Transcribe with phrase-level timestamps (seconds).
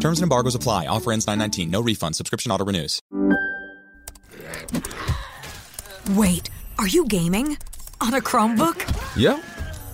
[0.00, 0.86] Terms and embargoes apply.
[0.86, 1.70] Offer ends 919.
[1.70, 2.16] No refund.
[2.16, 3.00] Subscription auto renews.
[6.16, 7.56] Wait, are you gaming?
[8.00, 9.16] On a Chromebook?
[9.16, 9.44] Yep.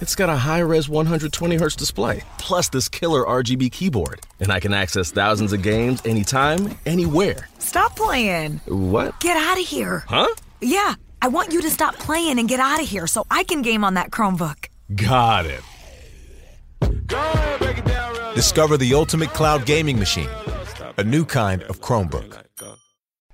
[0.00, 4.20] It's got a high res 120 hertz display, plus this killer RGB keyboard.
[4.40, 7.48] And I can access thousands of games anytime, anywhere.
[7.58, 8.60] Stop playing.
[8.66, 9.18] What?
[9.20, 10.04] Get out of here.
[10.06, 10.28] Huh?
[10.60, 13.62] Yeah, I want you to stop playing and get out of here so I can
[13.62, 14.68] game on that Chromebook.
[14.94, 15.62] Got it.
[18.34, 20.28] Discover the ultimate cloud gaming machine,
[20.98, 22.42] a new kind of Chromebook.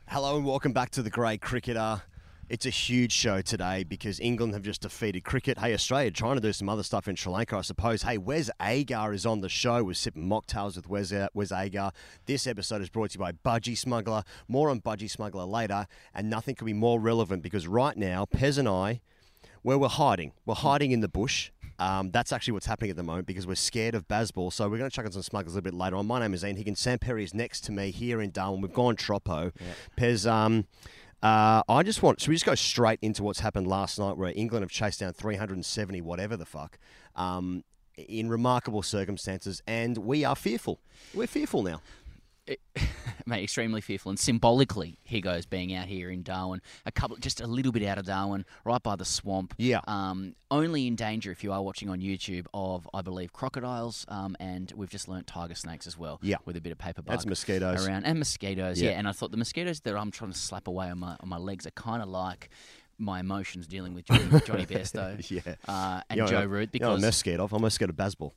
[0.07, 2.03] Hello and welcome back to the Grade Cricketer.
[2.49, 5.59] It's a huge show today because England have just defeated cricket.
[5.59, 8.03] Hey, Australia trying to do some other stuff in Sri Lanka, I suppose.
[8.03, 9.83] Hey, Wes Agar is on the show.
[9.83, 11.93] We're sipping mocktails with Wes, uh, Wes Agar.
[12.27, 14.23] This episode is brought to you by Budgy Smuggler.
[14.49, 18.59] More on Budgy Smuggler later, and nothing could be more relevant because right now, Pez
[18.59, 19.01] and I,
[19.63, 21.51] where we're hiding, we're hiding in the bush.
[21.79, 24.53] Um, that's actually what's happening at the moment because we're scared of Bazball.
[24.53, 26.07] So we're going to chuck on some smugglers a little bit later on.
[26.07, 26.81] My name is Ian Higgins.
[26.81, 28.61] Sam Perry is next to me here in Darwin.
[28.61, 29.53] We've gone Troppo.
[29.97, 30.67] Pez, um,
[31.23, 34.33] uh, I just want, should we just go straight into what's happened last night where
[34.35, 36.79] England have chased down 370, whatever the fuck,
[37.15, 37.63] um,
[37.97, 40.81] in remarkable circumstances, and we are fearful.
[41.15, 41.81] We're fearful now.
[43.27, 44.11] mate, extremely fearful.
[44.11, 47.85] And symbolically, here goes being out here in Darwin, a couple, just a little bit
[47.85, 49.55] out of Darwin, right by the swamp.
[49.59, 49.81] Yeah.
[49.87, 54.37] Um, only in danger if you are watching on YouTube of, I believe, crocodiles, um,
[54.41, 56.19] and we've just learnt tiger snakes as well.
[56.23, 56.37] Yeah.
[56.45, 57.87] With a bit of paper That's mosquitoes.
[57.87, 58.81] around, and mosquitoes.
[58.81, 58.91] Yeah.
[58.91, 58.99] Yeah.
[58.99, 61.39] And I thought the mosquitoes that I'm trying to slap away on my on my
[61.39, 62.51] legs are kind of like.
[62.99, 65.55] My emotions dealing with Jonny, Jonny Bairstow Yeah.
[65.67, 67.53] uh, and You know, Joe you know Root I'm because most scared of?
[67.53, 68.31] I'm most scared of Bazball.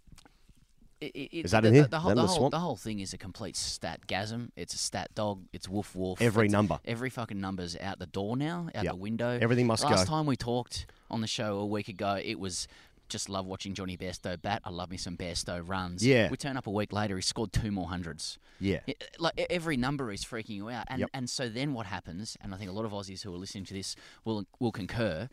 [1.14, 1.88] It, it, Is that the, in here?
[1.88, 4.50] The, Is whole, the, the whole, the whole thing is a complete stat gasm.
[4.56, 5.44] It's a stat dog.
[5.54, 6.22] It's woof woof.
[6.22, 6.80] Every It's- number.
[6.86, 8.94] Every fucking number's out the door now, out Yep.
[8.94, 9.38] the window.
[9.42, 9.96] Everything must Last go.
[9.98, 12.68] Last time we talked on the show a week ago, it was
[13.08, 14.64] just love watching Jonny Bairstow bat.
[14.66, 16.04] I love me some Bairstow runs.
[16.06, 16.28] Yeah.
[16.32, 18.40] We turn up a week later, he scored two more hundreds.
[18.60, 18.80] Yeah.
[18.88, 21.10] I- Like every number is freaking you out, and Yep.
[21.14, 22.36] and so then what happens?
[22.42, 25.30] And I think a lot of Aussies who are listening to this will will concur.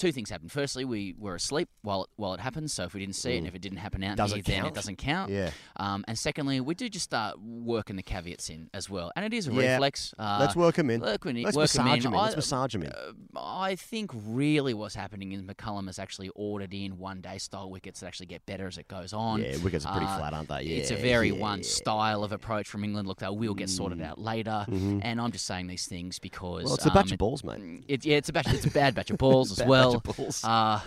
[0.00, 0.48] Two things happen.
[0.48, 3.38] Firstly, we were asleep while it, while it happened, so if we didn't see it,
[3.38, 4.68] and if it didn't happen out Does here, it then count?
[4.68, 5.30] it doesn't count.
[5.30, 5.50] Yeah.
[5.76, 9.34] Um, and secondly, we do just start working the caveats in as well, and it
[9.34, 9.72] is a Yeah.
[9.74, 10.14] reflex.
[10.18, 11.02] Uh, Let's work 'em in.
[11.02, 11.42] Work 'em in.
[11.42, 12.06] Let's work 'em massage in.
[12.06, 12.20] 'em in.
[12.20, 12.92] Let's I- massage 'em in.
[12.92, 17.70] uh, I think really what's happening is McCullum has actually ordered in one day style
[17.70, 19.42] wickets that actually get better as it goes on.
[19.42, 20.62] Yeah, wickets are pretty Uh, flat, aren't they?
[20.62, 20.76] Yeah.
[20.78, 21.34] It's a Yeah, very yeah.
[21.34, 21.40] Mm.
[21.40, 23.06] one style of approach from England.
[23.06, 26.64] Look, they will get sorted out later, and I'm just saying these things because Mm-hmm.
[26.64, 27.84] Well, it's a batch um, of balls, mate.
[27.86, 28.46] It, yeah, it's a batch.
[28.52, 30.30] It's a bad batch of balls as batch well.
[30.44, 30.80] Uh,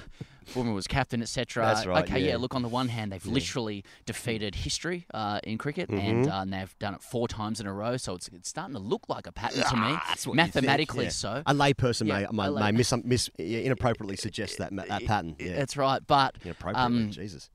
[0.53, 1.63] Boomer was captain, etc.
[1.65, 2.35] That's right, Okay, yeah.
[2.35, 5.99] Look, on the one hand, they've literally defeated history uh, in cricket, Mm-hmm.
[6.05, 7.95] and, uh, and they've done it four times in a row.
[7.95, 9.83] So it's, it's starting to look like a pattern to me.
[9.87, 11.09] Ah, That's what you think, Mathematically, yeah.
[11.11, 11.43] so.
[11.45, 15.37] A layperson Yeah, may, may, lay- may mis, mis, inappropriately suggest that that pattern.
[15.39, 15.55] Yeah.
[15.55, 17.03] That's right, but inappropriately.
[17.03, 17.49] um, Jesus.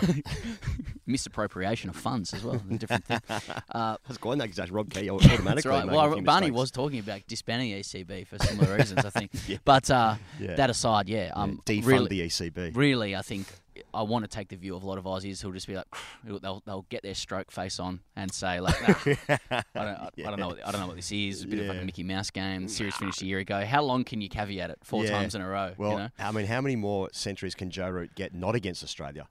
[1.06, 2.60] misappropriation of funds as well.
[2.70, 3.20] a different thing.
[3.72, 4.74] Uh, That's going that exactly.
[4.74, 5.70] Rob Key automatically.
[5.70, 5.86] Right.
[5.86, 6.50] Well, Barney mistakes.
[6.56, 9.30] was talking about disbanding the ECB for similar reasons, I think.
[9.64, 10.56] But uh, Yeah.
[10.56, 12.76] that aside, yeah, Yeah, um, defund really, the ECB.
[12.76, 13.46] really, I think
[13.92, 15.86] I want to take the view of a lot of Aussies who'll just be like,
[16.24, 18.94] they'll, they'll get their stroke face on and say like, nah,
[19.50, 21.36] I don't, I, I don't know, what, I don't know what this is.
[21.36, 22.64] It's a bit of like a Mickey Mouse game.
[22.64, 23.64] The series finished a year ago.
[23.64, 24.78] How long can you caveat it?
[24.84, 25.10] Four Yeah.
[25.10, 25.72] times in a row.
[25.78, 26.08] Well, you know?
[26.18, 29.26] I mean, how many more centuries can Joe Root get not against Australia?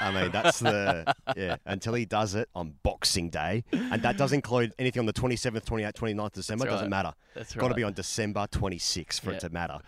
[0.00, 1.56] I mean, that's the yeah.
[1.66, 5.36] Until he does it on Boxing Day, and that does include anything on the twenty
[5.36, 6.64] seventh, 28th, 29th December.
[6.64, 7.12] That's Doesn't matter.
[7.34, 9.36] That's Got to be on December twenty sixth for Yeah.
[9.36, 9.78] it to matter.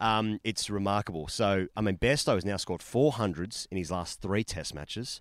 [0.00, 1.28] Um, it's remarkable.
[1.28, 5.20] So, I mean, Bairstow has now scored four hundreds in his last three Test matches.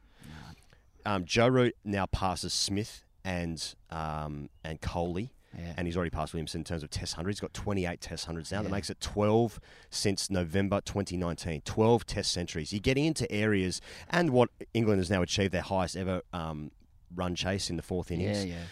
[1.06, 5.30] Um, Joe Root now passes Smith and um, and Kohli.
[5.58, 5.74] Yeah.
[5.78, 7.38] And he's already passed Williamson in terms of Test hundreds.
[7.38, 8.62] He's got 28 Test hundreds now.
[8.62, 9.60] That makes it 12
[9.90, 11.62] since November 2019.
[11.62, 12.72] 12 Test centuries.
[12.72, 16.72] You're getting into areas, and what England has now achieved their highest ever um,
[17.16, 18.46] run chase in the fourth innings.
[18.46, 18.64] Yeah, yeah.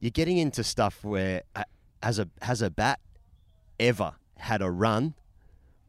[0.00, 1.64] You're getting into stuff where uh,
[2.02, 2.98] has a has a bat
[3.78, 5.14] ever had a run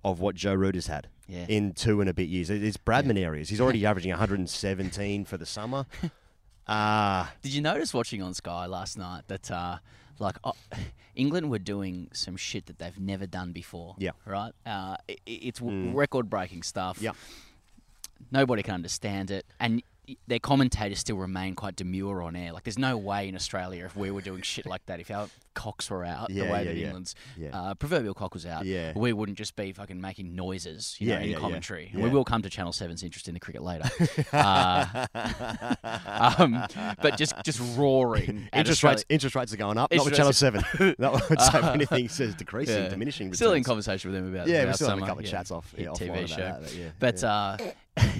[0.03, 1.45] of what Joe Root has had Yeah.
[1.47, 2.49] in two and a bit years.
[2.49, 3.49] It's Bradman areas.
[3.49, 5.85] He's already averaging 117 for the summer.
[6.67, 9.79] Ah, Did you notice watching on Sky last night that uh,
[10.19, 10.51] like uh,
[11.15, 13.95] England were doing some shit that they've never done before?
[13.97, 14.11] Yeah.
[14.25, 14.53] Right.
[14.65, 16.99] Uh, i i- it's record breaking stuff.
[17.01, 17.11] Yeah.
[18.31, 19.81] Nobody can understand it, and
[20.27, 22.51] their commentators still remain quite demure on air.
[22.53, 25.29] Like, there's no way in Australia if we were doing shit like that, if our
[25.53, 26.85] cocks were out Yeah, the way yeah, that yeah.
[26.87, 27.15] England's
[27.53, 28.93] uh, proverbial cock was out, Yeah.
[28.95, 31.91] we wouldn't just be fucking making noises, you know, in commentary.
[31.93, 33.89] We will come to Channel 7's interest in the cricket later.
[34.33, 35.05] uh,
[36.37, 36.65] um,
[37.01, 38.49] but just just roaring.
[38.53, 39.91] Interest rates, interest rates are going up.
[39.93, 40.63] Not with Channel Seven.
[40.99, 43.33] That would say if anything says decreasing, diminishing.
[43.33, 45.51] Still in conversation with them about Yeah, about we still have a couple of chats
[45.51, 46.35] off- yeah, TV show.
[46.37, 46.61] that,
[46.99, 48.13] but yeah,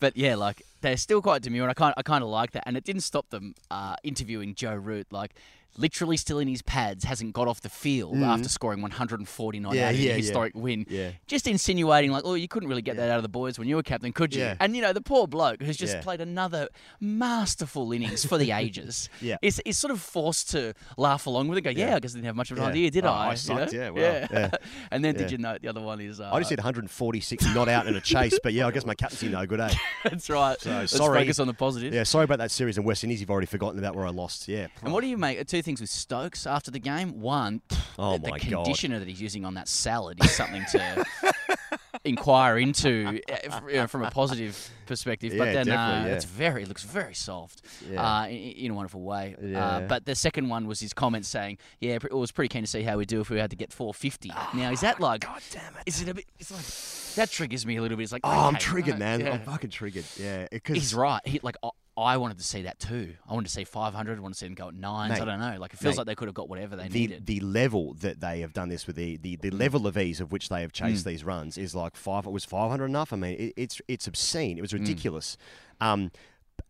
[0.00, 2.52] but uh, yeah, like they're still quite demure, and I kind I kind of like
[2.52, 5.34] that, and it didn't stop them uh, interviewing Joe Root, like.
[5.76, 9.74] Literally still in his pads, hasn't got off the field after scoring 149 Mm.
[9.76, 10.14] Yeah, out in yeah, a yeah.
[10.14, 10.86] historic win.
[10.88, 11.10] Yeah.
[11.26, 13.74] Just insinuating like, oh, you couldn't really get that out of the boys when you
[13.74, 14.52] were captain, could you?
[14.60, 16.68] And you know, the poor bloke who's just played another
[17.00, 19.08] masterful innings for the ages.
[19.20, 19.36] Yeah.
[19.42, 21.62] is, is sort of forced to laugh along with it.
[21.62, 21.96] Go, yeah.
[21.96, 23.30] I guess I didn't have much of an idea, did Oh, I?
[23.30, 23.66] I You know?
[23.72, 24.50] yeah, wow, yeah.
[24.92, 26.20] and then did you know the other one is?
[26.20, 28.94] Uh, I just did 146 not out in a chase, but yeah, I guess my
[28.94, 29.73] captaincy no good, eh?
[30.04, 30.60] That's right.
[30.60, 31.20] So, Let's sorry.
[31.20, 31.92] focus on the positive.
[31.94, 33.20] Yeah, sorry about that series in West Indies.
[33.20, 34.48] You've already forgotten about where I lost.
[34.48, 34.66] Yeah.
[34.82, 35.44] And what do you make?
[35.46, 37.20] Two things with Stokes after the game.
[37.20, 37.62] One,
[37.98, 38.64] Oh the, my the God.
[38.64, 41.04] conditioner that he's using on that salad is something to
[42.04, 45.32] inquire into uh, you know, from a positive perspective.
[45.38, 46.12] but Yeah, then uh, yeah.
[46.14, 48.02] it's very, it looks very soft Yeah.
[48.22, 49.34] uh, in, in a wonderful way.
[49.54, 52.66] Uh, but the second one was his comment saying, "Yeah, it was pretty keen to
[52.70, 55.22] see how we do if we had to get 450." now is that like?
[55.22, 55.82] God damn it!
[55.86, 56.26] Is it a bit?
[56.38, 58.02] It's like that triggers me a little bit.
[58.04, 59.26] It's like, Oh, I'm triggered, man.
[59.26, 60.04] I'm fucking triggered.
[60.18, 61.20] Yeah, because He's right.
[61.24, 63.14] He, like I, I wanted to see that too.
[63.28, 64.18] I wanted to see 500.
[64.18, 65.20] I wanted to see them go at nines.
[65.20, 65.56] I don't know.
[65.60, 67.26] Like it feels mate, like they could have got whatever they the needed.
[67.26, 69.58] the level that they have done this with the, the, the mm.
[69.58, 71.08] level of ease of which they have chased mm.
[71.08, 72.26] these runs is like five.
[72.26, 73.12] It was 500 enough.
[73.12, 74.58] I mean, it, it's it's obscene.
[74.58, 74.80] It was mm.
[74.80, 75.36] ridiculous.
[75.80, 76.10] Um,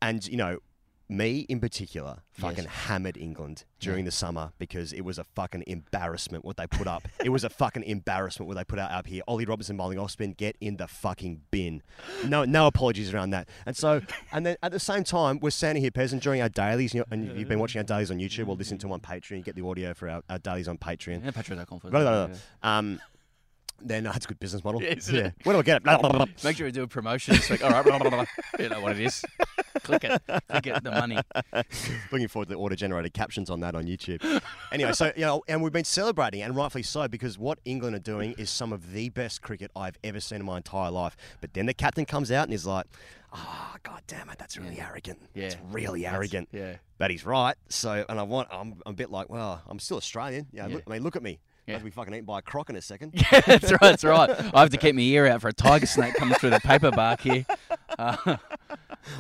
[0.03, 0.59] and you know,
[1.09, 6.45] me in particular, fucking hammered England during the summer because it was a fucking embarrassment
[6.45, 7.07] what they put up.
[7.23, 9.23] it was a fucking embarrassment what they put out up here.
[9.29, 11.83] Ollie Robinson bowling off spin, get in the fucking bin.
[12.27, 13.49] No, no apologies around that.
[13.67, 14.01] And so,
[14.33, 17.07] and then at the same time, we're standing here, peasant, during our dailies, you know,
[17.11, 19.37] and you've been watching our dailies on YouTube or listening to them on Patreon.
[19.39, 21.25] You get the audio for our, our dailies on Patreon.
[21.25, 22.97] yeah, Patreon.com for Blah, blah, that, blah,
[23.85, 23.89] yeah.
[23.89, 23.95] blah.
[23.97, 24.83] Then that's a good business model.
[24.83, 25.35] Yeah, isn't it?
[25.45, 25.85] Where do I get it?
[25.85, 26.35] Blah, blah, blah, blah.
[26.43, 27.35] Make sure you do a promotion.
[27.35, 28.65] It's like, all right, blah, blah, blah, blah.
[28.65, 29.25] you know what it is.
[29.83, 30.23] Click it.
[30.49, 30.83] Click it.
[30.85, 31.19] The money.
[32.13, 34.41] Looking forward to the auto-generated captions on that on YouTube.
[34.73, 38.01] anyway, so you know, and we've been celebrating, and rightfully so, because what England are
[38.01, 41.17] doing is some of the best cricket I've ever seen in my entire life.
[41.41, 42.87] But then the captain comes out and is like,
[43.33, 45.19] "Ah, god damn it, that's really arrogant.
[45.35, 45.61] It's Yeah.
[45.71, 46.77] really That's- arrogant." yeah.
[46.97, 47.57] But he's right.
[47.69, 50.47] So, and I want, I'm, I'm a bit like, well, I'm still Australian.
[50.53, 50.69] Yeah.
[50.69, 50.75] Yeah.
[50.77, 51.41] Look, I mean, look at me.
[51.67, 51.77] Yeah.
[51.77, 53.13] I'll be fucking eaten by a croc in a second.
[53.33, 53.81] yeah, that's right.
[53.81, 54.31] That's right.
[54.55, 56.91] I have to keep my ear out for a tiger snake coming through the paper
[56.91, 57.47] bark here.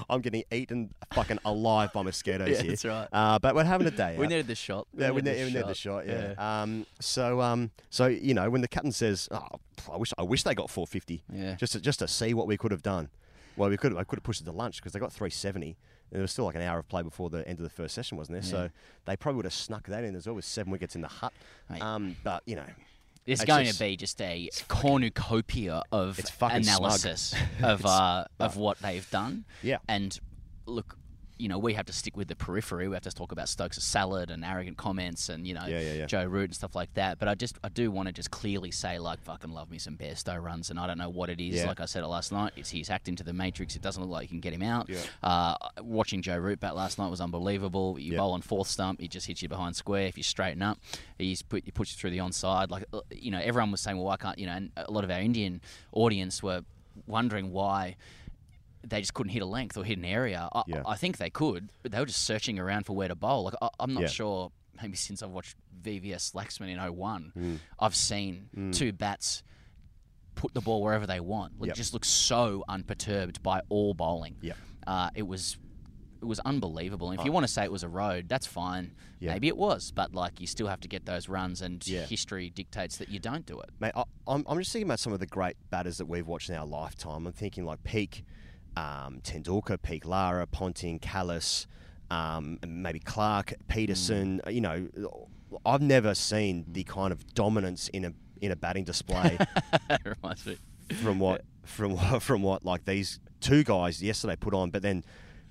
[0.08, 2.70] I'm getting eaten fucking alive by mosquitoes Yeah, here.
[2.70, 3.08] that's right.
[3.12, 4.16] Uh, but we're having a day.
[4.18, 4.30] We out.
[4.30, 4.86] needed the shot.
[4.96, 6.06] Yeah, we, needed ne- we the need the shot.
[6.06, 6.34] Yeah.
[6.38, 6.62] Yeah.
[6.62, 6.86] Um.
[7.00, 7.70] So um.
[7.90, 9.46] So you know, when the captain says, "Oh,
[9.92, 11.54] I wish I wish they got 450," Yeah.
[11.56, 13.10] just to, just to see what we could have done.
[13.56, 15.66] Well, we could I could have pushed it to lunch because they got 370.
[15.66, 15.76] And
[16.10, 18.16] there was still like an hour of play before the end of the first session,
[18.18, 18.42] wasn't there?
[18.42, 18.70] So
[19.04, 21.32] they probably would have snuck that in There's always seven wickets in the hut.
[21.70, 21.82] Mate.
[21.82, 22.16] Um.
[22.22, 22.66] But you know,
[23.26, 26.78] It's It's going just- to be just a cornucopia of It's fucking smug.
[26.78, 29.44] analysis of uh, of what they've done.
[29.62, 29.78] Yeah.
[29.88, 30.18] And
[30.66, 30.96] look,
[31.36, 32.86] you know, we have to stick with the periphery.
[32.86, 35.92] We have to talk about Stokes' salad and arrogant comments and, you know, Yeah, yeah,
[35.94, 36.06] yeah.
[36.06, 37.18] Joe Root and stuff like that.
[37.18, 39.96] But I just I do want to just clearly say like fucking love me some
[39.96, 41.56] Bairstow runs and I don't know what it is.
[41.66, 43.74] Like I said it last night, it's he's hacked into the matrix.
[43.74, 44.88] It doesn't look like you can get him out.
[45.22, 47.98] Uh, watching Joe Root bat last night was unbelievable.
[47.98, 50.06] You bowl on fourth stump, he just hits you behind square.
[50.06, 50.78] If you straighten up,
[51.18, 52.70] he's put he puts you through the onside.
[52.70, 54.52] Like uh, you know, everyone was saying, well, why can't you know?
[54.52, 55.60] And a lot of our Indian
[55.92, 56.62] audience were
[57.08, 57.96] wondering why
[58.88, 60.48] they just couldn't hit a length or hit an area.
[60.52, 60.82] I, Yeah.
[60.86, 63.44] I think they could, but they were just searching around for where to bowl.
[63.44, 64.06] Like I, I'm not Yeah.
[64.08, 64.52] sure.
[64.82, 67.58] Maybe since I've watched VVS Laxman in 01, Mm.
[67.78, 69.42] I've seen two bats
[70.34, 71.60] put the ball wherever they want.
[71.60, 71.76] Like, Yep.
[71.76, 74.36] It just looks so unperturbed by all bowling.
[74.42, 74.56] Yep.
[74.86, 75.56] Uh, it was
[76.20, 77.10] it was unbelievable.
[77.10, 78.92] And if you want to say it was a road, that's fine.
[78.96, 79.02] Oh.
[79.20, 79.32] Yeah.
[79.34, 82.06] Maybe it was, but like you still have to get those runs, and Yeah.
[82.06, 83.68] history dictates that you don't do it.
[83.78, 86.48] Mate, I, I'm, I'm just thinking about some of the great batters that we've watched
[86.48, 87.26] in our lifetime.
[87.26, 88.24] I'm thinking like peak
[88.76, 91.66] um, Tendulkar, peak Lara, Ponting, Kallis,
[92.10, 94.40] um, maybe Clarke, Pietersen.
[94.42, 94.54] Mm.
[94.54, 95.28] You know,
[95.64, 99.38] I've never seen the kind of dominance in a in a batting display
[100.04, 100.58] reminds me.
[101.02, 105.04] from what from what from what like these two guys yesterday put on, but then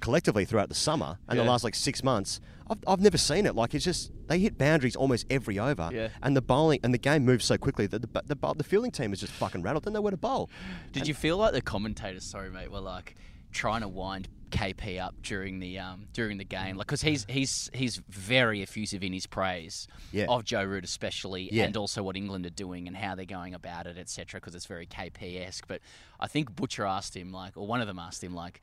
[0.04, 3.56] collectively throughout the summer and the last like six months, I've, I've never seen it.
[3.56, 6.10] Like it's just they hit boundaries almost every over, Yeah.
[6.22, 8.92] and the bowling and the game moves so quickly that the the, the, the fielding
[8.92, 9.86] team is just fucking rattled.
[9.86, 10.50] Then they know where to bowl.
[10.92, 13.16] Did you feel like the commentators, sorry mate, were like
[13.52, 17.70] trying to wind KP up during the um, during the game, like because he's he's
[17.74, 20.26] he's very effusive in his praise Yeah.
[20.30, 21.64] of Joe Root especially, Yeah.
[21.64, 24.40] and also what England are doing and how they're going about it, etc.
[24.40, 25.66] Because it's very KP esque.
[25.68, 25.82] But
[26.20, 28.62] I think Butcher asked him like, or one of them asked him like.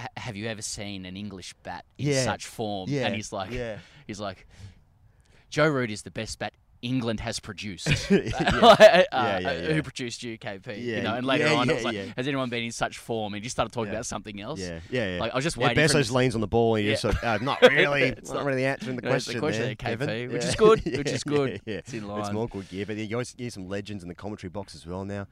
[0.00, 2.24] "Ha- "Have you ever seen an English bat in Yeah.
[2.24, 3.06] such form?" Yeah.
[3.06, 3.78] And he's like, Yeah.
[4.06, 4.46] "He's like,
[5.50, 6.52] Joe Root is the best bat."
[6.82, 7.88] England has produced.
[8.10, 8.30] Yeah.
[8.40, 9.72] Uh, Yeah, yeah, yeah.
[9.74, 10.66] Who produced you, KP?
[10.68, 12.06] Yeah, You know, and later yeah, on, it was like, yeah.
[12.16, 13.34] has anyone been in such form?
[13.34, 13.96] And he started talking Yeah.
[13.98, 14.58] about something else.
[14.60, 15.20] Yeah, yeah, yeah.
[15.20, 16.96] Like, I was just yeah, waiting Bezos to- leans on the ball and you Yeah.
[16.96, 19.78] sort of, uh, not really, It's not, really answering the question, the question there, KP,
[19.78, 20.32] Kevin.
[20.32, 20.48] which Yeah.
[20.48, 21.50] is good, which is good.
[21.50, 21.78] Yeah, yeah.
[21.80, 22.20] It's in line.
[22.20, 24.86] It's more good gear, but you always get some legends in the commentary box as
[24.86, 25.26] well now.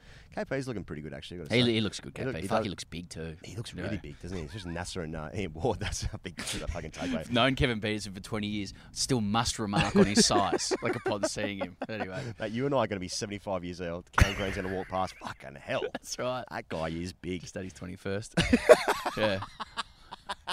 [0.45, 1.40] KP's looking pretty good, actually.
[1.50, 3.37] He, he looks good, He look- he Fuck, does- he looks big too.
[3.42, 3.83] He looks Yeah.
[3.85, 4.45] really big, doesn't he?
[4.45, 5.80] It's just Nasser and uh, Ian Ward.
[5.80, 7.30] That's how big that fucking takeaway.
[7.30, 11.59] Known Kevin Pietersen for 20 years, still must remark on his size, like upon seeing
[11.59, 11.76] him.
[11.88, 14.11] Anyway, Mate, you and I are going to be 75 years old.
[14.12, 15.14] Cam Green's going to walk past.
[15.23, 15.83] Fucking hell.
[15.92, 16.45] that's right.
[16.50, 17.40] That guy is big.
[17.42, 19.16] Just at his 21st.
[19.16, 19.40] yeah.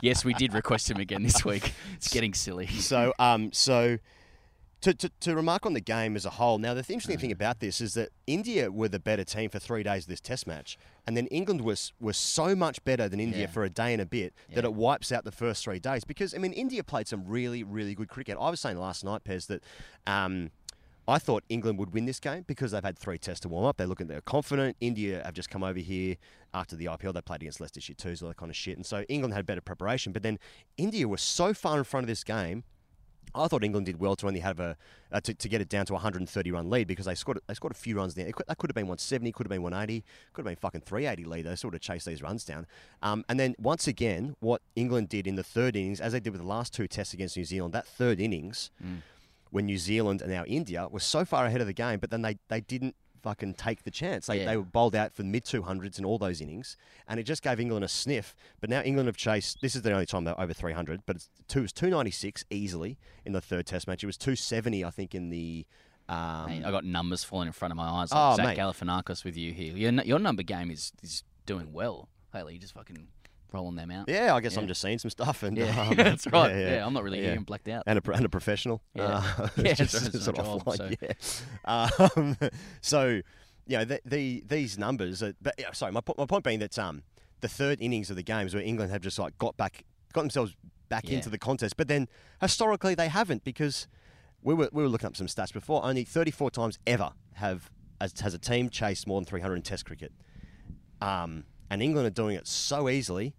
[0.01, 1.73] Yes, we did request him again this week.
[1.95, 2.67] It's getting silly.
[2.67, 3.97] So, um, so
[4.85, 6.57] to, to, to remark on the game as a whole.
[6.59, 7.21] Now, the interesting Mm.
[7.21, 10.21] thing about this is that India were the better team for three days of this
[10.21, 10.77] Test match,
[11.07, 13.47] and then England was was so much better than India Yeah.
[13.47, 16.03] for a day and a bit that it wipes out the first three days.
[16.03, 18.37] Because I mean, India played some really, really good cricket.
[18.39, 19.63] I was saying last night, Pez, that.
[20.07, 20.51] Um,
[21.07, 23.77] I thought England would win this game because they've had three tests to warm up.
[23.77, 24.75] They're looking, they're confident.
[24.81, 26.15] India have just come over here
[26.51, 27.13] after the IPL.
[27.13, 28.75] They played against Leicester Leicestershire twos, all that kind of shit.
[28.75, 30.13] And so England had better preparation.
[30.13, 30.39] But then
[30.77, 32.63] India was so far in front of this game.
[33.33, 34.77] I thought England did well to only have a
[35.11, 37.53] uh, to, to get it down to a 130 run lead because they scored they
[37.53, 38.27] scored a few runs there.
[38.27, 40.03] It could, that could have been 170, could have been 180,
[40.33, 41.45] could have been fucking 380 lead.
[41.45, 42.67] They sort of chased these runs down.
[43.01, 46.31] Um, and then once again, what England did in the third innings, as they did
[46.31, 48.71] with the last two tests against New Zealand, that third innings
[49.51, 52.21] when New Zealand and now India were so far ahead of the game, but then
[52.21, 54.27] they, they didn't fucking take the chance.
[54.27, 54.45] They, Yeah.
[54.45, 56.77] they were bowled out for the mid 200s in all those innings,
[57.07, 58.35] and it just gave England a sniff.
[58.61, 61.29] But now England have chased, this is the only time they're over 300, but it's
[61.47, 64.03] two, it was 296 easily in the third test match.
[64.03, 65.65] It was 270, I think, in the.
[66.07, 68.09] Um, Mate, I got numbers falling in front of my eyes.
[68.11, 68.57] Oh, Like Zach mate.
[68.59, 69.75] Galifianakis with you here.
[69.75, 72.53] Your, your number game is, is doing well lately.
[72.53, 73.07] You just fucking
[73.55, 74.07] rolling them out.
[74.09, 75.41] yeah, I guess I'm just seeing some stuff.
[75.43, 76.55] and Yeah, um, that's right.
[76.55, 77.31] Yeah, I'm not really yeah.
[77.31, 77.83] even blacked out.
[77.87, 78.81] and a, and a professional.
[78.93, 79.23] Yeah.
[79.37, 80.77] Uh, Yeah, just it's- it's sort of job, offline,
[81.21, 81.45] so.
[81.65, 82.07] yeah.
[82.15, 82.37] Um,
[82.81, 83.21] so,
[83.67, 85.23] you know, the, the these numbers.
[85.23, 87.01] Are, but yeah, sorry, my, my point being that um,
[87.41, 89.83] the third innings of the games where England have just like got back,
[90.13, 90.55] got themselves
[90.89, 91.15] back Yeah.
[91.17, 92.07] into the contest, but then
[92.41, 93.87] historically they haven't because
[94.43, 95.83] we were we were looking up some stats before.
[95.83, 99.85] Only 34 times ever have as, has a team chased more than 300 in Test
[99.85, 100.11] cricket.
[101.01, 103.33] Um, and England are doing it so easily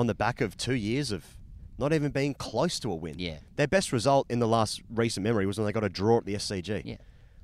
[0.00, 1.36] on the back of two years of
[1.78, 3.16] not even being close to a win.
[3.18, 3.36] Yeah.
[3.56, 6.24] Their best result in the last recent memory was when they got a draw at
[6.24, 6.82] the SCG.
[6.86, 6.96] Yeah.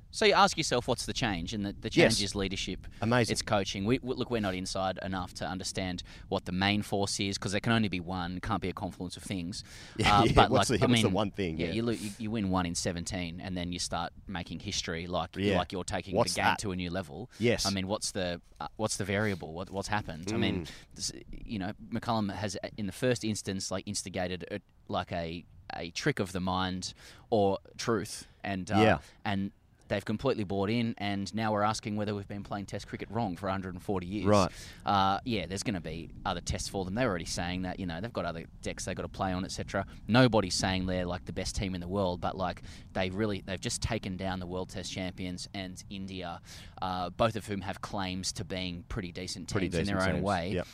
[0.09, 1.53] So you ask yourself, what's the change?
[1.53, 2.15] And the, the Yes.
[2.17, 2.87] change is leadership.
[3.01, 3.33] Amazing.
[3.33, 3.85] It's coaching.
[3.85, 7.51] We, we- look, we're not inside enough to understand what the main force is because
[7.51, 8.37] there can only be one.
[8.37, 9.63] It can't be a confluence of things.
[9.97, 11.57] Yeah, Uh, yeah, but what's like, the- I what's the mean, one thing?
[11.57, 11.73] Yeah, Yeah.
[11.73, 15.57] You, you you win one in seventeen, and then you start making history like Yeah.
[15.57, 16.59] like you're taking What's the game that?
[16.59, 17.29] to a new level.
[17.39, 17.65] Yes.
[17.65, 19.53] I mean, what's the uh, what's the variable?
[19.53, 20.31] What, what's happened?
[20.33, 20.67] I mean, Mm.
[20.95, 25.43] this, you know, McCullum has uh, in the first instance like instigated a, like a
[25.75, 26.93] a trick of the mind
[27.29, 28.97] or truth, and uh, Yeah.
[29.25, 29.51] and
[29.87, 33.35] they've completely bought in, and now we're asking whether we've been playing Test cricket wrong
[33.35, 34.25] for 140 years.
[34.25, 34.49] Right.
[34.85, 36.95] Uh, yeah, there's going to be other tests for them.
[36.95, 39.45] They're already saying that you know they've got other decks they've got to play on,
[39.45, 39.85] etc.
[40.07, 42.61] Nobody's saying they're like the best team in the world, but like
[42.93, 46.41] they've really they've just taken down the World Test champions and India,
[46.81, 50.13] uh, both of whom have claims to being pretty decent teams Pretty in their own
[50.15, 50.23] teams.
[50.23, 50.51] way.
[50.51, 50.67] Yep.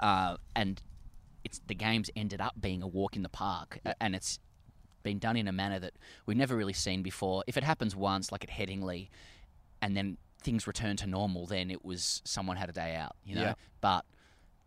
[0.00, 0.80] Uh, and
[1.44, 4.38] it's the games ended up being a walk in the park, and it's
[5.08, 5.94] been done in a manner that
[6.26, 7.42] we've never really seen before.
[7.46, 9.08] If it happens once, like at Headingley,
[9.80, 13.34] and then things return to normal, then it was someone had a day out, you
[13.34, 13.42] know.
[13.42, 13.54] Yeah.
[13.80, 14.04] But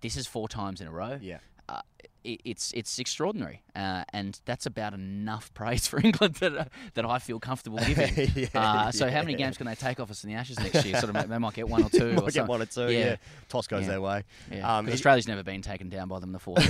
[0.01, 1.19] this is four times in a row.
[1.21, 1.37] Yeah.
[1.69, 1.81] Uh,
[2.23, 7.05] it, it's it's extraordinary, uh, and that's about enough praise for England that uh, that
[7.05, 8.29] I feel comfortable giving.
[8.35, 10.85] Yeah, uh, so how many games can they take off us in the Ashes next
[10.85, 10.99] year?
[10.99, 12.13] Sort of, they might get one or two.
[12.13, 12.91] Might or get one or two.
[12.91, 13.15] Yeah.
[13.49, 13.87] Toss goes Yeah.
[13.89, 14.23] their way.
[14.51, 16.61] Yeah, Um, it- Australia's never been taken down by them in the fourth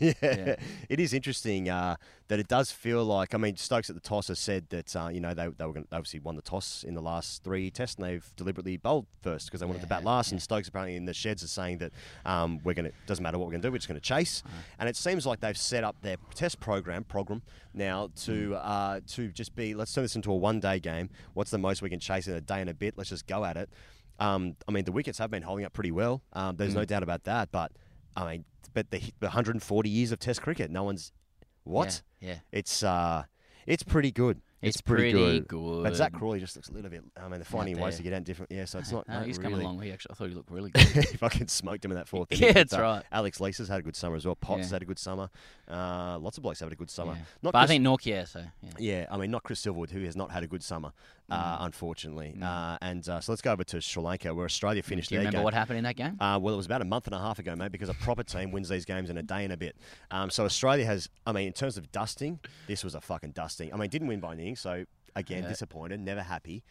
[0.00, 0.12] yeah.
[0.22, 0.56] Yeah.
[0.88, 1.96] It is interesting uh,
[2.28, 3.34] that it does feel like.
[3.34, 5.72] I mean, Stokes at the toss has said that uh, you know they, they were
[5.72, 9.46] gonna, obviously won the toss in the last three tests, and they've deliberately bowled first
[9.46, 10.30] because they wanted to bat Yeah, last.
[10.32, 11.92] And Stokes apparently in the sheds is saying that
[12.24, 14.42] um, we're gonna doesn't matter what we're gonna do, we're just gonna chase.
[14.78, 17.42] And it seems like they've set up their test program program
[17.74, 18.60] now to Mm.
[18.62, 21.10] uh, to just be let's turn this into a one day game.
[21.34, 22.96] What's the most we can chase in a day and a bit?
[22.96, 23.70] Let's just go at it.
[24.18, 26.22] Um, I mean, the wickets have been holding up pretty well.
[26.32, 26.76] Um, there's Mm.
[26.76, 27.50] no doubt about that.
[27.52, 27.72] But
[28.16, 31.12] I mean, but the, the 140 years of Test cricket, no one's
[31.64, 32.02] what?
[32.20, 32.38] Yeah, yeah.
[32.52, 33.24] It's uh,
[33.66, 34.40] it's pretty good.
[34.62, 35.48] It's, pretty, good.
[35.48, 35.82] good.
[35.82, 37.02] But Zak Crawley just looks a little bit.
[37.16, 38.52] I mean, they're finding ways to get out different.
[38.52, 39.08] Yeah, so it's not.
[39.08, 39.50] No, not he's really.
[39.50, 39.82] coming along.
[39.82, 40.96] He actually, I thought he looked really good.
[40.96, 42.28] if I could smoked him in that fourth.
[42.32, 42.54] Yeah, inning.
[42.54, 43.02] But, that's right.
[43.10, 44.36] Alex Lisa's had a good summer as well.
[44.36, 44.62] Potts Yeah.
[44.64, 45.30] has had a good summer.
[45.68, 47.12] Uh, lots of blokes have had a good summer.
[47.14, 47.22] Yeah.
[47.42, 48.70] Not but I think Norkia, so yeah.
[48.78, 50.92] Yeah, I mean, not Chris Silverwood, who has not had a good summer,
[51.30, 51.66] uh, Mm.
[51.66, 52.36] unfortunately.
[52.42, 55.20] Uh, and uh, so let's go over to Sri Lanka, where Australia finished Do you
[55.20, 55.44] remember game.
[55.44, 56.16] what happened in that game?
[56.20, 58.22] Uh, well, it was about a month and a half ago, mate, because a proper
[58.22, 59.76] team wins these games in a day and a bit.
[60.10, 63.72] Um, so Australia has, I mean, in terms of dusting, this was a fucking dusting.
[63.72, 64.84] I mean, didn't win by an inning, so
[65.16, 65.48] again, Yeah.
[65.48, 66.62] disappointed, never happy.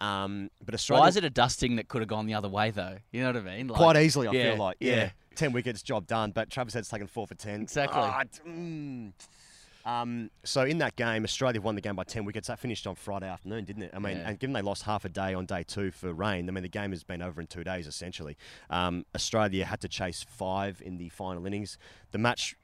[0.00, 2.70] Um, but Australia Why is it a dusting that could have gone the other way,
[2.70, 2.98] though?
[3.10, 3.66] You know what I mean?
[3.68, 4.76] Like, quite easily, I yeah, feel like.
[4.80, 4.94] Yeah.
[4.96, 5.10] yeah.
[5.34, 6.30] 10 wickets, job done.
[6.32, 7.62] But Travis Head's taken four for 10.
[7.62, 8.00] Exactly.
[8.00, 9.12] D- mm.
[9.88, 12.48] Um, so in that game, Australia won the game by 10 wickets.
[12.48, 13.90] That finished on Friday afternoon, didn't it?
[13.94, 14.28] I mean, Yeah.
[14.28, 16.68] and given they lost half a day on day two for rain, I mean, the
[16.68, 18.36] game has been over in two days, essentially.
[18.68, 21.78] Um, Australia had to chase five in the final innings.
[22.10, 22.54] The match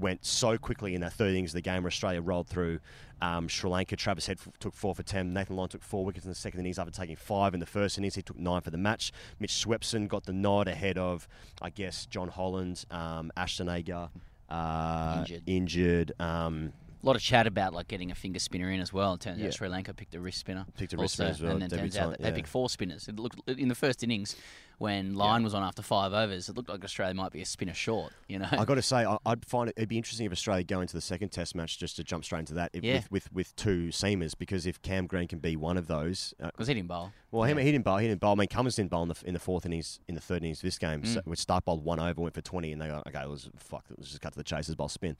[0.00, 2.80] went so quickly in that third innings of the game where Australia rolled through
[3.20, 3.94] um, Sri Lanka.
[3.96, 5.32] Travis Head f- took four for 10.
[5.32, 7.98] Nathan Lyon took four wickets in the second innings after taking five in the first
[7.98, 8.14] innings.
[8.16, 9.12] He took nine for the match.
[9.38, 11.28] Mitch Swepson got the nod ahead of,
[11.62, 14.08] I guess, Jon Holland, um, Ashton Agar,
[14.48, 15.42] uh, Injured.
[15.46, 16.72] injured um,
[17.04, 19.12] A lot of chat about like getting a finger spinner in as well.
[19.14, 19.48] It turns Yeah.
[19.48, 20.64] out Sri Lanka picked a wrist spinner.
[20.78, 23.08] Picked a wrist spinner as well, And then turns out that they picked four spinners.
[23.08, 24.36] It looked in the first innings
[24.78, 26.48] when Lyon was on after five overs.
[26.48, 28.12] It looked like Australia might be a spinner short.
[28.26, 30.64] You know, I got to say, I- I'd find it, it'd be interesting if Australia
[30.64, 32.94] go into the second Test match just to jump straight into that if, Yeah.
[32.94, 36.46] with, with with two seamers because if Cam Green can be one of those, uh,
[36.46, 37.12] because he didn't bowl.
[37.30, 37.54] Well, Yeah.
[37.56, 37.98] he, he didn't bowl.
[37.98, 38.32] He didn't bowl.
[38.32, 40.58] I mean, Cummins didn't bowl in the, in the fourth innings, in the third innings
[40.58, 41.04] of this game.
[41.04, 41.26] So, Mm.
[41.26, 44.08] which Stark bowled one over, went for 20, and they go, okay, let's, fuck, let's
[44.08, 45.16] just cut to the chase, let's bowl spin.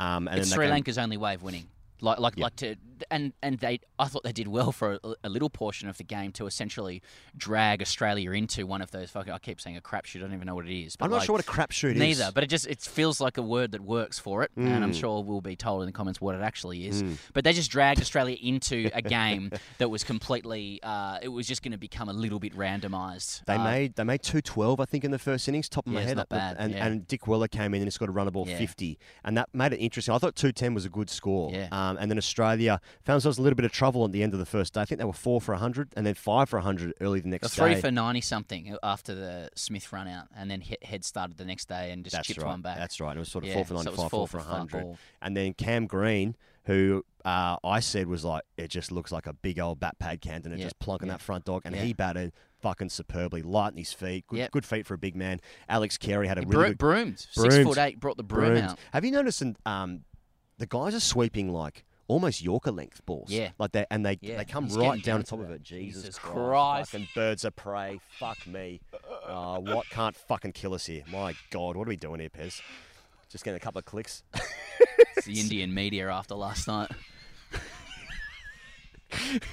[0.00, 1.68] Um, and it's Sri Lanka's only way of winning.
[2.04, 2.44] Like, like, Yeah.
[2.44, 2.76] like to,
[3.10, 6.04] and and they, I thought they did well for a, a little portion of the
[6.04, 7.02] game to essentially
[7.36, 9.32] drag Australia into one of those fucking.
[9.32, 10.18] I keep saying a crapshoot.
[10.18, 10.94] I don't even know what it is.
[10.96, 11.98] But I'm not like, sure what a crapshoot is.
[11.98, 14.92] Neither, but it just it feels like a word that works for it, and I'm
[14.92, 15.00] Mm.
[15.00, 17.02] sure we'll be told in the comments what it actually is.
[17.02, 17.16] Mm.
[17.32, 20.80] But they just dragged Australia into a game that was completely.
[20.82, 23.44] Uh, it was just going to become a little bit randomised.
[23.46, 25.92] They Uh, made they made two twelve, I think, in the first innings, top of
[25.92, 26.16] Yeah, my head.
[26.16, 26.86] not bad, And, yeah.
[26.86, 28.56] and Dickwella came in and scored a run ball Yeah.
[28.58, 30.14] fifty, and that made it interesting.
[30.14, 31.50] I thought two ten was a good score.
[31.52, 31.68] Yeah.
[31.72, 34.38] Um, and then Australia found themselves a little bit of trouble at the end of
[34.38, 34.80] the first day.
[34.80, 37.54] I think they were four for hundred, and then five for hundred early the next
[37.54, 37.80] three day.
[37.80, 41.68] for ninety something after the Smith run out, and then He- Head started the next
[41.68, 42.48] day and just That's chipped right.
[42.50, 42.78] one back.
[42.78, 43.16] That's right.
[43.16, 44.98] It was sort of Yeah, four for so it 95, four four for for 100.
[45.22, 49.32] And then Cam Green, who uh, I said was like, it just looks like a
[49.32, 51.12] big old bat pad candidate, Yeah, just plonking yeah.
[51.12, 51.62] that front dog.
[51.64, 51.82] And Yeah.
[51.82, 54.26] he batted fucking superbly, light in his feet.
[54.26, 54.50] Good, Yep.
[54.52, 55.40] good feet for a big man.
[55.68, 56.78] Alex Carey had a He really bro- good.
[56.78, 57.18] broomed.
[57.30, 58.68] Six foot eight, brought the broom broomed.
[58.70, 58.78] out.
[58.94, 60.04] Have you noticed in, um,
[60.58, 63.30] the guys are sweeping like almost Yorker length balls?
[63.30, 63.50] Yeah.
[63.58, 65.62] Like that, and they Yeah, they come he's right down on top of it.
[65.62, 66.34] Jesus, Jesus Christ.
[66.34, 66.90] Christ.
[66.92, 68.00] Fucking birds of prey.
[68.18, 68.80] Fuck me.
[69.26, 71.02] Uh, what can't fucking kill us here?
[71.10, 72.60] My God, what are we doing here, Pez?
[73.30, 74.22] Just getting a couple of clicks.
[75.16, 76.90] It's the Indian media after last night.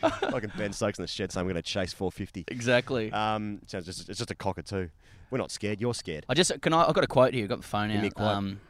[0.00, 2.44] Fucking Ben Stokes in the shed saying we're going to chase 450.
[2.48, 3.12] Exactly.
[3.12, 4.88] Um, so it's just, it's just a cockatoo.
[5.30, 5.80] We're not scared.
[5.80, 6.24] You're scared.
[6.28, 6.86] I just can I.
[6.88, 7.44] I've got a quote here.
[7.44, 8.12] I've got the phone Give me out.
[8.12, 8.28] a quote.
[8.28, 8.60] Um,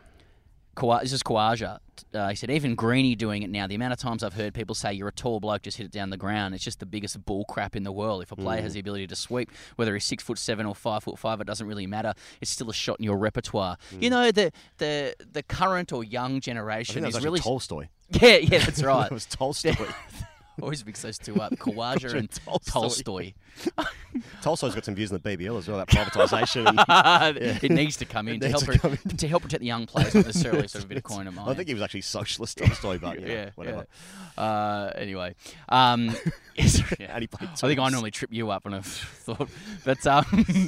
[0.81, 1.79] Kawa- this is Khawaja.
[2.15, 3.67] Uh, he said, even Greeny doing it now.
[3.67, 5.93] The amount of times I've heard people say you're a tall bloke, just hit it
[5.93, 6.55] down the ground.
[6.55, 8.23] It's just the biggest bull crap in the world.
[8.23, 8.65] If a player Mm.
[8.65, 11.47] has the ability to sweep, whether he's six foot seven or five foot five, it
[11.47, 12.15] doesn't really matter.
[12.41, 13.77] It's still a shot in your repertoire.
[14.01, 16.37] You know the the the current or young Mm.
[16.37, 17.89] I generation think that was is really Tolstoy.
[18.21, 19.07] yeah yeah that's right.
[19.11, 19.75] it was Tolstoy.
[20.63, 21.53] Always mix those two up.
[21.57, 22.63] Khawaja and Tolstoy.
[22.71, 23.33] Tolstoy.
[24.43, 26.67] Tolstoy's got some views on the BBL as well about privatisation.
[26.89, 29.17] and- It needs to come in to help, to come in.
[29.17, 31.35] to help protect the young players, not necessarily sort of a bit of coin of
[31.35, 31.49] mine.
[31.49, 33.87] I think he was actually socialist Tolstoy, but know, yeah, whatever.
[34.39, 34.43] yeah.
[34.43, 35.35] Uh, anyway,
[35.69, 36.15] um,
[36.57, 39.49] yes, And I think I normally trip you up, and I've thought,
[39.85, 40.25] but um,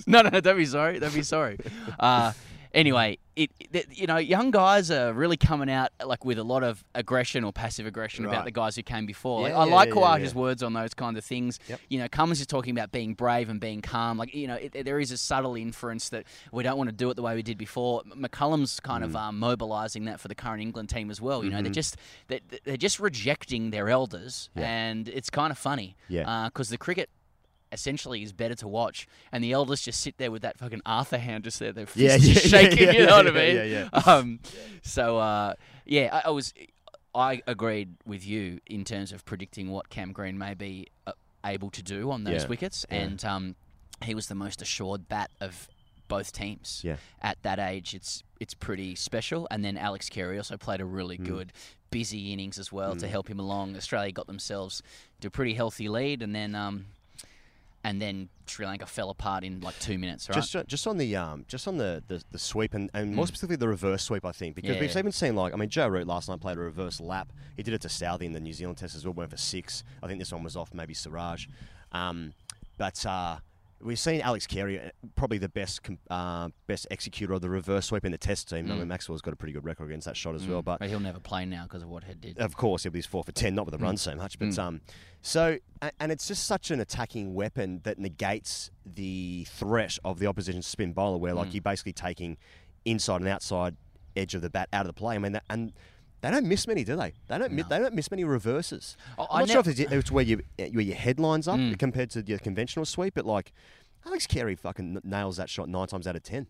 [0.06, 1.58] no, no, no, don't be sorry, don't be sorry.
[1.98, 2.32] Uh,
[2.74, 6.62] anyway, it, it, you know, young guys are really coming out like with a lot
[6.62, 9.42] of aggression or passive aggression about the guys who came before.
[9.42, 10.38] Like, Yeah, I like yeah, yeah, Khawaja's yeah.
[10.40, 11.58] words on those kind of things.
[11.68, 11.80] Yep.
[11.88, 14.18] You know, Cummins is talking about being brave and being calm.
[14.18, 17.08] Like, you know, it, there is a subtle inference that we don't want to do
[17.10, 18.02] it the way we did before.
[18.04, 19.06] McCullum's kind Mm.
[19.06, 21.42] of um, mobilising that for the current England team as well.
[21.42, 21.96] You know, they're just
[22.28, 24.60] they're, they're just rejecting their elders, Mm-hmm.
[24.60, 24.66] Yeah.
[24.68, 25.96] and it's kind of funny.
[26.08, 26.48] Yeah.
[26.52, 27.08] Because the cricket.
[27.72, 31.18] Essentially, is better to watch, and the elders just sit there with that fucking Arthur
[31.18, 32.86] hand just there, their fists Yeah, just yeah, shaking.
[32.86, 33.56] yeah, you know what I mean?
[33.56, 33.88] yeah, yeah.
[34.06, 34.40] Um,
[34.82, 35.54] so uh,
[35.86, 36.52] yeah, I, I was,
[37.14, 41.12] I agreed with you in terms of predicting what Cam Green may be uh,
[41.44, 43.56] able to do on those wickets, and um,
[44.04, 45.68] he was the most assured bat of
[46.08, 46.82] both teams.
[46.84, 46.96] Yeah.
[47.22, 49.46] At that age, it's it's pretty special.
[49.50, 51.24] And then Alex Carey also played a really Hmm.
[51.24, 51.52] good,
[51.90, 53.76] busy innings as well to help him along.
[53.76, 54.82] Australia got themselves
[55.20, 56.54] to a pretty healthy lead, and then.
[56.54, 56.86] Um,
[57.84, 60.28] and then Sri Lanka fell apart in like two minutes.
[60.28, 60.36] Right?
[60.36, 63.56] Just, just on the um, just on the, the, the sweep and, and more specifically
[63.56, 66.06] the reverse sweep, I think, because Yeah, we've even seen like I mean Joe Root
[66.06, 67.32] last night played a reverse lap.
[67.56, 69.82] He did it to Southey in the New Zealand test as well, went for six.
[70.02, 71.46] I think this one was off maybe Siraj,
[71.92, 72.34] um,
[72.78, 73.38] but uh,
[73.82, 78.04] we've seen Alex Carey, uh, probably the best uh, best executor of the reverse sweep
[78.04, 78.70] in the test team.
[78.70, 80.88] I mean Maxwell's got a pretty good record against that shot as well, but but
[80.88, 82.38] he'll never play now because of what Head did.
[82.38, 84.80] of course, he'll be four for ten, not with the run so much, but um,
[85.20, 85.58] so
[86.00, 90.92] and it's just such an attacking weapon that negates the threat of the opposition spin
[90.92, 92.36] bowler, where like you're basically taking
[92.84, 93.76] inside and outside
[94.16, 95.14] edge of the bat out of the play.
[95.14, 95.72] I mean, that, and
[96.22, 97.12] they don't miss many, do they?
[97.28, 97.52] They don't.
[97.52, 98.96] mi- They don't miss many reverses.
[99.18, 101.46] Oh, I'm I not ne- sure if it's, it's where you where your head lines
[101.46, 103.52] up compared to your conventional sweep, but like
[104.06, 106.46] Alex Carey fucking nails that shot nine times out of ten.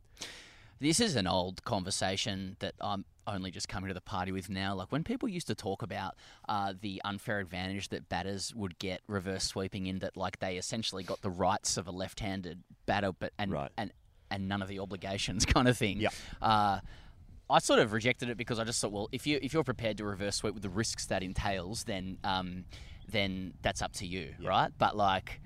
[0.81, 4.75] This is an old conversation that I'm only just coming to the party with now.
[4.75, 6.17] Like when people used to talk about
[6.49, 11.05] uh, the unfair advantage that batters would get reverse sweeping in, that like they essentially
[11.05, 13.71] got the rights of a left-handed batter, but and Right.
[13.79, 13.93] and
[14.31, 16.01] and none of the obligations, kind of thing.
[16.01, 16.09] Yeah.
[16.41, 16.81] Uh,
[17.53, 19.99] I sort of rejected it because I just thought, well, if you if you're prepared
[19.99, 22.65] to reverse sweep with the risks that entails, then um,
[23.09, 24.71] then that's up to you, right?
[24.79, 25.41] But like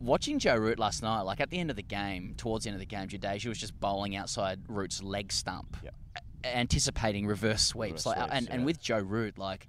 [0.00, 2.76] watching Joe Root last night, like at the end of the game, towards the end
[2.76, 5.76] of the game, Jadeja was just bowling outside Root's leg stump,
[6.44, 8.06] a- anticipating reverse sweeps.
[8.06, 9.66] Reverse like, sweeps, and, and with Joe Root, like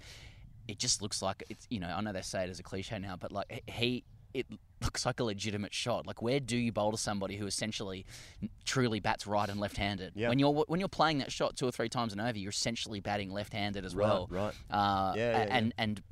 [0.66, 2.98] it just looks like it's you know I know they say it as a cliche
[2.98, 4.46] now, but like he it
[4.82, 6.06] looks like a legitimate shot.
[6.06, 8.04] Like where do you bowl to somebody who essentially
[8.64, 10.12] truly bats right and left-handed?
[10.14, 10.28] Yeah.
[10.28, 13.00] When you're when you're playing that shot two or three times and over, you're essentially
[13.00, 14.26] batting left-handed as Right, well.
[14.30, 14.54] right.
[14.70, 16.02] Uh, Yeah, yeah, and and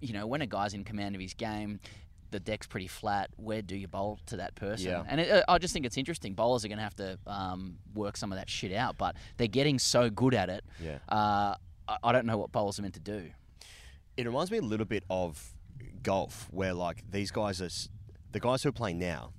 [0.00, 1.80] you know when a guy's in command of his game.
[2.30, 3.30] The deck's pretty flat.
[3.36, 4.86] Where do you bowl to that person?
[4.88, 5.04] Yeah.
[5.06, 6.34] And it, I just think it's interesting.
[6.34, 9.46] Bowlers are going to have to um, work some of that shit out, but they're
[9.46, 10.64] getting so good at it.
[10.82, 10.98] Yeah.
[11.08, 11.54] Uh,
[11.86, 13.30] I, I don't know what bowlers are meant to do.
[14.16, 15.53] it reminds me a little bit of
[16.02, 17.70] golf, where like these guys are,
[18.32, 19.32] the guys who are playing now,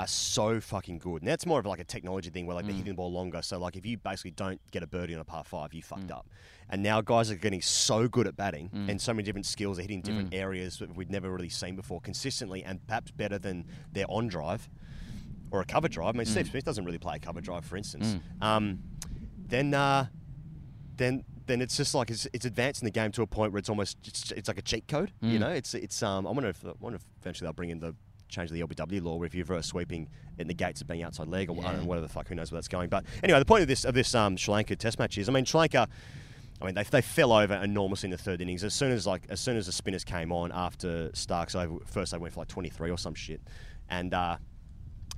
[0.00, 1.22] are so fucking good.
[1.22, 2.78] And that's more of like a technology thing where like they're mm.
[2.78, 3.40] hitting the ball longer.
[3.42, 6.08] So like if you basically don't get a birdie on a par five, you fucked
[6.08, 6.16] mm.
[6.16, 6.28] up.
[6.68, 8.90] And now guys are getting so good at batting mm.
[8.90, 9.76] and so many different skills.
[9.76, 13.66] They're hitting different areas that we'd never really seen before consistently, and perhaps better than
[13.92, 14.68] their on drive
[15.50, 16.14] or a cover drive.
[16.14, 18.16] I mean, Steve Smith doesn't really play a cover drive, for instance.
[18.40, 18.80] Um,
[19.46, 20.06] then uh,
[20.96, 23.68] then then it's just like it's, it's advancing the game to a point where it's
[23.68, 25.12] almost it's, it's like a cheat code.
[25.20, 27.80] You know, it's it's um I wonder if I wonder if eventually they'll bring in
[27.80, 27.94] the
[28.28, 31.28] change of the LBW law where if you're reverse sweeping it negates it being outside
[31.28, 32.88] leg or I don't know whatever the fuck who knows where that's going.
[32.88, 35.32] But anyway, the point of this of this um Sri Lanka Test match is I
[35.32, 35.88] mean Sri Lanka.
[36.60, 38.62] I mean, they, they fell over enormously in the third innings.
[38.62, 42.12] As soon as like as soon as the spinners came on after Starks over, first
[42.12, 43.40] they went for like 23 or some shit,
[43.90, 44.36] and uh,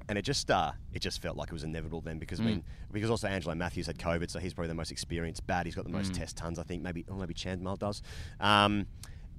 [0.09, 2.65] and it just uh, it just felt like it was inevitable then because I mean
[2.93, 5.67] because also Angelo Mathews had COVID, so he's probably the most experienced bat.
[5.67, 6.83] He's got the most test tons, I think.
[6.83, 8.03] Maybe or maybe Chandimal does.
[8.41, 8.87] Um,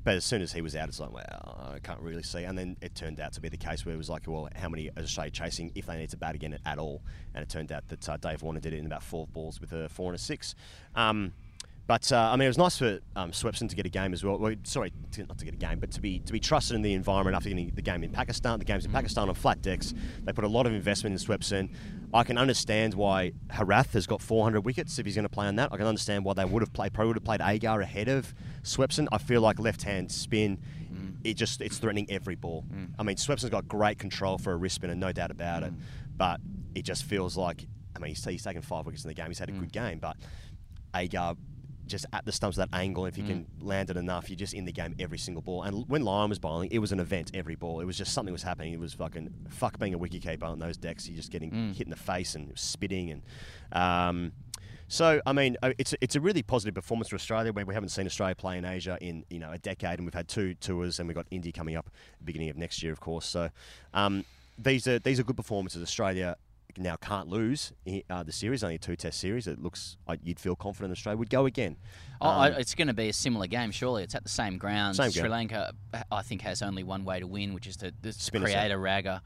[0.03, 2.43] but as soon as he was out, it's like, well, I can't really see.
[2.43, 4.69] And then it turned out to be the case where it was like, well, how
[4.69, 7.01] many is Australia chasing if they need to bat again at all?
[7.33, 9.73] And it turned out that uh, Dave Warner did it in about four balls with
[9.73, 10.53] a four and a six.
[10.93, 11.33] Um,
[11.87, 14.23] but uh, I mean, it was nice for um, Swepson to get a game as
[14.23, 14.39] well.
[14.39, 16.93] well sorry, not to get a game, but to be to be trusted in the
[16.93, 18.57] environment after getting the game in Pakistan.
[18.57, 18.95] The games in mm.
[18.95, 19.93] Pakistan on flat decks.
[20.23, 21.69] They put a lot of investment in Swepson.
[22.11, 25.57] I can understand why Herath has got 400 wickets if he's going to play on
[25.57, 25.71] that.
[25.71, 28.33] I can understand why they would have played probably would have played Agar ahead of
[28.63, 29.07] Swepson.
[29.11, 30.57] I feel like left hand spin.
[30.91, 31.17] Mm.
[31.23, 32.65] It just it's threatening every ball.
[32.73, 32.93] Mm.
[32.97, 35.73] I mean, Swepson's got great control for a wrist spinner, no doubt about it.
[36.17, 36.39] But
[36.73, 39.27] it just feels like I mean, he's, he's taken five wickets in the game.
[39.27, 40.17] He's had a good game, but
[40.95, 41.35] Agar
[41.85, 44.53] just at the stumps of that angle, if you can land it enough, you're just
[44.53, 45.63] in the game every single ball.
[45.63, 47.79] And when Lyon was bowling, it was an event every ball.
[47.79, 48.73] It was just something was happening.
[48.73, 51.07] It was fucking fuck being a wicketkeeper on those decks.
[51.07, 53.21] You're just getting hit in the face and spitting and.
[53.71, 54.31] Um,
[54.87, 57.51] so I mean, uh, it's a, it's a really positive performance for Australia.
[57.51, 60.13] Where we haven't seen Australia play in Asia in you know a decade, and we've
[60.13, 61.89] had two tours, and we've got India coming up
[62.23, 63.25] beginning of next year, of course.
[63.25, 63.49] So
[63.95, 64.25] um,
[64.59, 65.81] these are these are good performances.
[65.81, 66.35] Australia
[66.77, 67.73] now can't lose
[68.09, 69.47] uh, the series, only a two test series.
[69.47, 71.77] It looks like you'd feel confident Australia would go again.
[72.21, 74.03] Oh, I, Um, it's going to be a similar game, surely.
[74.03, 74.95] It's at the same ground.
[74.95, 75.31] Same Sri ground.
[75.31, 75.73] Lanka,
[76.11, 79.21] I think, has only one way to win, which is to Spin create a ragger.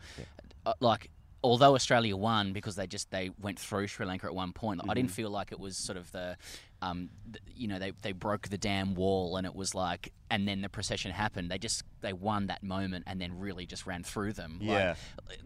[0.66, 1.10] Uh, like,
[1.44, 4.84] although Australia won because they just they went through Sri Lanka at one point, I
[4.84, 4.94] Mm-hmm.
[4.94, 6.36] didn't feel like it was sort of the,
[6.82, 10.48] um, th- you know, they they broke the damn wall and it was like, and
[10.48, 11.50] then the procession happened.
[11.50, 14.60] They just they won that moment and then really just ran through them.
[14.62, 14.96] Like, Yeah.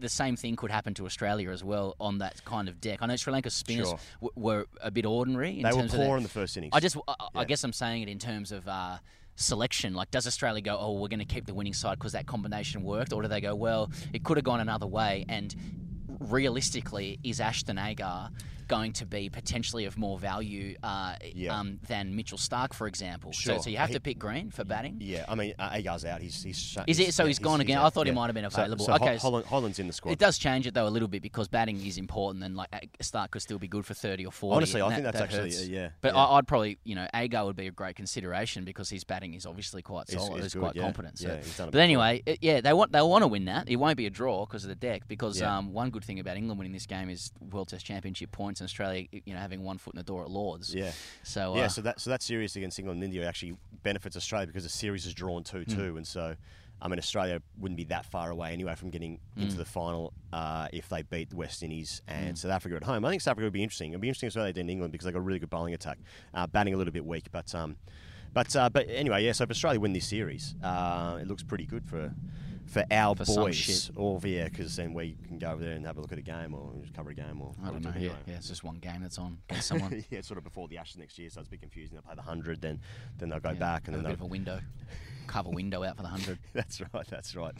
[0.00, 2.98] the same thing could happen to Australia as well on that kind of deck.
[3.02, 3.98] I know Sri Lanka's spinners Sure.
[4.20, 5.56] w- were a bit ordinary.
[5.58, 6.72] In They were terms of their- poor in the first innings.
[6.74, 8.98] I just, I, I guess I'm saying it in terms of uh,
[9.36, 9.94] selection.
[9.94, 12.82] Like, does Australia go, oh, we're going to keep the winning side because that combination
[12.84, 15.24] worked, or do they go, well, it could have gone another way?
[15.28, 15.54] And
[16.20, 18.30] realistically, is Ashton Agar
[18.68, 21.58] going to be potentially of more value uh, Yeah.
[21.58, 23.32] um, than Mitchell Stark, for example.
[23.32, 23.56] Sure.
[23.56, 24.96] So, so you have He- to pick Green for batting.
[25.00, 26.20] Yeah, I mean, uh, Agar's out.
[26.20, 26.76] He's he's.
[26.86, 27.14] Is it?
[27.14, 27.78] So yeah, he's gone again?
[27.78, 28.84] I thought he might have been available.
[28.84, 30.12] So, Ho- Okay, so- Holland, Holland's in the squad.
[30.12, 32.68] It does change it though a little bit because batting is important, and like
[33.00, 34.56] Stark could still be good for thirty or forty.
[34.56, 35.66] Honestly, I think that's that actually- hurts.
[35.68, 36.20] yeah, But yeah.
[36.24, 39.46] I, I'd probably, you know, Agar would be a great consideration because his batting is
[39.46, 40.82] obviously quite solid, good, quite yeah.
[40.82, 41.18] competent.
[41.18, 41.28] So.
[41.28, 43.68] Yeah, he's but anyway, it, yeah, they want they want to win that.
[43.68, 45.02] It won't be a draw because of the deck.
[45.08, 45.58] Because Yeah.
[45.58, 48.66] um, one good thing about England winning this game is World Test Championship points, and
[48.68, 50.74] Australia, you know, having one foot in the door at Lords.
[50.74, 50.92] Yeah.
[51.22, 54.46] So yeah, uh, so that so that series against England and India actually benefits Australia
[54.46, 55.96] because the series is drawn two two, Hmm.
[55.98, 56.36] and so
[56.80, 59.58] I mean Australia wouldn't be that far away anyway from getting into Hmm.
[59.58, 63.04] the final uh, if they beat the West Indies and South Africa at home.
[63.04, 63.90] I think South Africa would be interesting.
[63.92, 65.50] It'd be interesting as well they did in England because they got a really good
[65.50, 65.98] bowling attack,
[66.34, 67.76] uh, batting a little bit weak, but um,
[68.32, 69.32] but uh, but anyway, yeah.
[69.32, 72.12] So if Australia win this series, uh, it looks pretty good for.
[72.66, 75.96] For our For boys, or yeah, because then we can go over there and have
[75.96, 77.92] a look at a game, or just cover a game, or I don't know.
[77.96, 80.04] Yeah, yeah, it's just one game that's on someone.
[80.10, 81.94] yeah, sort of before the Ashes next year, so it's a bit confusing.
[81.94, 82.80] They'll play the hundred, then
[83.18, 84.14] then they'll go Yeah, back, and then a they'll.
[84.14, 84.60] of a window,
[85.26, 86.38] carve a window out for the hundred.
[86.52, 87.06] that's right.
[87.08, 87.54] That's right.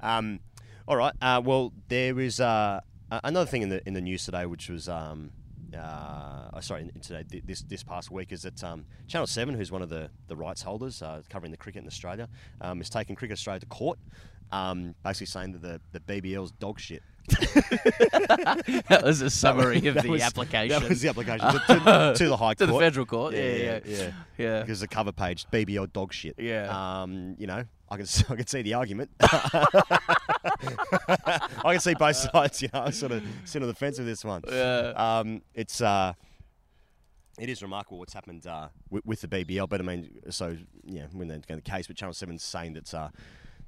[0.00, 0.40] Um,
[0.86, 1.14] all right.
[1.22, 4.88] Uh, well, there is uh, another thing in the in the news today, which was.
[4.88, 5.30] Um,
[5.76, 9.82] uh, oh, sorry, today this this past week is that um, Channel Seven, who's one
[9.82, 12.28] of the, the rights holders uh, covering the cricket in Australia,
[12.60, 13.96] um, is taking Cricket Australia to court,
[14.52, 17.02] um, basically saying that the, the BBL's dog shit.
[17.28, 20.80] that was a summary of That the was- application.
[20.80, 22.58] That was the application to, to- to the High Court.
[22.58, 23.80] To the federal court, yeah, yeah, yeah.
[23.96, 24.10] yeah.
[24.38, 24.60] Yeah.
[24.60, 26.34] Because the cover page, BBL dog shit.
[26.38, 27.02] Yeah.
[27.02, 29.10] Um, you know, I can I can see the argument.
[29.20, 29.66] I
[31.64, 32.62] can see both sides.
[32.62, 34.42] You know, I sort of sit on the fence with this one.
[34.48, 34.92] Yeah.
[34.96, 36.12] Um, it's uh,
[37.38, 39.68] it is remarkable what's happened uh, with, with the BBL.
[39.68, 42.92] But I mean, so yeah, when they're going the case, but Channel Seven's saying that.
[42.92, 43.08] Uh,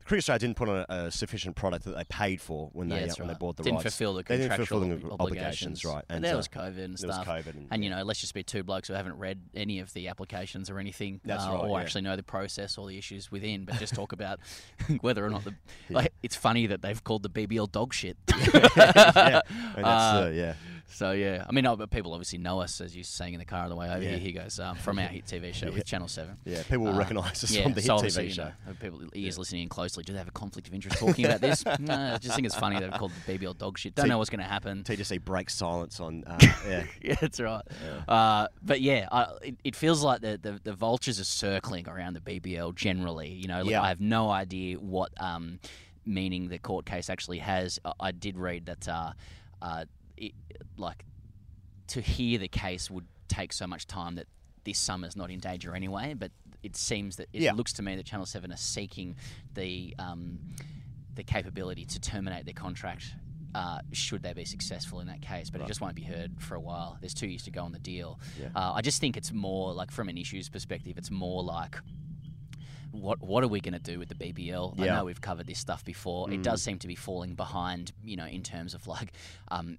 [0.04, 3.00] Cricket Australia didn't put on a, a sufficient product that they paid for when they
[3.00, 3.38] that's uh, when they right.
[3.38, 3.94] bought the Didn't rights.
[3.96, 6.04] fulfil the They didn't contractual fulfill the ob- obligations, right?
[6.08, 7.26] And, And there so- was COVID and stuff.
[7.26, 9.92] COVID and- and you know, let's just be two blokes who haven't read any of
[9.94, 11.82] the applications or anything, That's uh, right, or yeah.
[11.84, 14.40] actually know the process or the issues within, but just talk about
[15.00, 15.54] whether or not the.
[15.90, 18.16] Like, it's funny that they've called the BBL dog shit.
[18.54, 19.40] yeah,
[19.76, 20.54] and that's, Uh, uh, yeah.
[20.88, 23.62] So yeah, I mean, but people obviously know us as you're saying in the car
[23.64, 24.10] on the way over Yeah.
[24.10, 24.18] here.
[24.18, 26.36] He goes um, from our hit TV show with Channel Seven.
[26.44, 28.44] Yeah, people will Uh, recognise us yeah, from the so hit TV you show.
[28.44, 30.04] know, uh, people ears listening in closely.
[30.04, 31.64] Do they have a conflict of interest talking about this?
[31.78, 33.94] no, I just think it's funny they've called the BBL dog shit.
[33.94, 34.84] Don't See- know what's going to happen.
[34.84, 36.24] TGC breaks silence on.
[36.26, 37.62] Uh, yeah, yeah, that's right.
[38.06, 42.14] Uh, but yeah, I, it, it feels like the, the the vultures are circling around
[42.14, 43.30] the BBL generally.
[43.30, 43.80] You know, Yeah.
[43.82, 45.58] I have no idea what um,
[46.04, 47.78] meaning the court case actually has.
[47.84, 49.12] I, I did read that, uh,
[49.62, 49.84] uh,
[50.26, 50.32] it,
[50.76, 51.04] like,
[51.88, 54.26] to hear the case would take so much time that
[54.64, 56.14] this summer's not in danger anyway.
[56.14, 56.30] But
[56.62, 57.52] it seems that it Yeah.
[57.52, 59.16] looks to me that Channel Seven are seeking
[59.54, 60.38] the um,
[61.14, 63.04] the capability to terminate their contract.
[63.54, 66.54] Uh, should they be successful in that case, but it just won't be heard for
[66.54, 66.96] a while.
[67.02, 68.18] There's two years to go on the deal.
[68.40, 68.48] Yeah.
[68.56, 71.76] Uh, I just think it's more like, from an issues perspective, it's more like,
[72.92, 74.78] what what are we going to do with the BBL?
[74.80, 76.30] I know we've covered this stuff before.
[76.30, 79.12] It does seem to be falling behind, you know, in terms of like
[79.48, 79.78] um,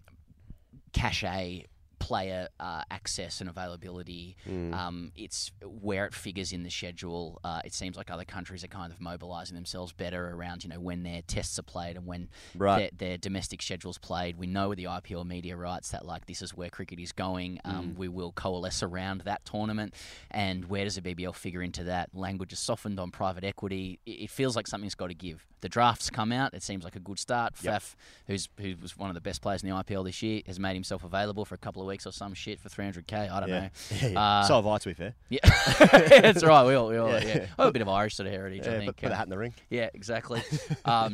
[0.93, 1.67] cachet
[2.07, 4.35] player uh, access and availability.
[4.73, 7.39] Um, it's where it figures in the schedule.
[7.45, 10.79] Uh, it seems like other countries are kind of mobilising themselves better around, you know,
[10.81, 12.91] when their tests are played and when Right.
[12.97, 14.37] their, their domestic schedules played.
[14.37, 17.59] We know with the IPL media rights that like this is where cricket is going.
[17.63, 19.93] Um, We will coalesce around that tournament.
[20.31, 22.09] And where does the BBL figure into that?
[22.13, 23.99] Language is softened on private equity.
[24.05, 25.45] It, it feels like something's got to give.
[25.61, 26.53] The drafts come out.
[26.53, 27.53] It seems like a good start.
[27.61, 27.73] Yep.
[27.81, 27.95] Faf,
[28.27, 30.73] who's who was one of the best players in the IPL this year, has made
[30.73, 33.31] himself available for a couple of weeks or some shit for 300k.
[33.31, 33.59] I don't yeah.
[33.61, 33.69] know.
[34.01, 34.21] yeah, yeah.
[34.39, 35.13] Uh, so have I, to be fair.
[35.29, 35.39] Yeah,
[36.21, 36.65] that's right.
[36.65, 37.25] We all, we all Yeah.
[37.25, 37.45] yeah.
[37.57, 38.67] I have a bit of Irish sort of heritage.
[38.67, 38.85] I think.
[38.87, 39.53] put, put a Uh, hat in the ring.
[39.69, 40.41] yeah, exactly.
[40.85, 41.13] Um,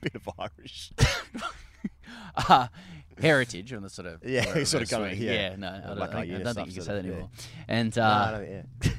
[0.00, 0.92] Bit of Irish.
[2.36, 2.66] uh,
[3.20, 5.32] heritage on the sort of Yeah, sort of going, yeah.
[5.32, 7.30] yeah no I don't, Like I think- I don't think you can say that anymore
[7.68, 8.50] and No, uh, I don't-
[8.82, 8.92] yeah.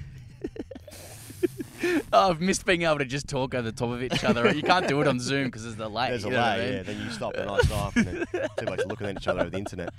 [2.14, 4.64] oh, I've missed being able to just talk over the top of each other you
[4.64, 6.74] can't do it on Zoom because there's a delay There's a what I mean?
[6.74, 6.84] yeah.
[6.84, 8.26] Then you stop and I stop, and then
[8.58, 9.90] two blokes looking at each other over the internet.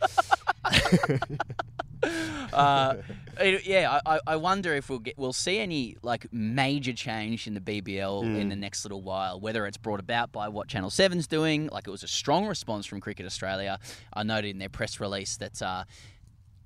[2.53, 2.95] uh,
[3.41, 7.55] it- yeah, I, I- wonder if we'll get we'll see any like major change in
[7.55, 8.37] the BBL Hmm.
[8.37, 9.41] in the next little while.
[9.41, 12.87] Whether it's brought about by what Channel 7's doing, like it was a strong response
[12.87, 13.79] from Cricket Australia.
[14.13, 15.61] I noted in their press release that.
[15.63, 15.85] Uh,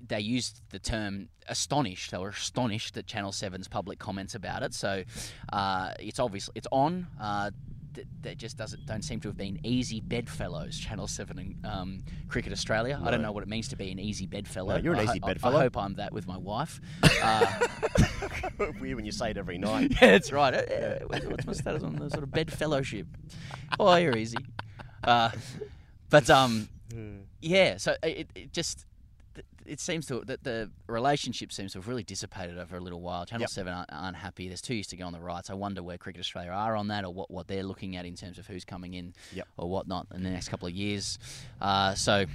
[0.07, 2.11] they used the term astonished.
[2.11, 4.75] They were astonished at Channel 7's public comments about it.
[4.75, 5.05] So
[5.53, 7.07] uh, it's obviously it's on.
[7.21, 7.51] Uh,
[7.95, 10.79] th- there just doesn't don't seem to have been easy bedfellows.
[10.79, 13.01] Channel Seven and um, Cricket Australia.
[13.05, 14.77] I don't know what it means to be an easy bedfellow.
[14.77, 15.59] No, you're an I easy I- bedfellow.
[15.59, 16.81] I hope I'm that with my wife.
[17.23, 17.47] Uh,
[18.81, 19.91] Weird when you say it every night.
[20.01, 20.55] yeah, that's right.
[20.55, 23.07] Uh, uh, What's my status on the sort of bedfellowship?
[23.79, 24.37] Oh, you're easy.
[25.05, 25.31] Uh,
[26.09, 26.69] but um,
[27.43, 27.77] yeah.
[27.77, 28.87] So it, it just
[29.71, 33.25] it seems to that the relationship seems to have really dissipated over a little while.
[33.25, 33.51] Channel Yep.
[33.51, 34.49] Seven aren't, aren't happy.
[34.49, 35.49] There's two years to go on the rights.
[35.51, 38.15] I wonder where Cricket Australia are on that, or what, what they're looking at in
[38.17, 39.47] terms of who's coming in Yep.
[39.57, 41.19] or whatnot in the next couple of years.
[41.61, 42.27] Uh, so.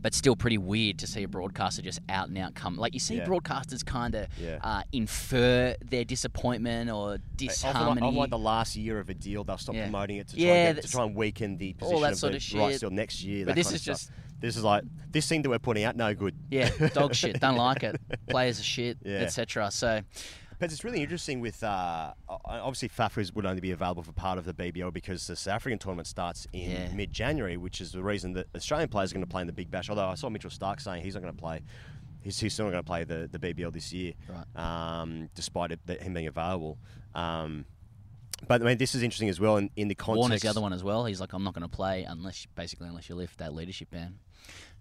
[0.00, 2.76] But still, pretty weird to see a broadcaster just out and out come.
[2.76, 3.26] Like you see Yeah.
[3.26, 4.58] broadcasters kind of Yeah.
[4.62, 8.00] uh, infer their disappointment or disharmony.
[8.00, 9.84] like, often like the last year of a deal, they'll stop Yeah.
[9.84, 12.12] promoting it to try, Yeah, and get, to try and weaken the all position that
[12.12, 12.80] of sort the of rights shit.
[12.80, 13.44] deal next year.
[13.44, 14.06] But that this of is stuff.
[14.42, 16.34] This is like this thing that we're putting out no good.
[16.50, 17.40] Yeah, dog shit.
[17.40, 17.98] Don't like it.
[18.28, 19.20] Players are shit, Yeah.
[19.20, 19.70] etc.
[19.70, 20.02] So,
[20.58, 24.44] But it's really interesting with uh, obviously FAFAs would only be available for part of
[24.44, 26.92] the BBL because the South African tournament starts in Yeah.
[26.92, 29.70] mid-January, which is the reason that Australian players are going to play in the Big
[29.70, 29.88] Bash.
[29.90, 31.60] Although I saw Mitchell Stark saying he's not going to play.
[32.20, 35.00] He's, he's still not going to play the, the BBL this year, Right.
[35.00, 36.78] um, despite it, him being available.
[37.16, 37.64] Um,
[38.46, 40.18] but I mean, this is interesting as well in, in the context.
[40.20, 41.04] Warner's the other one as well.
[41.04, 44.18] He's like, I'm not going to play unless, basically, unless you lift that leadership ban.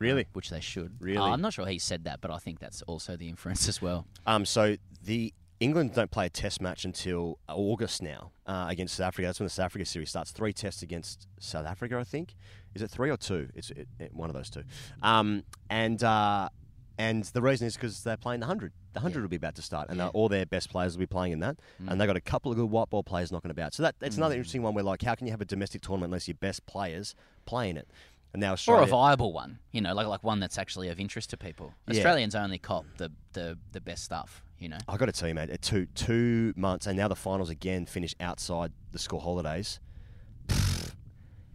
[0.02, 0.24] Really?
[0.24, 0.96] Uh, which they should.
[1.00, 1.18] Really?
[1.18, 3.82] Uh, I'm not sure he said that, but I think that's also the inference as
[3.82, 4.06] well.
[4.26, 9.08] Um, so the England don't play a Test match until August now uh, against South
[9.10, 9.28] Africa.
[9.28, 10.32] That's when the South Africa series starts.
[10.32, 12.34] Three tests against South Africa, I think.
[12.74, 13.50] Is it three or two?
[13.54, 14.64] It's it, it- one of those two.
[15.04, 16.50] Um, and uh,
[16.98, 18.74] and the reason is because they're playing the hundred.
[18.94, 19.22] The hundred Yeah.
[19.22, 20.08] will be about to start, and Yeah.
[20.08, 21.58] uh, all their best players will be playing in that.
[21.88, 23.74] And they've got a couple of good white ball players knocking about.
[23.74, 26.10] So that it's another interesting one where like, how can you have a domestic tournament
[26.10, 27.88] unless your best players play in it?
[28.34, 31.32] And now Or a viable one, you know, like like one that's actually of interest
[31.32, 31.74] to people.
[31.88, 31.96] Yeah.
[31.98, 34.78] Australians only cop the, the, the best stuff, you know.
[34.88, 37.86] I got to tell you, mate, uh, two two months, and now the finals again
[37.86, 39.80] finish outside the school holidays.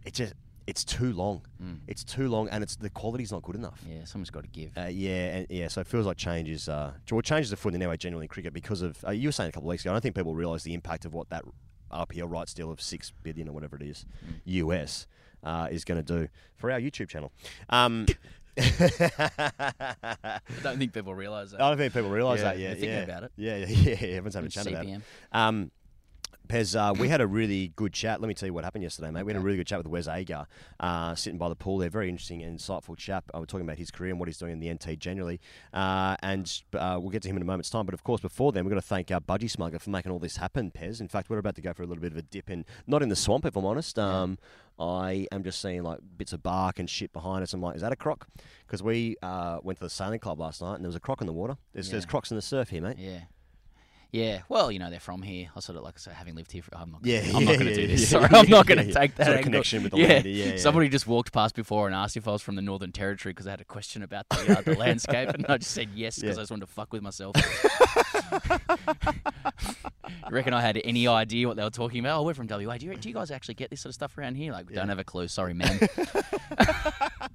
[0.05, 0.33] It just
[0.67, 1.41] it's too long.
[1.87, 3.81] It's too long, and it's the quality's not good enough.
[3.89, 4.77] Yeah, someone's got to give.
[4.77, 5.67] Uh, yeah, and yeah.
[5.69, 7.97] So it feels like change is uh, well, changes the footing anyway.
[7.97, 9.91] Generally in cricket because of uh, you were saying a couple of weeks ago.
[9.91, 11.45] I don't think people realise the impact of what that
[11.91, 14.05] IPL rights deal of six billion or whatever it is,
[14.45, 15.07] US,
[15.43, 17.31] uh, is going to do for our YouTube channel.
[17.69, 18.05] Um,
[18.59, 21.61] I don't think people realise that.
[21.61, 22.67] I don't think people realise Yeah, that yet.
[22.67, 23.03] they're thinking yeah.
[23.03, 23.31] about it.
[23.35, 24.07] Yeah, yeah, yeah.
[24.17, 24.89] Everyone's having a chat about it.
[24.89, 25.01] CPM.
[25.31, 25.71] Um,
[26.47, 28.21] Pez, uh, we had a really good chat.
[28.21, 29.23] Let me tell you what happened yesterday, mate.
[29.23, 30.47] We had a really good chat with Wes Agar,
[30.79, 31.89] uh, sitting by the pool there.
[31.89, 33.25] Very interesting and insightful chap.
[33.33, 35.39] I we're talking about his career and what he's doing in the NT generally.
[35.73, 37.85] Uh, and uh, we'll get to him in a moment's time.
[37.85, 40.19] But of course, before then, we've got to thank our Budgy Smuggler for making all
[40.19, 41.01] this happen, Pez.
[41.01, 43.01] In fact, we're about to go for a little bit of a dip in, not
[43.01, 43.99] in the swamp, if I'm honest.
[43.99, 44.37] Um,
[44.79, 47.53] I am just seeing like bits of bark and shit behind us.
[47.53, 48.27] I'm like, is that a croc?
[48.65, 51.21] Because we uh, went to the sailing club last night and there was a croc
[51.21, 51.57] in the water.
[51.73, 52.97] There's, there's crocs in the surf here, mate.
[52.99, 53.21] Yeah.
[54.11, 55.49] Yeah, well, you know they're from here.
[55.55, 57.01] I sort of like I said, having lived here, for, I'm not.
[57.03, 58.01] Yeah, gonna, I'm yeah, not going to yeah, do this.
[58.01, 58.93] yeah, Sorry, I'm not going to yeah.
[58.93, 60.07] take that Sort of connection with the yeah.
[60.07, 60.57] land, yeah, yeah.
[60.57, 63.47] Somebody just walked past before and asked if I was from the Northern Territory because
[63.47, 66.35] I had a question about the, uh, the landscape, and I just said yes because
[66.37, 66.39] Yeah.
[66.39, 67.35] I just wanted to fuck with myself.
[67.35, 67.43] you
[70.31, 72.19] reckon I had any idea what they were talking about?
[72.19, 72.77] Oh, we're from WA.
[72.77, 74.53] Do you, do you guys actually get this sort of stuff around here?
[74.53, 75.27] Like, don't have a clue.
[75.27, 75.79] Sorry, man.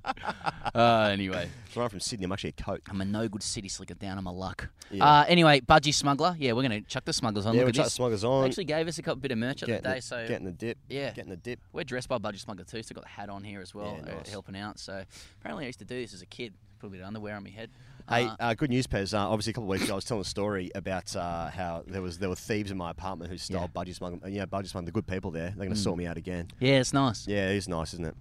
[0.75, 1.49] uh, anyway.
[1.73, 2.25] So I'm from Sydney.
[2.25, 2.83] I'm actually a coat.
[2.89, 4.69] I'm a no good city slicker down on my luck.
[4.91, 5.05] Yeah.
[5.05, 6.37] Uh, anyway, Budgy Smuggler.
[6.39, 7.55] Yeah, we're going to chuck the smugglers on.
[7.55, 8.45] Yeah, Look we chuck the smugglers They on.
[8.47, 10.53] actually gave us a couple bit of merch the Getting day, the, so getting the
[10.53, 10.79] dip.
[10.89, 11.11] yeah.
[11.13, 11.61] Getting the dip.
[11.73, 12.83] we're dressed by Budgy Smuggler too.
[12.83, 14.31] Still got the hat on here as well, Yeah, uh, nice.
[14.31, 14.79] helping out.
[14.79, 15.05] So
[15.41, 16.55] apparently, I used to do this as a kid.
[16.79, 17.71] Put a bit of underwear on my head.
[18.09, 19.15] Hey, Uh, uh, good news, Pez.
[19.15, 21.85] Uh, obviously, a couple of weeks ago, I was telling a story about uh, how
[21.87, 23.67] there was there were thieves in my apartment who stole Yeah.
[23.69, 23.73] Mm.
[23.73, 24.35] budgie smuggling.
[24.35, 24.87] Know, budgie smuggling.
[24.87, 25.51] The good people there.
[25.57, 26.49] They're going to sort me out again.
[26.59, 27.29] yeah, it's nice.
[27.29, 28.17] Yeah, it is nice, isn't it?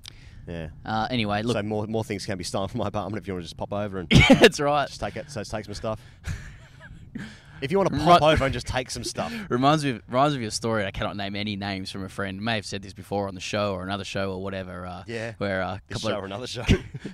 [0.47, 0.69] Yeah.
[0.85, 3.33] Uh, anyway, look, so more more things can be stolen from my apartment if you
[3.33, 4.87] want to just pop over and yeah, that's right.
[4.87, 5.29] just take it.
[5.31, 5.99] So take some stuff.
[7.61, 9.31] If you want to pop over and just take some stuff.
[9.49, 10.83] Reminds me, of, reminds me of a story.
[10.83, 12.41] I cannot name any names from a friend.
[12.41, 14.83] May have said this before on the show or another show or whatever.
[14.87, 15.33] Uh, Yeah.
[15.37, 16.63] Where uh, This couple show of- or another show.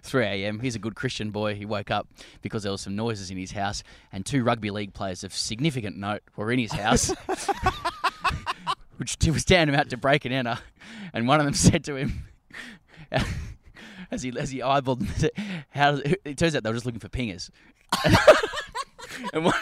[0.03, 0.61] 3 a.m.
[0.61, 1.55] He's a good Christian boy.
[1.55, 2.07] He woke up
[2.41, 5.97] because there was some noises in his house, and two rugby league players of significant
[5.97, 7.11] note were in his house,
[8.97, 10.59] which was down about to break and enter.
[11.13, 12.23] And one of them said to him,
[14.11, 15.31] as he as he eyeballed them,
[15.69, 17.49] "How?" Does, it turns out they were just looking for pingers.
[19.33, 19.53] and one,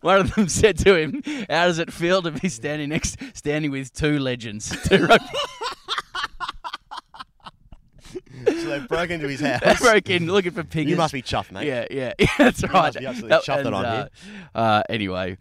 [0.00, 3.70] one of them said to him, "How does it feel to be standing next, standing
[3.70, 5.26] with two legends, two rugby?"
[8.46, 9.60] so they broke into his house.
[9.60, 10.88] They broke in looking for pingers.
[10.88, 11.66] You must be chuffed, mate.
[11.66, 12.72] Yeah, yeah, yeah, that's right.
[12.72, 14.08] must be absolutely chuffed that I'm uh, here.
[14.54, 15.36] Uh, anyway,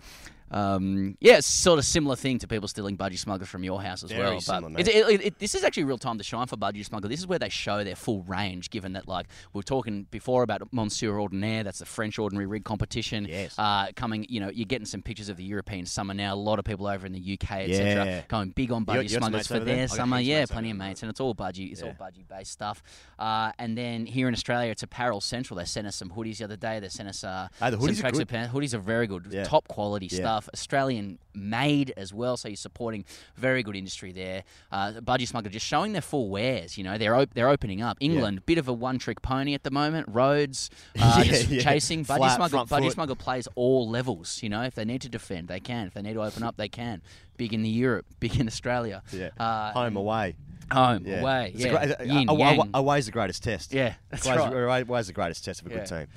[0.52, 4.04] um, yeah, it's sort of similar thing to people stealing budgie smugglers from your house
[4.04, 4.40] as Very well.
[4.42, 7.10] similar, but it, it, it, this is actually real time to shine for Budgy Smuggler.
[7.10, 8.70] This is where they show their full range.
[8.70, 12.64] Given that, like we were talking before about Monsieur Ordinaire, that's the French ordinary rig
[12.64, 13.26] competition.
[13.30, 13.58] Yes.
[13.60, 16.34] Uh, coming, you know, you're getting some pictures of the European summer now.
[16.34, 18.22] A lot of people over in the UK, etc., Yeah.
[18.28, 20.20] going big on budgie smugglers for their summer.
[20.20, 21.72] Yeah, plenty of mates, and it's all budgie.
[21.72, 22.82] It's all budgie based stuff.
[23.20, 25.58] Uh, and then here in Australia, it's Apparel Central.
[25.58, 26.80] They sent us some hoodies the other day.
[26.80, 28.28] They sent us uh, the hoodies some are good.
[28.30, 28.54] pants.
[28.54, 29.44] Hoodies are very good, Yeah.
[29.44, 30.20] top quality Yeah.
[30.20, 30.37] stuff.
[30.38, 32.38] Stuff, Australian made as well.
[32.38, 34.44] So you're supporting very good industry there.
[34.72, 36.78] Uh, Budgy Smuggler just showing their full wares.
[36.78, 37.98] You know, they're op- they're opening up.
[38.00, 40.08] England, bit of a one trick pony at the moment.
[40.10, 40.70] Rhodes
[41.00, 41.62] uh, Yeah, yeah.
[41.62, 42.06] chasing.
[42.06, 42.92] Budgie Flat, Smuggler, Budgie.
[42.92, 44.44] Smuggler plays all levels.
[44.44, 45.88] You know, if they need to defend, they can.
[45.88, 47.02] If they need to open up, they can.
[47.38, 49.02] Big in the Europe, big in Australia.
[49.12, 49.30] Yeah.
[49.40, 50.36] Uh, Home away.
[50.72, 51.22] home, Yeah.
[51.22, 51.52] away.
[51.56, 51.96] It's Yeah.
[51.96, 53.74] great- Yin, away- away's the greatest test.
[53.74, 54.54] Yeah, that's away's, right.
[54.54, 55.78] away- away's the greatest test of a Yeah.
[55.78, 56.08] good team.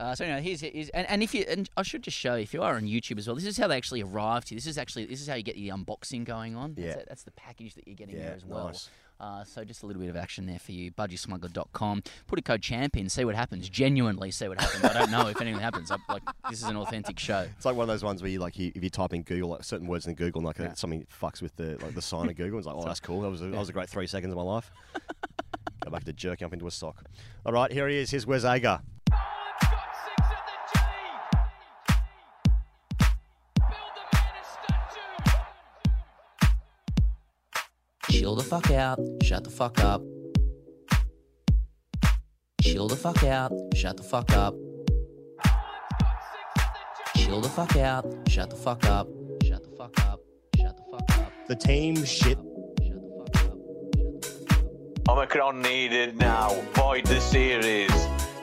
[0.00, 2.42] Uh, so anyway, here's, here's and, and if you and I should just show you,
[2.42, 4.56] if you are on YouTube as well, this is how they actually arrived here.
[4.56, 6.74] This is actually this is how you get the unboxing going on.
[6.78, 6.94] Yeah.
[6.94, 8.66] That's, that's the package that you're getting Yeah, there as well.
[8.68, 8.88] nice.
[9.20, 10.90] Uh, so just a little bit of action there for you.
[10.92, 12.02] Budgysmuggler.com.
[12.26, 13.68] Put a code champion, see what happens.
[13.68, 14.82] Genuinely see what happens.
[14.82, 15.90] I don't know if anything happens.
[15.90, 17.46] I'm, like this is an authentic show.
[17.56, 19.50] It's like one of those ones where you like you, if you type in Google
[19.50, 20.72] like certain words in Google, and, like uh, Yeah.
[20.72, 22.58] something fucks with the like the sign of Google.
[22.58, 23.20] It's like, oh, that's cool.
[23.20, 24.70] That was a, that was a great three seconds of my life.
[25.84, 27.04] Go back to jerking up into a sock.
[27.44, 28.10] All right, here he is.
[28.10, 28.80] Here's Wes Agar.
[38.20, 39.00] Chill the fuck out.
[39.22, 40.02] Shut the fuck up.
[42.60, 43.50] Chill the fuck out.
[43.74, 44.54] Shut the fuck up.
[47.16, 48.04] Chill the fuck out.
[48.28, 49.08] Shut the fuck up.
[49.42, 50.20] Shut the fuck up.
[50.54, 51.32] Shut the fuck up.
[51.48, 52.36] The team shit.
[52.36, 53.56] Shut the fuck up.
[53.56, 55.16] Shut the fuck up.
[55.16, 56.50] Omicron needed now.
[56.74, 57.90] Void the series.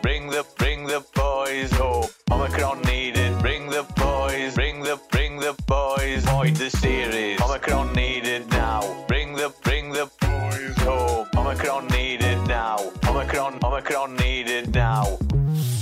[0.02, 2.08] Bring the bring the boys home.
[2.32, 3.38] Omicron needed.
[3.40, 4.56] Bring the boys.
[4.56, 6.24] Bring the bring the boys.
[6.26, 7.42] Void the series.
[7.42, 8.82] Omicron needed now.
[9.08, 11.28] Bring the bring the boys home.
[11.36, 12.78] Omicron needed now.
[13.08, 15.18] Omicron Omicron needed now.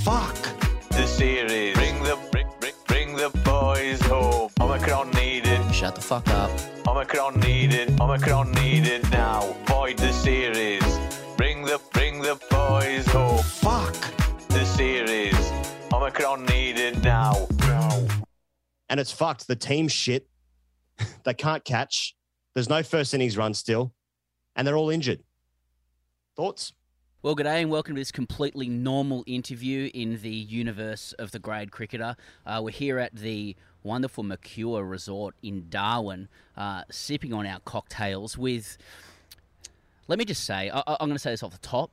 [0.03, 0.37] Fuck.
[0.89, 1.75] The series.
[1.75, 4.49] Bring the bring bring, bring the boys home.
[4.59, 5.59] Omicron needed.
[5.73, 6.51] Shut the fuck up.
[6.87, 9.41] Omicron needed, Omicron needed now.
[9.65, 10.83] Void the series.
[11.37, 13.39] Bring the bring the boys home.
[13.39, 13.93] Fuck.
[14.49, 15.35] The series.
[15.91, 17.47] Omicron needed now.
[18.89, 19.47] And it's fucked.
[19.47, 20.27] The team shit.
[21.23, 22.15] they can't catch.
[22.53, 23.93] There's no first innings run still,
[24.55, 25.23] and they're all injured.
[26.37, 26.71] Thoughts?
[27.21, 31.71] Well, g'day and welcome to this completely normal interview in the universe of the grade
[31.71, 32.15] cricketer.
[32.45, 38.37] Uh, we're here at the wonderful Mercure Resort in Darwin, uh, sipping on our cocktails
[38.37, 38.77] with.
[40.07, 41.91] Let me just say, I, I- I'm going to say this off the top.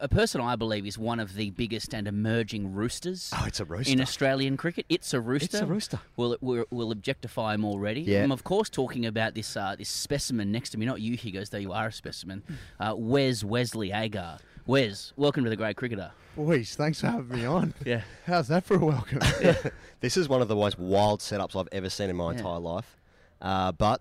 [0.00, 3.64] A person I believe is one of the biggest and emerging roosters Oh, it's a
[3.64, 3.92] rooster.
[3.92, 4.84] in Australian cricket.
[4.88, 5.44] It's a rooster.
[5.44, 6.00] It's a rooster.
[6.16, 8.00] We'll, we'll, we'll objectify him already.
[8.00, 8.24] Yeah.
[8.24, 10.86] I'm, of course, talking about this uh, this specimen next to me.
[10.86, 12.42] Not you, Higgos, though you are a specimen.
[12.80, 14.38] Uh, Wes Wesley Agar.
[14.66, 16.10] Wes, welcome to the Grade Cricketer.
[16.36, 17.72] Boys, thanks for having me on.
[17.84, 18.02] Yeah.
[18.26, 19.20] How's that for a welcome?
[20.00, 22.96] This is one of the most wild setups I've ever seen in my entire life,
[23.40, 24.00] uh, but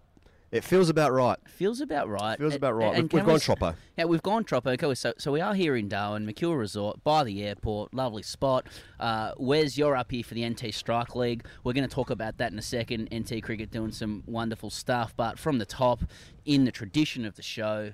[0.51, 1.37] it feels about right.
[1.47, 2.37] Feels about right.
[2.37, 2.93] Feels about right.
[2.93, 3.75] and We've- can we've gone Troppo.
[3.97, 4.71] Yeah, we've gone Troppo.
[4.71, 7.93] Okay, so, so we are here in Darwin, Mercure Resort, by the airport.
[7.93, 8.67] Lovely spot.
[8.99, 11.45] Uh, Wes, you're up here for the NT Strike League.
[11.63, 13.07] We're going to talk about that in a second.
[13.13, 15.13] NT Cricket doing some wonderful stuff.
[15.15, 16.01] But from the top,
[16.45, 17.93] in the tradition of the show,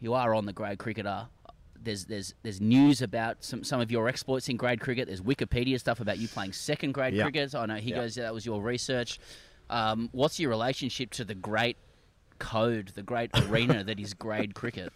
[0.00, 1.28] you are on the grade cricketer.
[1.80, 5.06] There's, there's there's news about some, some of your exploits in grade cricket.
[5.06, 7.54] There's Wikipedia stuff about you playing second grade cricket.
[7.54, 7.96] I know he Yeah.
[7.96, 9.20] goes, that was your research.
[9.74, 11.76] Um, what's your relationship to the great
[12.38, 14.92] code, the great arena that is grade cricket?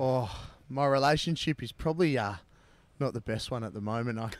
[0.00, 2.34] oh, my relationship is probably uh,
[2.98, 4.18] not the best one at the moment.
[4.18, 4.30] I,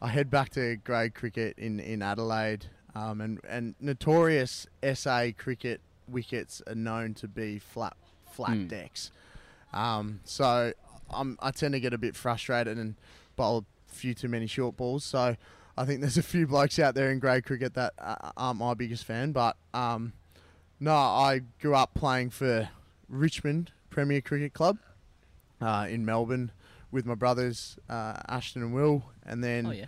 [0.00, 5.82] I head back to grade cricket in, in Adelaide, um, and, and notorious SA cricket
[6.08, 7.96] wickets are known to be flat
[8.32, 8.66] flat Hmm.
[8.66, 9.10] decks.
[9.74, 10.72] Um, so
[11.10, 12.94] I'm, I tend to get a bit frustrated and
[13.36, 15.04] bowl a few too many short balls.
[15.04, 15.36] So
[15.76, 18.74] I think there's a few blokes out there in grade cricket that uh, aren't my
[18.74, 19.32] biggest fan.
[19.32, 20.12] But um,
[20.80, 22.68] no, I grew up playing for
[23.08, 24.78] Richmond Premier Cricket Club
[25.60, 26.52] uh, in Melbourne
[26.92, 29.86] with my brothers uh, Ashton and Will, and then Oh yeah.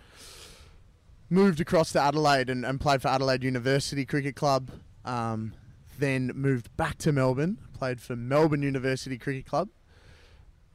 [1.29, 4.69] moved across to Adelaide and, and played for Adelaide University Cricket Club.
[5.05, 5.53] Um,
[5.99, 9.69] then moved back to Melbourne, played for Melbourne University Cricket Club.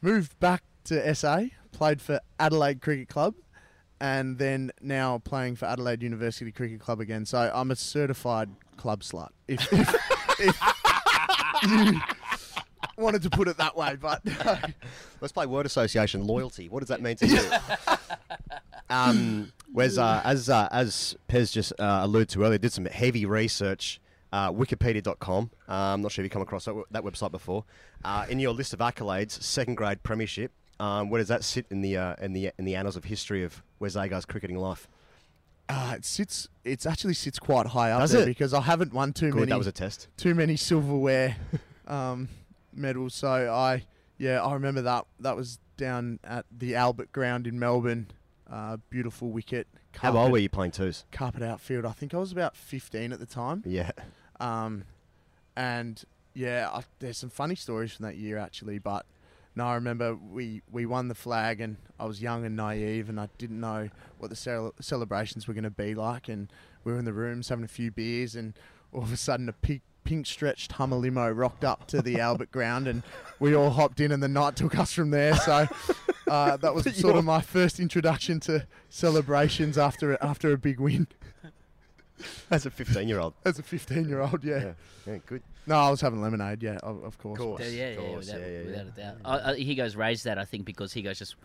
[0.00, 3.34] Moved back to SA, played for Adelaide Cricket Club,
[4.02, 7.24] and then now playing for Adelaide University Cricket Club again.
[7.24, 9.28] So I'm a certified club slut.
[9.46, 9.94] If, if,
[10.40, 10.60] if
[12.98, 14.20] wanted to put it that way, but
[15.20, 16.26] Let's play word association.
[16.26, 16.68] Loyalty.
[16.68, 17.40] What does that mean to you?
[18.90, 23.24] um, whereas, uh, as uh, as Pez just uh, alluded to earlier, did some heavy
[23.24, 24.00] research.
[24.32, 25.50] Uh, Wikipedia.com.
[25.68, 27.66] Uh, I'm not sure if you've come across that, w- that website before.
[28.02, 30.52] Uh, in your list of accolades, second grade premiership.
[30.82, 33.44] Um, where does that sit in the uh, in the in the annals of history
[33.44, 34.88] of Wes Agar's cricketing life?
[35.68, 36.48] uh, it sits.
[36.64, 38.26] It actually sits quite high up Does there it?
[38.26, 39.50] because I haven't won too Good, many.
[39.50, 40.08] that was a test.
[40.16, 41.36] too many silverware
[41.86, 42.28] um,
[42.74, 43.14] medals.
[43.14, 43.84] So I,
[44.18, 45.06] yeah, I remember that.
[45.20, 48.08] That was down at the Albert Ground in Melbourne.
[48.50, 49.66] Uh, beautiful wicket,
[49.96, 51.06] How old were you playing twos?
[51.10, 51.86] Carpet outfield.
[51.86, 53.62] I think I was about 15 at the time.
[53.64, 53.92] Yeah.
[54.40, 54.84] Um,
[55.56, 56.02] and
[56.34, 58.78] yeah, I, there's some funny stories from that year actually.
[58.78, 59.06] But
[59.54, 63.20] no, I remember we, we won the flag, and I was young and naive, and
[63.20, 66.28] I didn't know what the cel- celebrations were going to be like.
[66.28, 66.50] And
[66.84, 68.54] we were in the rooms having a few beers, and
[68.92, 72.50] all of a sudden a pink, pink stretched Hummer limo rocked up to the Albert
[72.50, 73.02] ground, and
[73.38, 75.34] we all hopped in, and the night took us from there.
[75.36, 75.66] So.
[76.28, 80.80] Uh, that was sort of my first introduction to celebrations after a, after a big
[80.80, 81.06] win
[82.50, 83.34] As a 15 year old.
[83.44, 84.42] as a 15 year old.
[84.42, 84.62] Yeah.
[84.62, 84.72] Yeah.
[85.06, 85.42] Yeah, good.
[85.66, 86.62] No, I was having lemonade.
[86.62, 87.38] Yeah, of, of course.
[87.38, 87.60] Course.
[87.62, 88.90] Yeah, yeah, of yeah, course, without, yeah, yeah, without yeah.
[88.90, 89.16] a doubt.
[89.24, 91.36] Uh, uh, Higgo's raised that, I think, because Higgo's just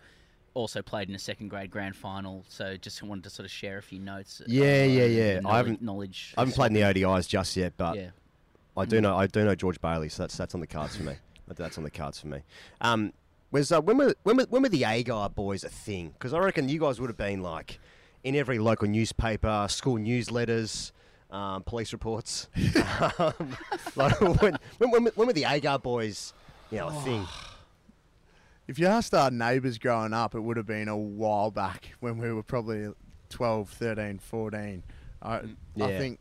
[0.54, 2.44] also played in a second grade grand final.
[2.50, 4.42] So just wanted to sort of share a few notes.
[4.48, 5.52] Yeah, uh, yeah, and yeah.
[5.52, 6.34] I haven't- knowledge.
[6.38, 8.10] I haven't played in the ODIs just yet, but Yeah.
[8.76, 11.04] I do know I do know George Bailey, so that's that's on the cards for
[11.04, 11.14] me.
[11.56, 12.42] That's on the cards for me.
[12.82, 13.14] Um,
[13.52, 16.10] was uh, when were when were, when were the Agar boys a thing?
[16.10, 17.80] Because I reckon you guys would have been like
[18.26, 20.92] in every local newspaper, school newsletters,
[21.30, 22.48] um, police reports.
[23.20, 23.58] um,
[23.96, 26.34] like when, when, when, were the Agar boys,
[26.72, 27.26] you know, a thing?
[28.68, 32.18] If you asked our neighbours growing up, it would have been a while back when
[32.18, 32.92] we were probably
[33.30, 34.84] 12, 13, 14.
[35.22, 36.20] I, I think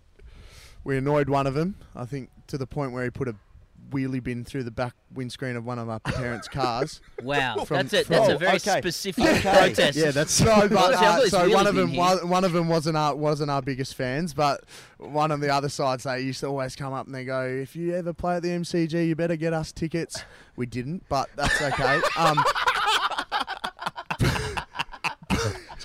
[0.84, 1.74] we annoyed one of them.
[1.96, 3.34] I think to the point where he put a
[3.90, 7.00] wheelie bin through the back windscreen of one of our parents' cars.
[7.22, 8.78] Wow, From- that's a that's a very okay.
[8.78, 9.40] specific Okay.
[9.40, 9.98] protest.
[9.98, 10.44] Yeah, that's so.
[10.44, 12.96] but Well, see, I've got uh, so one of them one, one of them wasn't
[12.96, 14.64] our wasn't our biggest fans, but
[14.98, 17.74] one on the other side they used to always come up and they go, "If
[17.74, 20.22] you ever play at the MCG, you better get us tickets."
[20.56, 22.00] We didn't, but that's okay.
[22.18, 22.42] um,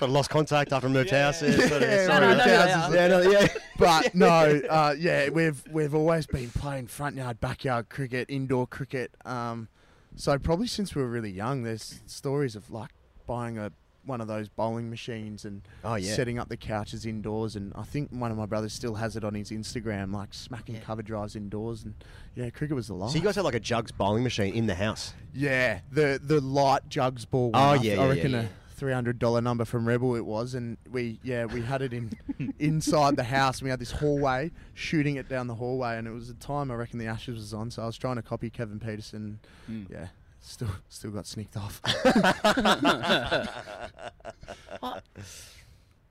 [0.02, 1.42] sort of lost contact after I moved house.
[1.42, 3.46] Yeah, sort of, Yeah, sort no, no, yeah, yeah, yeah, no, yeah.
[3.78, 4.26] but no,
[4.68, 9.12] uh, yeah, we've we've always been playing front yard, backyard cricket, indoor cricket.
[9.24, 9.68] Um,
[10.16, 12.90] so probably since we were really young, there's stories of like
[13.28, 13.70] buying a
[14.04, 16.12] one of those bowling machines and Oh, yeah.
[16.14, 17.54] setting up the couches indoors.
[17.54, 20.80] And I think one of my brothers still has it on his Instagram, like smacking
[20.80, 21.84] cover drives indoors.
[21.84, 21.94] And
[22.34, 23.10] yeah, cricket was the life.
[23.12, 25.14] So you guys had like a jugs bowling machine in the house.
[25.32, 27.52] yeah, the the light jugs ball.
[27.54, 28.48] Oh, I- yeah, I reckon yeah, a yeah.
[28.82, 32.10] Three hundred dollar number from Rebel it was, and we yeah we had it in
[32.58, 33.58] inside the house.
[33.58, 36.68] And we had this hallway, shooting it down the hallway, and it was a time
[36.68, 37.70] I reckon the Ashes was on.
[37.70, 39.36] So I was trying to copy Kevin Pietersen.
[39.66, 39.84] Hmm.
[39.88, 40.08] Yeah,
[40.40, 41.80] still still got sneaked off.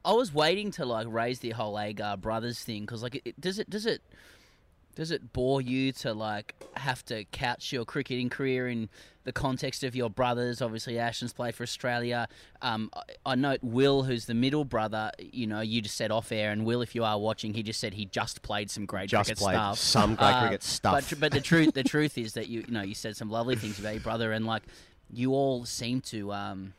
[0.05, 3.59] I was waiting to like raise the whole Agar brothers thing because like, it, does
[3.59, 4.01] it does it
[4.95, 8.89] does it bore you to like have to couch your cricketing career in
[9.23, 10.61] the context of your brothers?
[10.61, 12.27] Obviously, Ashton's played for Australia.
[12.61, 15.11] Um, I, I note Will, who's the middle brother.
[15.19, 17.79] You know, you just said off air, and Will, if you are watching, he just
[17.79, 19.71] said he just played some great Just cricket played stuff.
[19.71, 21.09] Uh, some great cricket stuff.
[21.09, 23.55] But, but the truth, the truth is that you, you know, you said some lovely
[23.55, 24.63] things about your brother, and like,
[25.13, 26.73] you all seem to, um,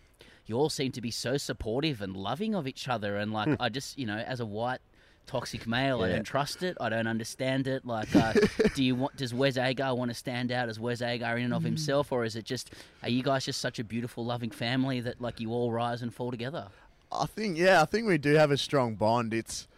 [0.47, 3.69] you all seem to be so supportive and loving of each other, and like, I
[3.69, 4.81] just, you know, as a white
[5.27, 6.77] toxic male, I don't trust it.
[6.81, 7.85] I don't understand it.
[7.85, 8.33] Like, uh,
[8.75, 9.17] do you want?
[9.17, 12.25] Does Wes Agar want to stand out as Wes Agar in and of himself, or
[12.25, 12.71] is it just?
[13.03, 16.15] Are you guys just such a beautiful, loving family that like you all rise and
[16.15, 16.69] fall together?
[17.11, 19.35] I think yeah, I think we do have a strong bond.
[19.35, 19.69] It's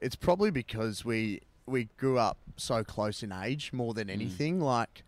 [0.00, 4.60] it's probably because we we grew up so close in age more than anything.
[4.60, 5.04] Like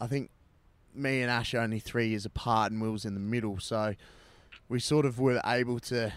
[0.00, 0.30] I think
[0.94, 3.94] me and Ash are only three years apart, and Will's in the middle, so
[4.68, 6.12] we sort of were able to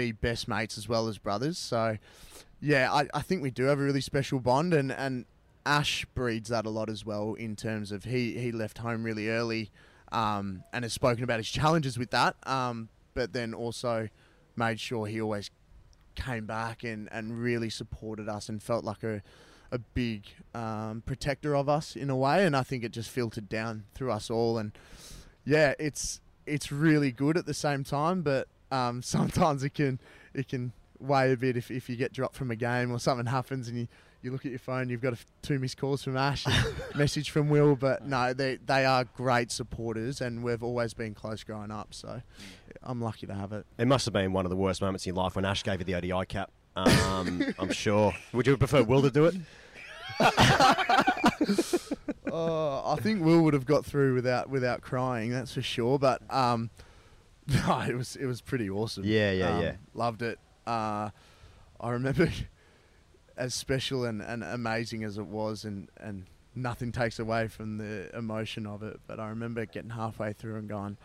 [0.00, 1.58] be best mates as well as brothers.
[1.58, 1.98] So
[2.60, 5.24] yeah, I, I think we do have a really special bond, and and
[5.66, 9.28] Ash breeds that a lot as well in terms of he he left home really
[9.28, 9.70] early.
[10.12, 14.08] Um, and has spoken about his challenges with that, um, but then also
[14.56, 15.52] made sure he always
[16.16, 19.22] came back and, and really supported us and felt like a,
[19.70, 22.44] a big um, protector of us in a way.
[22.44, 24.58] And I think it just filtered down through us all.
[24.58, 24.72] And
[25.44, 30.00] yeah, it's it's really good at the same time, but um, sometimes it can
[30.34, 33.26] it can weigh a bit if, if you get dropped from a game or something
[33.26, 33.88] happens and you,
[34.22, 36.74] you look at your phone, you've got a f- two missed calls from Ash, and
[36.94, 37.74] message from Will.
[37.74, 41.94] But no, they they are great supporters, and we've always been close growing up.
[41.94, 42.20] So
[42.82, 43.64] I'm lucky to have it.
[43.78, 45.78] It must have been one of the worst moments in your life when Ash gave
[45.80, 46.50] you the ODI cap.
[46.76, 48.12] Um, I'm sure.
[48.32, 49.34] Would you prefer Will to do it?
[52.32, 55.30] Oh, I think Will would have got through without without crying.
[55.30, 55.98] That's for sure.
[55.98, 56.70] But um,
[57.66, 59.04] no, it was it was pretty awesome.
[59.04, 59.72] Yeah, yeah, Um, yeah.
[59.94, 60.38] Loved it.
[60.66, 61.10] Uh,
[61.80, 62.30] I remember
[63.36, 68.10] as special and, and amazing as it was, and and nothing takes away from the
[68.16, 69.00] emotion of it.
[69.06, 70.96] But I remember getting halfway through and going.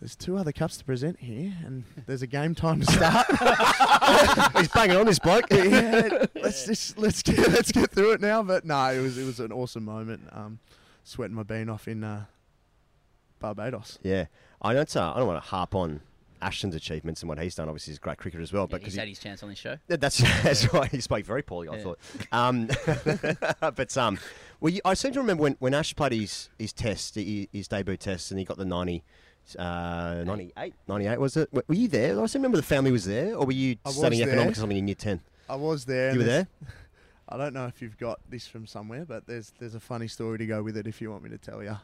[0.00, 3.26] There's two other cups to present here, and there's a game time to start.
[4.56, 5.46] He's banging on this bloke.
[5.50, 8.44] yeah, let's just let's get let's get through it now.
[8.44, 10.22] But no, it was it was an awesome moment.
[10.30, 10.60] Um,
[11.02, 12.26] sweating my bean off in uh,
[13.38, 13.98] Barbados.
[14.02, 14.26] Yeah,
[14.62, 14.94] I don't.
[14.96, 16.00] Uh, I don't want to harp on
[16.40, 17.68] Ashton's achievements and what he's done.
[17.68, 18.62] Obviously, he's a great cricketer as well.
[18.62, 19.76] Yeah, but 'cause he's he- had his chance on this show.
[19.88, 20.90] Yeah, That's that's right.
[20.90, 21.68] He spoke very poorly.
[21.68, 21.82] I Yeah.
[21.82, 21.98] thought.
[22.32, 22.68] Um,
[23.74, 24.18] but um,
[24.60, 27.68] well, you, I seem to remember when, when Ash played his his test, his, his
[27.68, 29.02] debut test, and he got the 90,
[29.58, 31.52] uh, 98, 98 was it?
[31.52, 32.12] Were were you there?
[32.20, 34.60] I seem to remember the family was there, or were you I studying economics or
[34.62, 35.20] something in year ten?
[35.48, 36.12] I was there.
[36.12, 36.48] You were there?
[37.30, 40.38] I don't know if you've got this from somewhere, but there's there's a funny story
[40.38, 41.76] to go with it if you want me to tell you.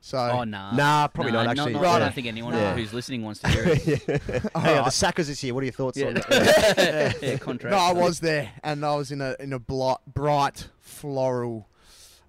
[0.00, 0.72] So Oh nah.
[0.74, 1.74] Nah, probably Nah, not, actually.
[1.74, 1.98] I Right.
[1.98, 2.74] don't think anyone Yeah.
[2.74, 4.02] who's listening wants to hear it.
[4.56, 5.54] Hey, uh, the Sackers this year.
[5.54, 6.22] What are your thoughts on Yeah.
[6.22, 7.16] that?
[7.22, 7.72] Yeah, contract.
[7.72, 11.68] no, I was there, and I was in a in a bli- bright floral.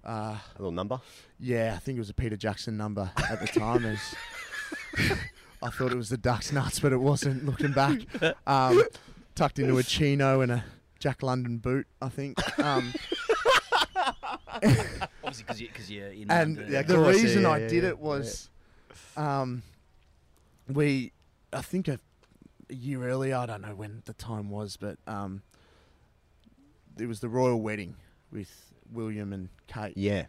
[0.04, 1.00] Uh, A little number.
[1.38, 3.84] yeah, I think it was a Peter Jackson number at the time.
[3.84, 4.00] As
[5.62, 7.44] I thought it was the Ducks nuts, but it wasn't.
[7.46, 7.98] Looking back,
[8.46, 8.82] um,
[9.34, 10.64] tucked into a chino and a
[10.98, 12.36] Jack London boot, I think.
[12.58, 12.92] Um,
[14.52, 14.86] Obviously,
[15.40, 16.72] because you, cause you're in and London.
[16.72, 18.50] Yeah, the course, reason yeah, I yeah, did yeah, it was,
[19.16, 19.62] um,
[20.68, 21.12] we,
[21.52, 21.98] I think a,
[22.68, 25.42] a year earlier, I don't know when the time was, but um,
[26.98, 27.96] it was the royal wedding
[28.30, 30.26] with William and Kate, Yeah,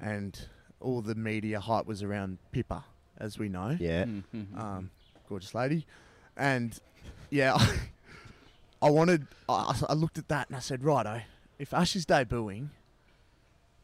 [0.00, 0.38] and
[0.80, 2.84] all the media hype was around Pippa,
[3.18, 4.04] as we know, yeah.
[4.04, 4.58] Mhm.
[4.58, 4.90] um,
[5.28, 5.86] gorgeous lady,
[6.36, 6.78] and
[7.30, 7.56] yeah,
[8.82, 11.22] I wanted, I, I looked at that and I said, righto,
[11.58, 12.68] if Ash is debuting,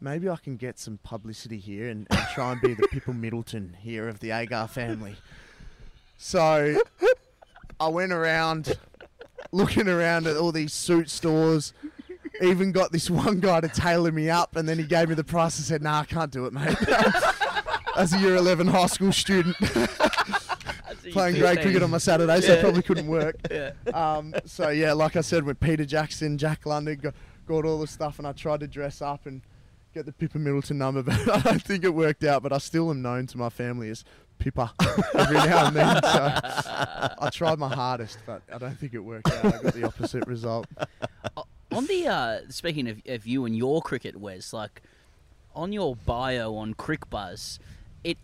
[0.03, 3.77] maybe I can get some publicity here and, and try and be the Pippa Middleton
[3.81, 5.17] here of the Agar family.
[6.19, 6.79] So
[7.79, 8.77] I went around
[9.53, 11.73] looking around at all these suit stores.
[12.41, 15.23] Even got this one guy to tailor me up, and then he gave me the
[15.25, 16.77] price and said, "Nah, I can't do it, mate."
[17.97, 19.55] As a year 11 high school student,
[21.11, 23.37] playing grade cricket on my Saturday, so it probably couldn't work.
[23.93, 27.15] Um, so yeah, like I said, with Peter Jackson, Jack London, got,
[27.47, 29.43] got all the stuff, and I tried to dress up and
[29.93, 32.43] get the Pippa Middleton number, but I don't think it worked out.
[32.43, 34.05] But I still am known to my family as
[34.39, 34.73] Pippa
[35.15, 36.03] every now and then.
[36.03, 36.35] So
[37.19, 39.45] I tried my hardest, but I don't think it worked out.
[39.45, 40.67] I got the opposite result.
[41.71, 44.83] on the uh, speaking of, of you and your cricket, Wes, like
[45.55, 47.59] on your bio on Cricbuzz,
[48.05, 48.19] it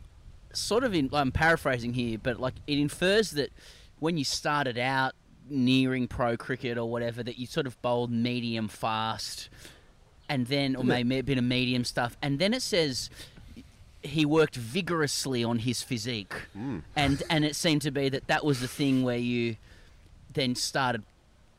[0.53, 3.53] sort of in, I'm paraphrasing here, but like it infers that
[3.99, 5.13] when you started out
[5.49, 9.49] nearing pro cricket or whatever, that you sort of bowled medium fast,
[10.29, 13.11] and then or maybe a bit of medium stuff, and then it says
[14.03, 16.79] he worked vigorously on his physique, hmm.
[16.95, 19.57] and and it seemed to be that that was the thing where you
[20.33, 21.03] then started,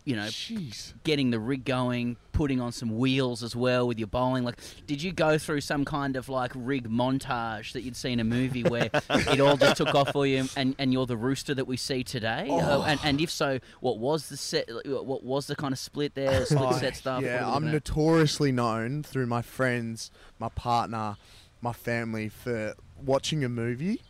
[0.09, 0.93] you know, Jeez.
[1.03, 4.43] getting the rig going, putting on some wheels as well with your bowling.
[4.43, 4.57] Like,
[4.87, 8.23] did you go through some kind of like rig montage that you'd see in a
[8.23, 11.65] movie where it all just took off for you, and, and you're the rooster that
[11.65, 12.47] we see today?
[12.49, 14.67] Uh, and, and if so, what was the set?
[14.85, 17.21] What was the kind of split there, split Oh, set stuff?
[17.21, 17.73] Yeah, What are we I'm at?
[17.73, 21.17] notoriously known through my friends, my partner,
[21.61, 24.01] my family for watching a movie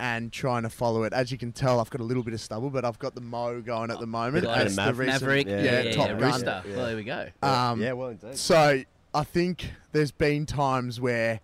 [0.00, 1.12] and trying to follow it.
[1.12, 3.20] As you can tell, I've got a little bit of stubble, but I've got the
[3.20, 4.44] mo going at the moment.
[4.44, 4.76] Got That's it.
[4.76, 6.30] the recent- Maverick, Yeah, yeah, yeah, yeah, Top yeah, Gun.
[6.32, 6.62] rooster.
[6.68, 6.76] Yeah.
[6.76, 7.28] Well, there we go.
[7.42, 8.36] Um, yeah, well, indeed.
[8.36, 8.82] So
[9.14, 11.40] I think there's been times where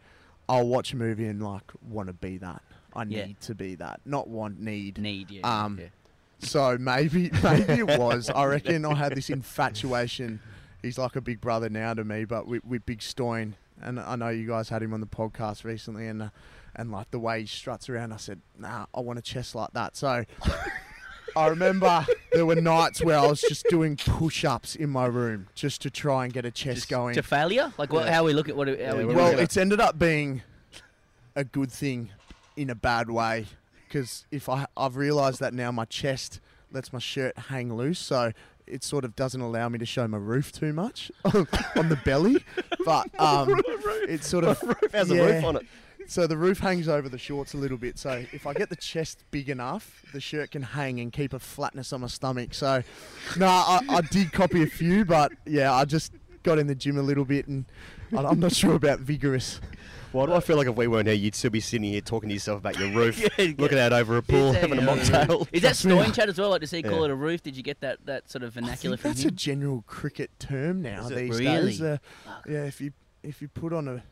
[0.48, 2.62] I'll watch a movie and like want to be that.
[2.94, 3.26] I need Yeah.
[3.40, 4.98] to be that, not want need.
[4.98, 5.64] Need yeah.
[5.64, 5.86] Um, yeah.
[6.38, 8.30] So maybe maybe it was.
[8.30, 10.40] I reckon I had this infatuation.
[10.82, 13.54] He's like a big brother now to me, but with, with Big Stoin,
[13.84, 16.28] and I know you guys had him on the podcast recently, and uh,
[16.74, 19.72] and like the way he struts around, I said, Nah, I want a chest like
[19.74, 19.96] that.
[19.96, 20.24] So
[21.36, 25.82] I remember there were nights where I was just doing push-ups in my room just
[25.82, 27.14] to try and get a chest Just going.
[27.14, 27.72] to failure?
[27.76, 28.14] Like what, Yeah.
[28.14, 28.68] how we look at what?
[28.68, 30.42] How we what look do we Well, at it's ended up being
[31.36, 32.10] a good thing
[32.56, 33.46] in a bad way
[33.88, 36.40] because if I I've realised that now my chest
[36.72, 38.32] lets my shirt hang loose, so
[38.66, 42.44] it sort of doesn't allow me to show my roof too much on the belly.
[42.84, 43.60] But um,
[44.08, 44.58] it's sort of
[44.92, 45.24] How's the yeah.
[45.26, 45.66] roof on it?
[46.06, 47.98] So the roof hangs over the shorts a little bit.
[47.98, 51.38] So if I get the chest big enough, the shirt can hang and keep a
[51.38, 52.52] flatness on my stomach.
[52.52, 52.82] So,
[53.38, 56.12] no, I, I did copy a few, but yeah, I just
[56.44, 57.64] got in the gym a little bit, and
[58.16, 59.60] I- I'm not sure about vigorous.
[60.12, 62.28] Why do I feel like if we weren't here, you'd still be sitting here talking
[62.28, 64.82] to yourself about your roof, Yeah, looking out over a pool, Is that- having a
[64.82, 65.48] mocktail?
[65.50, 66.50] Is that snoring chat as well?
[66.50, 67.04] Like, does he call Yeah.
[67.06, 67.42] it a roof?
[67.42, 70.30] Did you get that, that sort of I vernacular think from that's a general cricket
[70.38, 71.44] term now Is these really?
[71.72, 71.82] days.
[71.82, 71.98] Uh,
[72.46, 72.92] yeah, if you
[73.24, 74.04] if you put on a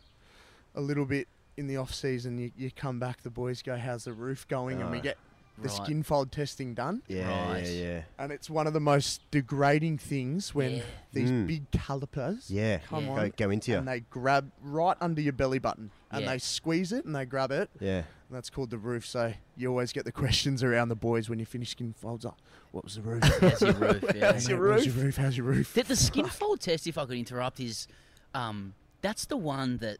[0.75, 4.05] a little bit in the off season, you, you come back, the boys go, "How's
[4.05, 5.03] the roof going?" and we Ah.
[5.03, 5.19] get
[5.63, 5.85] the Right.
[5.85, 7.03] skin fold testing done.
[7.09, 7.65] Yeah, Right.
[7.65, 8.03] yeah, yeah.
[8.19, 10.83] And it's one of the most degrading things when Yeah.
[11.13, 11.47] these Mm.
[11.47, 13.11] big calipers Yeah, come Yeah.
[13.11, 13.93] on Go, go into you and you.
[13.93, 16.33] they grab right under your belly button and Yeah.
[16.33, 17.71] they squeeze it and they grab it.
[17.81, 17.99] Yeah.
[18.29, 19.07] And that's called the roof.
[19.07, 20.13] So you always get the
[20.53, 22.39] questions around the boys when you finish skin folds up.
[22.73, 23.23] What was the roof?
[23.41, 24.05] How's your roof?
[24.15, 24.33] Yeah.
[24.33, 24.87] How's your mate, what roof?
[24.97, 25.17] your roof?
[25.17, 25.75] How's your roof?
[25.75, 27.87] The, the skin fold test, if I could interrupt, is
[28.35, 29.99] um, that's the one that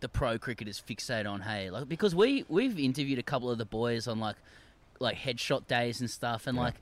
[0.00, 1.40] the pro cricketers fixate on.
[1.40, 4.36] Hey, like because we we've interviewed a couple of the boys on like
[5.00, 6.74] like headshot days and stuff, and like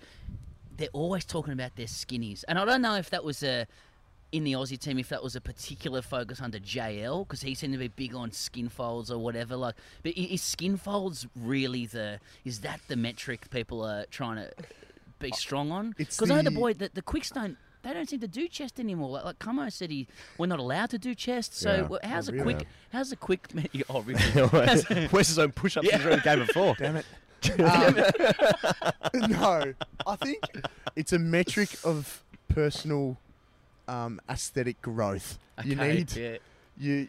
[0.77, 2.45] they're always talking about their skinnies.
[2.49, 3.67] And I don't know if that was a
[4.33, 7.75] in the Aussie team if that was a particular focus under JL because he seemed
[7.75, 9.57] to be big on skin folds or whatever.
[9.57, 14.51] Like, but is skin folds really the is that the metric people are trying to
[15.19, 15.95] be strong on?
[15.99, 17.57] It's Because I know the the- boy the, the quicks don't.
[17.83, 19.11] They don't seem to do chest anymore.
[19.11, 20.07] Like, like Como said, he
[20.39, 21.53] we're not allowed to do chest.
[21.55, 21.99] So Yeah.
[21.99, 22.55] wh- how's Oh, a really?
[22.55, 22.69] quick?
[22.93, 23.49] How's a quick?
[23.91, 24.21] Oh, really?
[24.23, 26.77] How's- Where's his own push-ups he's already gave before?
[26.79, 27.05] Damn it.
[27.51, 27.97] Um,
[29.31, 29.75] no,
[30.07, 30.45] I think
[30.97, 33.17] it's a metric of personal
[33.89, 35.39] um, aesthetic growth.
[35.65, 36.37] You need yeah.
[36.79, 37.09] you.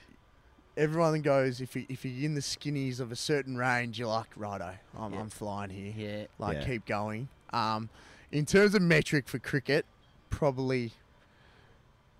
[0.75, 4.29] Everyone goes if you if you're in the skinnies of a certain range, you're like,
[4.35, 5.19] righto, I'm, Yeah.
[5.19, 5.93] I'm flying here.
[5.95, 6.25] Yeah.
[6.39, 6.65] Like Yeah.
[6.65, 7.29] keep going.
[7.51, 7.89] Um,
[8.31, 9.85] in terms of metric for cricket,
[10.29, 10.91] probably.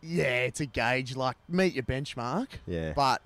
[0.05, 1.15] Yeah, it's a gauge.
[1.15, 2.47] Like meet your benchmark.
[2.67, 2.93] Yeah.
[2.93, 3.21] But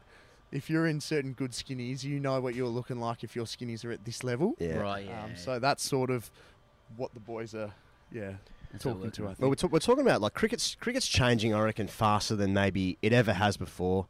[0.52, 3.84] if you're in certain good skinnies, you know what you're looking like if your skinnies
[3.86, 4.56] are at this level.
[4.60, 4.78] Yeah.
[4.78, 5.06] Right.
[5.06, 5.24] Yeah.
[5.24, 6.30] Um, so that's sort of
[6.96, 7.74] what the boys are,
[8.12, 8.34] yeah,
[8.72, 9.24] That's talking we're to.
[9.24, 9.40] I think.
[9.40, 12.98] Well, we're, ta- we're talking about like cricket's cricket's changing, I reckon, faster than maybe
[13.02, 14.08] it ever has before.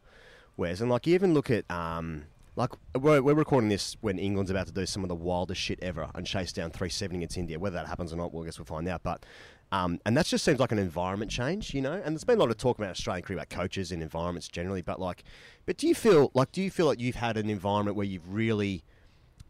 [0.56, 2.24] Whereas, and like you even look at um,
[2.56, 5.78] like we're, we're recording this when England's about to do some of the wildest shit
[5.82, 7.58] ever and chase down 370 against India.
[7.58, 9.02] Whether that happens or not, well, I guess we'll find out.
[9.02, 9.24] But
[9.70, 11.92] um, and that just seems like an environment change, you know.
[11.92, 14.82] And there's been a lot of talk about Australian cricket about coaches and environments generally.
[14.82, 15.24] But like,
[15.66, 18.32] but do you feel like do you feel like you've had an environment where you've
[18.32, 18.82] really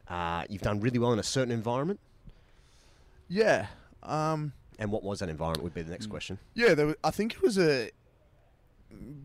[0.09, 2.01] uh, you've done really well in a certain environment?
[3.29, 3.67] yeah,
[4.03, 5.63] um, And what was that environment?
[5.65, 6.11] Would be the next Mm.
[6.11, 6.39] question.
[6.55, 6.75] yeah.
[6.75, 7.91] There was, I think it was a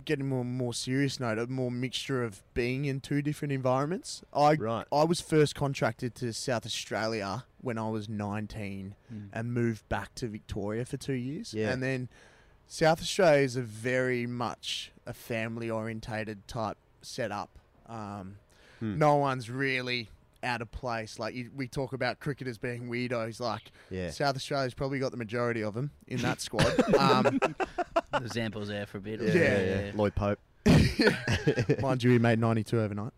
[0.03, 4.21] getting more more serious note, a more mixture of being in two different environments.
[4.33, 4.85] I Right.
[4.91, 9.29] I was first contracted to South Australia when I was 19 Mm.
[9.33, 11.53] and moved back to Victoria for two years.
[11.53, 11.71] Yeah.
[11.71, 12.09] And then
[12.67, 17.49] South Australia is a very much a family orientated type setup.
[17.87, 18.35] Um,
[18.79, 18.97] Hmm.
[18.97, 20.09] No one's really
[20.43, 21.17] out of place.
[21.17, 23.39] Like you, we talk about cricketers being weirdos.
[23.39, 24.09] Like Yeah.
[24.11, 26.65] South Australia's probably got the majority of them in that squad.
[26.95, 27.39] um,
[28.11, 29.21] The Zampos there for a bit.
[29.21, 30.39] Yeah, yeah, Lloyd Pope.
[31.81, 33.13] mind you, he made 92 overnight.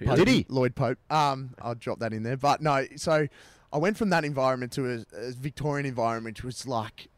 [0.00, 0.16] Really?
[0.16, 0.46] Did he?
[0.48, 0.98] Lloyd Pope.
[1.10, 2.36] Um, I'll drop that in there.
[2.36, 3.28] But no, so
[3.74, 7.08] I went from that environment to a, a Victorian environment, which was like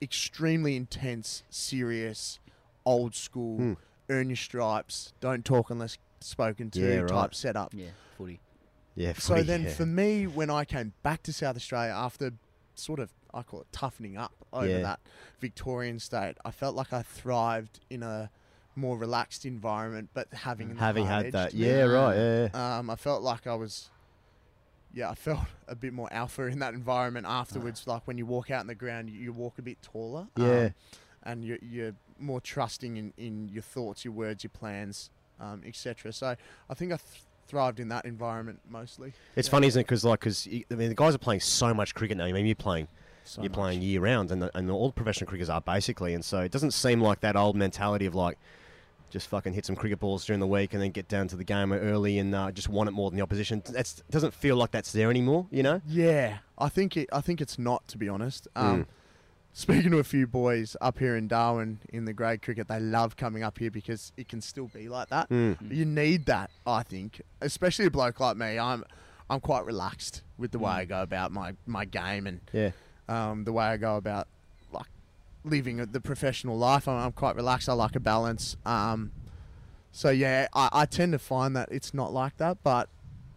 [0.00, 2.38] extremely intense, serious,
[2.86, 3.72] old school, Hmm.
[4.08, 7.08] earn your stripes, don't talk unless spoken to Yeah, right.
[7.08, 7.74] type setup.
[7.74, 8.40] Yeah, footy.
[8.94, 9.12] Yeah.
[9.14, 9.70] So then yeah.
[9.70, 12.32] for me, when I came back to South Australia after
[12.74, 14.78] sort of, I call it toughening up over Yeah.
[14.82, 15.00] that
[15.38, 18.30] Victorian state, I felt like I thrived in a
[18.74, 22.78] more relaxed environment, but having having had that, to yeah, right, yeah, yeah.
[22.78, 23.90] Um, I felt like I was,
[24.94, 27.86] yeah, I felt a bit more alpha in that environment afterwards.
[27.86, 30.26] like when you walk out in the ground, you, you walk a bit taller.
[30.36, 30.70] um, Yeah.
[31.22, 35.10] and you're, you're more trusting in, in your thoughts, your words, your plans,
[35.40, 36.12] um, etc.
[36.12, 36.34] So
[36.68, 39.12] I think I th- thrived in that environment mostly.
[39.36, 39.84] It's funny, isn't it?
[39.84, 42.24] Because like, because I mean, the guys are playing so much cricket now.
[42.24, 42.88] I mean, you're playing,
[43.24, 43.56] So you're much.
[43.56, 46.14] playing year round, and the, and all professional cricketers are basically.
[46.14, 48.38] And so it doesn't seem like that old mentality of like,
[49.10, 51.44] just fucking hit some cricket balls during the week and then get down to the
[51.44, 53.62] game early and uh, just want it more than the opposition.
[53.68, 55.46] That's doesn't feel like that's there anymore.
[55.50, 55.82] You know?
[55.86, 57.08] Yeah, I think it.
[57.12, 58.48] I think it's not to be honest.
[58.56, 58.86] Um, Mm.
[59.52, 63.16] Speaking to a few boys up here in Darwin in the grade cricket, they love
[63.16, 65.28] coming up here because it can still be like that.
[65.28, 65.56] Mm.
[65.74, 68.60] You need that, I think, especially a bloke like me.
[68.60, 68.84] I'm,
[69.28, 72.70] I'm quite relaxed with the way I go about my, my game and Yeah.
[73.08, 74.28] um, the way I go about
[75.44, 76.86] living the professional life.
[76.88, 77.68] I'm, I'm quite relaxed.
[77.68, 78.56] I like a balance.
[78.64, 79.12] Um,
[79.92, 82.88] so yeah, I, I tend to find that it's not like that, but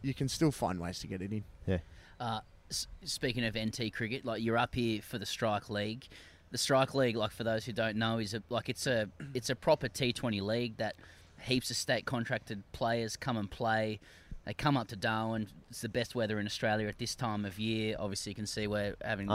[0.01, 1.43] you can still find ways to get it in.
[1.65, 1.79] Yeah.
[2.19, 6.07] Uh, s- speaking of NT cricket, like you're up here for the Strike League.
[6.51, 9.49] The Strike League, like for those who don't know, is a, like it's a it's
[9.49, 10.95] a proper T20 league that
[11.41, 13.99] heaps of state contracted players come and play.
[14.45, 15.47] They come up to Darwin.
[15.69, 17.95] It's the best weather in Australia at this time of year.
[17.97, 19.29] Obviously, you can see we're having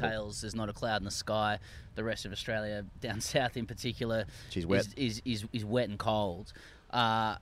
[0.00, 0.42] cocktails.
[0.42, 1.58] There's not a cloud in the sky.
[1.94, 4.86] The rest of Australia, down south in particular, She's wet.
[4.96, 6.52] Is, is, is, is wet and cold.
[6.90, 7.36] Uh,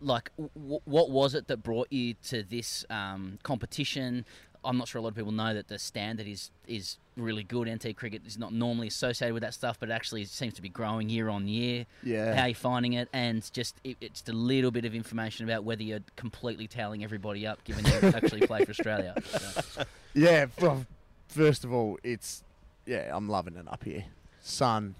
[0.00, 4.24] like w- what was it that brought you to this um, competition?
[4.64, 7.68] I'm not sure a lot of people know that the standard is is really good.
[7.68, 10.68] NT cricket is not normally associated with that stuff, but it actually seems to be
[10.68, 11.86] growing year on year.
[12.02, 12.34] Yeah.
[12.34, 13.08] How are you finding it?
[13.12, 17.46] And just it, it's a little bit of information about whether you're completely tailing everybody
[17.46, 19.14] up, given you actually play for Australia.
[19.24, 19.82] So,
[20.14, 20.86] Yeah, well,
[21.28, 22.42] first of all, it's
[22.86, 24.04] yeah, I'm loving it up here.
[24.40, 24.94] Sun,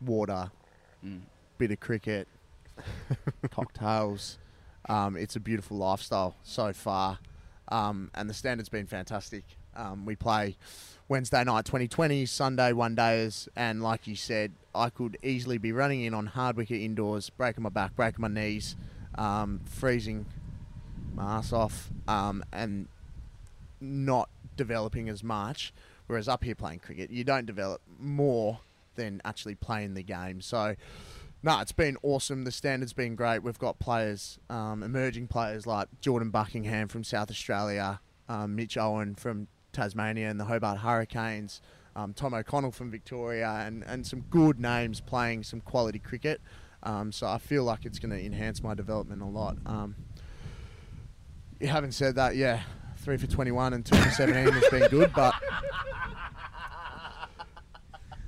[0.00, 0.50] water,
[1.04, 1.20] mm.
[1.58, 2.28] bit of cricket,
[3.50, 4.38] cocktails.
[4.88, 7.18] Um, it's a beautiful lifestyle so far,
[7.68, 9.44] um, and the standard's been fantastic.
[9.74, 10.56] Um, we play
[11.12, 16.00] Wednesday night 2020, Sunday one days, and like you said, I could easily be running
[16.00, 18.76] in on hard wicket indoors, breaking my back, breaking my knees,
[19.16, 20.24] um, freezing
[21.14, 22.88] my ass off, um, and
[23.78, 25.74] not developing as much.
[26.06, 28.60] Whereas up here playing cricket, you don't develop more
[28.94, 30.40] than actually playing the game.
[30.40, 30.76] So,
[31.42, 32.44] no, it's been awesome.
[32.44, 33.42] The standard's been great.
[33.42, 38.00] We've got players, um, emerging players like Jordan Buckingham from South Australia,
[38.30, 41.60] um, Mitch Owen from Tasmania and the Hobart Hurricanes,
[41.96, 46.40] um, Tom O'Connell from Victoria, and, and some good names playing some quality cricket.
[46.82, 49.56] Um, so I feel like it's going to enhance my development a lot.
[49.66, 49.94] Um,
[51.60, 52.62] you haven't said that, yeah.
[52.98, 55.34] Three for 21 and two for 17 has been good, but.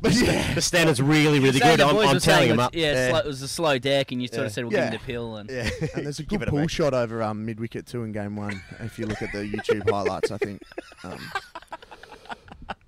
[0.04, 1.80] But yeah, The standard's really, really good.
[1.80, 2.74] I'm, I'm telling him up.
[2.74, 4.44] Yeah, slow, it was a slow deck, and you sort Yeah.
[4.44, 4.90] of said we'll Yeah.
[4.90, 5.36] give him the pill.
[5.36, 5.70] And Yeah.
[5.94, 8.36] and there's a good it a pull shot over um, mid wicket too in game
[8.36, 8.62] one.
[8.80, 10.62] If you look at the YouTube highlights, I think
[11.04, 11.18] um,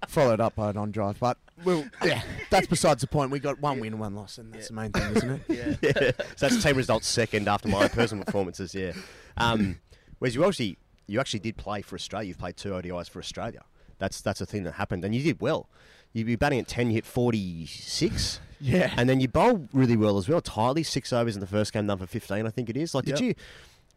[0.08, 1.18] followed up by an on drive.
[1.18, 3.30] But well, yeah, that's besides the point.
[3.30, 5.40] We got one win, one loss, and that's the main thing, isn't it?
[5.82, 5.90] yeah.
[6.00, 6.10] yeah.
[6.36, 8.74] So that's team results second after my personal performances.
[8.74, 8.92] Yeah.
[9.38, 9.80] Um,
[10.18, 12.28] whereas you actually you actually did play for Australia.
[12.28, 13.62] You've played two ODIs for Australia.
[13.98, 15.70] That's that's a thing that happened, and you did well.
[16.16, 18.40] You'd be batting at ten, you hit forty six.
[18.58, 18.90] Yeah.
[18.96, 20.40] And then you bowl really well as well.
[20.40, 22.94] Tiley, six overs in the first game, done for fifteen, I think it is.
[22.94, 23.28] Like, did Yep.
[23.28, 23.34] you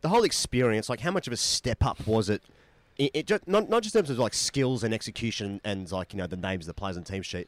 [0.01, 0.89] the whole experience?
[0.89, 2.41] Like, how much of a step up was it?
[2.97, 6.13] It, it just, not not just in terms of like skills and execution and like
[6.13, 7.47] you know the names of the players and team sheet.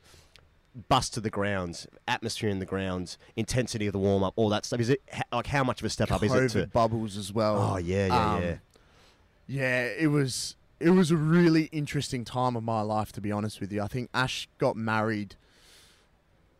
[0.87, 4.65] Bust to the ground, atmosphere in the ground, intensity of the warm up, all that
[4.65, 4.79] stuff.
[4.79, 5.01] Is it
[5.33, 6.67] like how much of a step up is it to?
[6.67, 7.57] bubbles as well.
[7.73, 8.55] Oh yeah, yeah, Um, yeah.
[9.47, 13.59] Yeah, it was it was a really interesting time of my life to be honest
[13.61, 13.81] with you.
[13.81, 15.35] I think Ash got married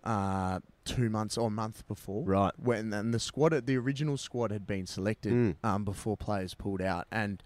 [0.04, 2.24] uh, two months or a month before.
[2.24, 2.52] Right.
[2.58, 5.56] When and the squad the original squad had been selected Mm.
[5.64, 7.08] um, before players pulled out.
[7.12, 7.42] And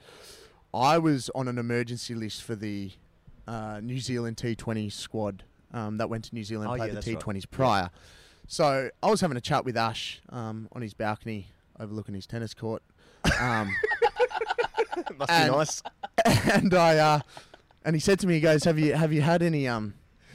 [0.73, 2.91] I was on an emergency list for the
[3.47, 6.91] uh, New Zealand T twenty squad um, that went to New Zealand Oh, played yeah,
[6.91, 7.19] the that's T right.
[7.21, 7.89] twenties prior.
[8.47, 11.47] So I was having a chat with Ash um, on his balcony
[11.79, 12.81] overlooking his tennis court.
[15.17, 15.83] Must and- be nice.
[16.53, 17.19] and I uh,
[17.83, 19.93] and he said to me, he goes, "Have you have you had any um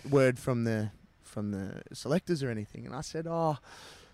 [0.09, 0.91] word from the
[1.23, 3.59] from the selectors or anything?" And I said, "Oh,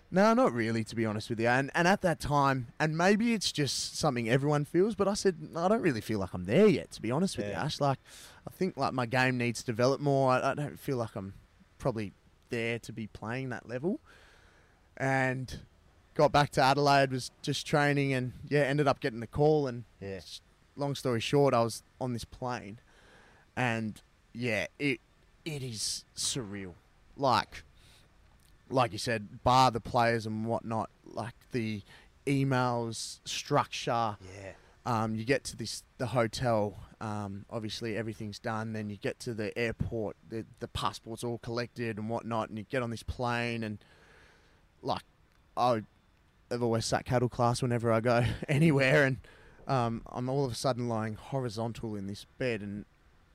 [0.09, 3.33] no, not really, to be honest with you." And and at that time, and maybe
[3.33, 6.45] it's just something everyone feels, but I said, "No, I don't really feel like I'm
[6.45, 7.79] there yet, to be honest with you, Ash.
[7.79, 7.99] Like,
[8.47, 10.31] I think like my game needs to develop more.
[10.31, 11.33] I, I don't feel like I'm
[11.77, 12.13] probably
[12.49, 13.99] there to be playing that level."
[14.99, 15.59] And
[16.17, 19.83] got back to Adelaide, was just training, and yeah, ended up getting the call and
[20.01, 20.19] Yeah.
[20.75, 22.79] long story short, I was on this plane,
[23.55, 24.01] and
[24.33, 24.99] yeah, it
[25.45, 26.73] it is surreal.
[27.15, 27.63] Like,
[28.69, 31.81] like you said, bar the players and whatnot, like the
[32.25, 34.17] emails structure.
[34.35, 34.53] Yeah.
[34.85, 36.79] Um, you get to this the hotel.
[36.99, 38.73] Um, obviously, everything's done.
[38.73, 40.15] Then you get to the airport.
[40.29, 43.77] The the passports all collected and whatnot, and you get on this plane and
[44.81, 45.03] like
[45.55, 45.83] I
[46.49, 49.17] I've always sat cattle class whenever I go anywhere, and
[49.67, 52.85] um, I'm all of a sudden lying horizontal in this bed, and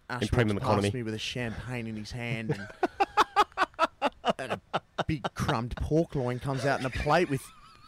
[0.08, 2.68] Ash premium walks past me with a champagne in his hand, and,
[4.38, 7.42] and a big crumbed pork loin comes out in a plate with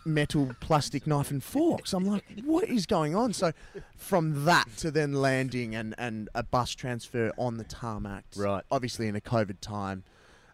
[0.07, 1.93] metal plastic knife and forks.
[1.93, 3.33] I'm like, what is going on?
[3.33, 3.53] So,
[3.97, 8.65] from that to then landing and, and a bus transfer on the tarmac, Right.
[8.71, 10.05] Obviously in a COVID time,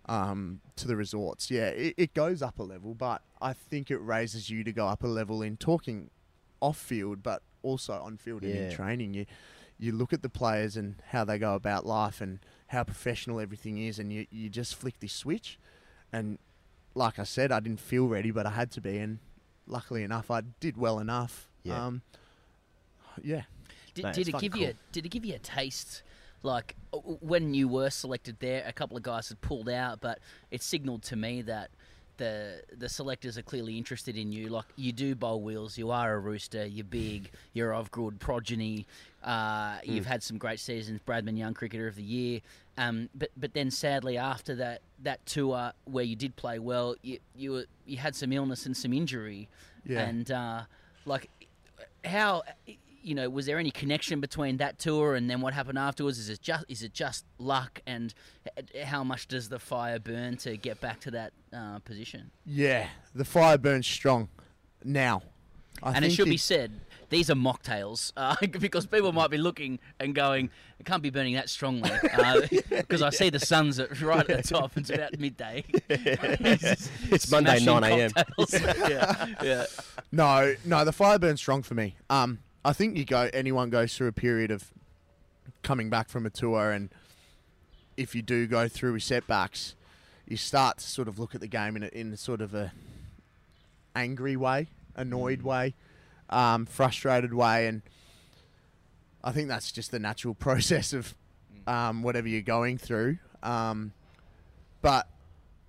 [0.06, 1.50] um, to the resorts.
[1.50, 4.86] Yeah, it, it goes up a level, but I think it raises you to go
[4.86, 6.10] up a level in talking
[6.60, 9.14] off field, but also on field and in training.
[9.14, 9.26] You
[9.78, 12.38] you look at the players and how they go about life and
[12.68, 15.58] how professional everything is, and you you just flick this switch.
[16.12, 16.38] And
[16.94, 19.18] like I said, I didn't feel ready, but I had to be, and
[19.66, 21.48] luckily enough, I did well enough.
[21.62, 21.86] Yeah.
[21.86, 22.02] Um,
[23.22, 23.42] yeah.
[23.94, 24.74] Did, Mate, did it fucking give you cool.
[24.74, 26.02] a, did it give you a taste
[26.42, 26.76] like
[27.20, 30.18] when you were selected there a couple of guys had pulled out but
[30.50, 31.70] it signaled to me that
[32.20, 34.48] the the selectors are clearly interested in you.
[34.48, 38.86] Like you do bowl wheels you are a rooster you're big you're of good progeny.
[39.24, 42.40] Uh, you've had some great seasons Bradman Young cricketer of the year.
[42.78, 47.18] Um, but but then sadly after that that tour where you did play well you
[47.34, 49.48] you were, you had some illness and some injury.
[49.84, 50.00] Yeah.
[50.00, 50.62] and uh,
[51.06, 51.30] like
[52.04, 52.42] how
[53.02, 56.28] you know was there any connection between that tour and then what happened afterwards is
[56.28, 58.14] it just is it just luck and
[58.84, 63.24] how much does the fire burn to get back to that uh, position Yeah, the
[63.24, 64.28] fire burns strong
[64.84, 65.22] now.
[65.82, 66.72] I and it should be said
[67.08, 71.34] these are mocktails uh, because people might be looking and going it can't be burning
[71.34, 71.90] that strongly
[72.70, 77.30] because I see the sun's at, right at the top and it's about midday It's
[77.30, 78.10] Monday, 9 a.m.
[78.88, 79.66] yeah yeah
[80.12, 81.96] No, no, the fire burns strong for me.
[82.08, 83.30] Um, I think you go.
[83.32, 84.70] Anyone goes through a period of
[85.62, 86.90] coming back from a tour, and
[87.96, 89.74] if you do go through setbacks,
[90.26, 92.72] you start to sort of look at the game in a, in sort of a
[93.96, 95.74] angry way, annoyed way,
[96.28, 97.80] um, frustrated way, and
[99.24, 101.14] I think that's just the natural process of
[101.66, 103.18] um, whatever you're going through.
[103.42, 103.92] Um,
[104.82, 105.08] but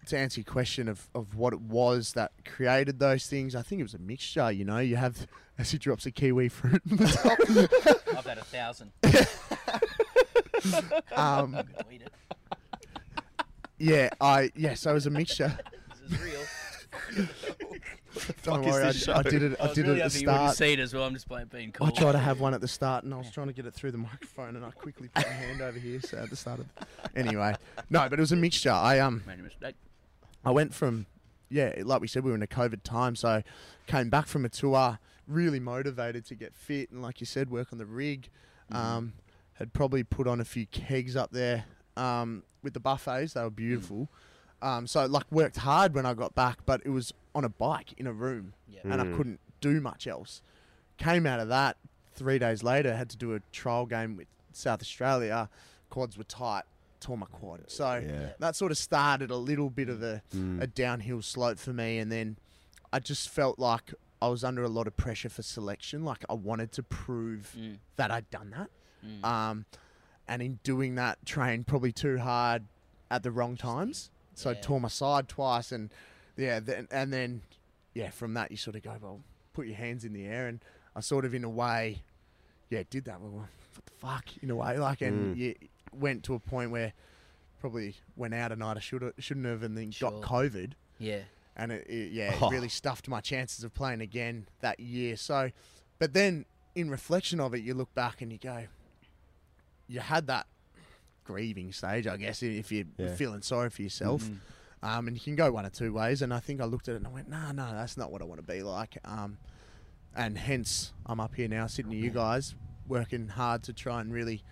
[0.08, 3.80] to answer your question of, of what it was that created those things, I think
[3.80, 4.52] it was a mixture.
[4.52, 5.28] You know, you have
[5.58, 7.40] as he drops a kiwi fruit on the top.
[8.18, 8.92] I've had a thousand.
[11.16, 12.14] um, I'm gonna eat it.
[13.78, 14.74] yeah, I yeah.
[14.74, 15.58] So it was a mixture.
[16.10, 17.28] This is real.
[18.44, 19.56] Don't worry, I, I did it.
[19.60, 20.58] I I did really it at the hoping you start.
[20.58, 21.06] see it as well.
[21.06, 21.88] I'm just playing being cool.
[21.88, 23.74] I tried to have one at the start, and I was trying to get it
[23.74, 26.02] through the microphone, and I quickly put my hand over here.
[26.02, 26.68] So at the start of,
[27.16, 27.56] anyway,
[27.90, 28.72] no, but it was a mixture.
[28.72, 29.76] I um, Made a mistake.
[30.44, 31.06] I went from,
[31.50, 33.44] yeah, like we said, we were in a COVID time, so
[33.88, 37.70] came back from a tour, really motivated to get fit, and like you said, work
[37.72, 38.30] on the rig.
[38.72, 39.14] Um,
[39.56, 41.66] had probably put on a few kegs up there
[41.98, 44.08] um, with the buffets; they were beautiful.
[44.62, 47.94] Um, so like worked hard when I got back, but it was on a bike
[47.98, 48.80] in a room, Yeah.
[48.86, 50.42] and I couldn't do much else.
[50.98, 51.78] Came out of that
[52.14, 55.50] three days later, had to do a trial game with South Australia.
[55.90, 56.64] Quads were tight,
[57.02, 57.64] tore my quad.
[57.68, 58.30] So Yeah.
[58.40, 60.22] that sort of started a little bit of a,
[60.60, 62.38] a downhill slope for me, and then
[62.94, 66.06] I just felt like I was under a lot of pressure for selection.
[66.06, 67.78] Like I wanted to prove Mm.
[67.98, 68.70] that I'd done that,
[69.28, 69.66] um,
[70.28, 72.64] and in doing that, trained probably too hard
[73.10, 74.10] at the wrong times.
[74.36, 75.90] So I tore my side twice, and
[76.38, 77.42] yeah, then, and then
[77.94, 79.20] yeah, from that you sort of go, well,
[79.54, 80.64] put your hands in the air, and
[80.96, 82.04] I sort of in a way,
[82.70, 83.20] yeah, did that.
[83.20, 85.56] Well, what the fuck, in a way, like, and you
[85.94, 86.94] went to a point where
[87.60, 90.10] probably went out a night I should shouldn't have, and then Sure.
[90.12, 91.22] got COVID, Yeah.
[91.56, 92.48] and it, it yeah, Oh.
[92.48, 95.16] it really stuffed my chances of playing again that year.
[95.16, 95.52] So,
[96.00, 98.66] but then in reflection of it, you look back and you go,
[99.88, 100.48] you had that
[101.24, 103.14] grieving stage, I guess, if you're Yeah.
[103.16, 104.30] feeling sorry for yourself.
[104.84, 106.24] Um, and you can go one or two ways.
[106.24, 108.22] And I think I looked at it and I went, no, no, that's not what
[108.22, 108.98] I want to be like.
[109.06, 109.38] Um,
[110.16, 112.56] and hence, I'm up here now, sitting to you guys,
[112.88, 114.44] working hard to try and really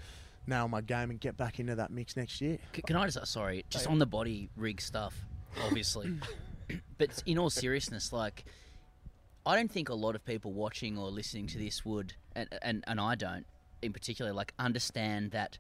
[0.48, 2.58] nail my game and get back into that mix next year.
[2.76, 5.16] C- Can I just uh, sorry, just on the body rig stuff,
[5.64, 6.12] obviously,
[6.98, 8.46] but in all seriousness, like
[9.46, 12.84] I don't think a lot of people watching or listening to this would, and and,
[12.88, 13.46] and I don't
[13.82, 15.58] in particular, like understand that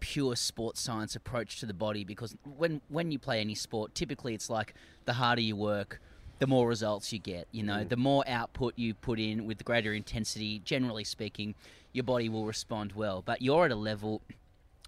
[0.00, 4.34] pure sports science approach to the body because when when you play any sport, typically
[4.34, 6.00] it's like the harder you work.
[6.38, 9.64] The more results you get, you know, the more output you put in with the
[9.64, 11.54] greater intensity, generally speaking,
[11.92, 13.22] your body will respond well.
[13.22, 14.22] But you're at a level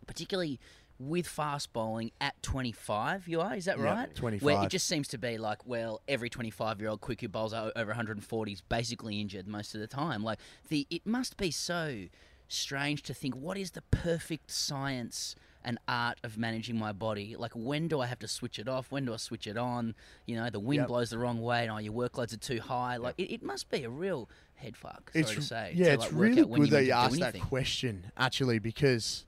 [0.07, 0.61] particularly
[0.99, 4.15] with fast bowling at 25 you are is that Yeah, right?
[4.43, 7.53] Where it just seems to be like well every 25 year old quick who bowls
[7.53, 10.23] over 140 is basically injured most of the time.
[10.23, 10.39] Like
[10.69, 12.05] the it must be so
[12.47, 15.35] strange to think what is the perfect science
[15.65, 17.35] and art of managing my body?
[17.37, 18.93] Like when do i have to switch it off?
[18.93, 19.95] When do i switch it on?
[20.27, 20.89] You know the wind Yep.
[20.89, 22.99] blows the wrong way and oh your workloads are too high.
[22.99, 26.03] Like it, it must be a real head fuck sorry to say yeah, to, it's
[26.05, 29.27] like, work really good that you asked that question, actually, because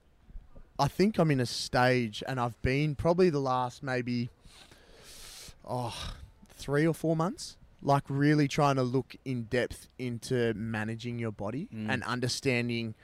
[0.78, 4.30] I think I'm in a stage, and I've been probably the last maybe
[5.64, 6.12] oh
[6.54, 11.68] three or four months, like really trying to look in depth into managing your body
[11.74, 11.90] Mm.
[11.90, 12.94] and understanding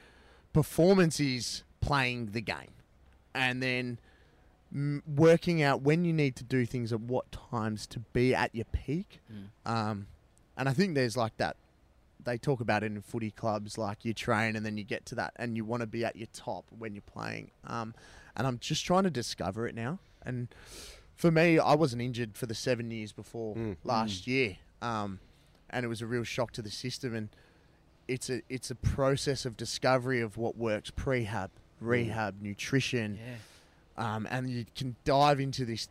[0.53, 2.73] performance is playing the game,
[3.35, 3.99] and then
[5.07, 8.65] working out when you need to do things at what times to be at your
[8.67, 9.21] peak.
[9.31, 9.71] Mm.
[9.71, 10.07] Um,
[10.57, 11.57] and I think there's like that.
[12.25, 15.15] They talk about it in footy clubs, like you train and then you get to
[15.17, 17.51] that, and you want to be at your top when you're playing.
[17.67, 17.95] Um,
[18.37, 19.99] and I'm just trying to discover it now.
[20.25, 20.49] And
[21.15, 23.55] for me, I wasn't injured for the seven years before
[23.85, 25.21] last year, um,
[25.71, 27.15] and it was a real shock to the system.
[27.15, 27.29] And
[28.09, 31.51] it's a it's a process of discovery of what works: prehab,
[31.81, 33.35] rehab, nutrition, yeah
[34.17, 35.89] um, and you can dive into this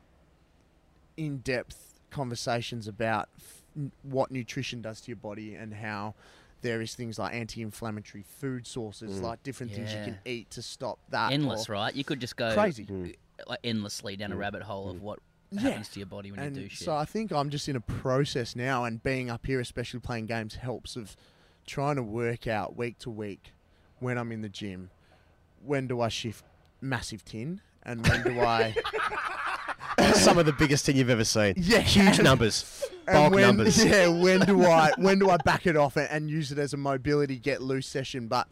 [1.18, 3.61] in-depth conversations about f- n-
[4.04, 6.14] what nutrition does to your body and how
[6.62, 9.24] there is things like anti-inflammatory food sources, mm.
[9.24, 11.32] like different things you can eat to stop that.
[11.32, 11.96] endless, right?
[11.96, 12.86] You could just go Crazy.
[12.86, 13.16] Mm.
[13.48, 14.40] like endlessly down a mm.
[14.40, 15.20] rabbit hole of what
[15.50, 15.62] Yeah.
[15.62, 16.86] happens to your body when and you do shit.
[16.86, 20.28] so I think I'm just in a process now, and being up here, especially playing
[20.28, 21.16] games, helps of
[21.66, 23.54] trying to work out week to week
[24.00, 24.92] when I'm in the gym,
[25.64, 26.44] when do I shift
[26.80, 28.76] massive tin, and when do I
[30.14, 31.54] Some of the biggest thing you've ever seen.
[31.58, 31.80] Yeah.
[31.80, 32.84] Huge numbers.
[33.08, 33.84] And Bulk when, numbers.
[33.86, 36.74] Yeah, when do I when do I back it off and, and use it as
[36.74, 38.28] a mobility get loose session?
[38.28, 38.48] But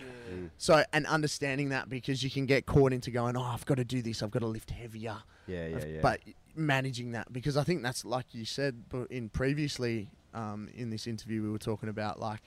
[0.57, 3.85] so and understanding that because you can get caught into going, oh, I've got to
[3.85, 5.17] do this, I've got to lift heavier.
[5.47, 5.99] Yeah, yeah, yeah.
[6.01, 6.21] But
[6.55, 11.41] managing that because I think that's like you said in previously um, in this interview
[11.41, 12.41] we were talking about like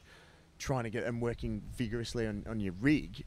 [0.58, 3.24] trying to get and working vigorously on, on your rig.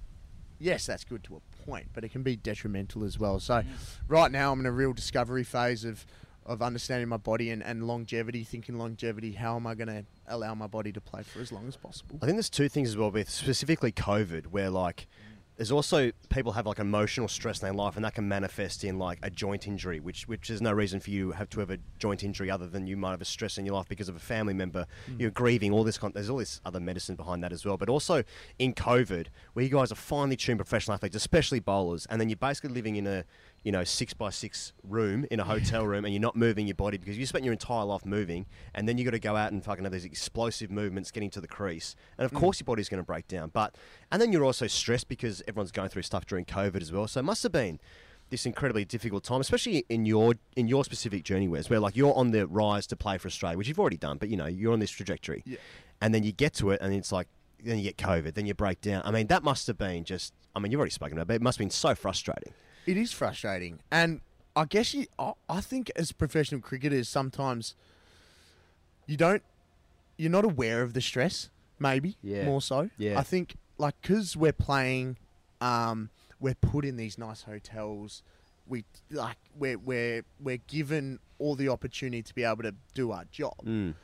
[0.59, 3.39] Yes, that's good to a point, but it can be detrimental as well.
[3.39, 3.63] So,
[4.07, 6.05] right now I'm in a real discovery phase of
[6.45, 9.31] of understanding my body and, and longevity, thinking longevity.
[9.31, 12.19] How am I going to allow my body to play for as long as possible?
[12.21, 15.07] I think there's two things as well with specifically COVID, where like
[15.57, 18.99] there's also people have like emotional stress in their life, and that can manifest in
[18.99, 21.69] like a joint injury, which which there's no reason for you to have to have
[21.69, 24.15] a joint injury other than you might have a stress in your life because of
[24.15, 24.85] a family member.
[25.05, 25.19] Hmm.
[25.19, 25.97] You're grieving all this.
[25.97, 27.77] Con- there's all this other medicine behind that as well.
[27.77, 28.23] But also
[28.59, 32.35] in COVID, where you guys are finely tuned professional athletes, especially bowlers, and then you're
[32.35, 33.23] basically living in a
[33.65, 36.75] you know six by six room in a hotel room, and you're not moving your
[36.75, 38.45] body because you spent your entire life moving,
[38.75, 41.41] and then you got to go out and fucking have these explosive movements getting to
[41.41, 42.39] the crease, and of mm.
[42.39, 43.49] course your body's going to break down.
[43.51, 43.75] But
[44.11, 47.07] and then you're also stressed because everyone's going through stuff during COVID as well.
[47.07, 47.79] So it must have been
[48.29, 52.15] this incredibly difficult time, especially in your in your specific journey, Wes, where like you're
[52.15, 54.73] on the rise to play for Australia, which you've already done, but you know you're
[54.73, 55.57] on this trajectory, Yeah.
[56.01, 57.27] and then you get to it, and it's like
[57.63, 59.01] then you get COVID, then you break down.
[59.05, 60.33] I mean, that must have been just.
[60.55, 62.53] I mean, you've already spoken about, it, but it must have been so frustrating.
[62.85, 64.21] It is frustrating, and
[64.55, 65.07] I guess you.
[65.19, 67.75] I, I think as professional cricketers, sometimes
[69.05, 69.43] you don't.
[70.17, 71.49] You're not aware of the stress.
[71.77, 72.45] Maybe Yeah.
[72.45, 72.89] more so.
[72.97, 73.19] Yeah.
[73.19, 75.17] I think like because we're playing,
[75.59, 76.09] um,
[76.39, 78.23] we're put in these nice hotels.
[78.67, 83.25] We like we're we're we're given all the opportunity to be able to do our
[83.25, 83.57] job.
[83.65, 83.95] Mm.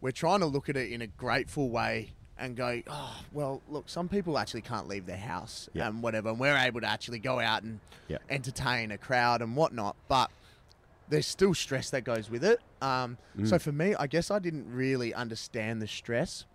[0.00, 3.88] We're trying to look at it in a grateful way and go, oh well, look,
[3.88, 7.38] some people actually can't leave their house and whatever, and we're able to actually go
[7.40, 7.80] out and
[8.28, 10.30] entertain a crowd and whatnot, but
[11.08, 12.58] there's still stress that goes with it.
[12.82, 13.48] Um, Mm.
[13.48, 16.46] So for me, I guess I didn't really understand the stress,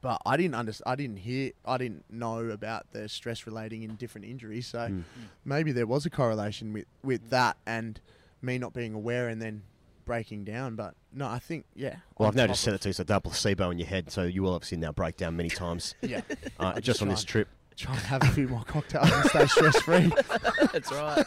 [0.00, 3.96] but I didn't under, I didn't hear, I didn't know about the stress relating in
[3.96, 4.66] different injuries.
[4.68, 5.04] So Mm.
[5.44, 8.00] maybe there was a correlation with with that and
[8.42, 9.62] me not being aware and then
[10.04, 10.76] breaking down.
[10.76, 11.96] But no, I think yeah.
[12.18, 14.10] Well, I've now top just said it to you, so double placebo in your head,
[14.10, 15.94] so you will obviously now break down many times.
[16.02, 16.20] Yeah,
[16.58, 17.48] uh, I just on this trip.
[17.76, 20.12] Try and have a few more cocktails and stay stress free.
[20.72, 21.24] That's right.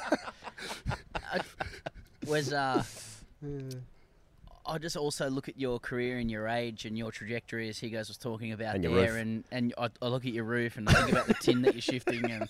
[1.15, 1.41] I,
[2.25, 2.83] was uh,
[4.65, 7.89] I just also look at your career and your age and your trajectory, as he
[7.89, 9.11] guys was talking about And there, roof.
[9.21, 11.73] and and I, I look at your roof and I think about the tin that
[11.73, 12.47] you're shifting, and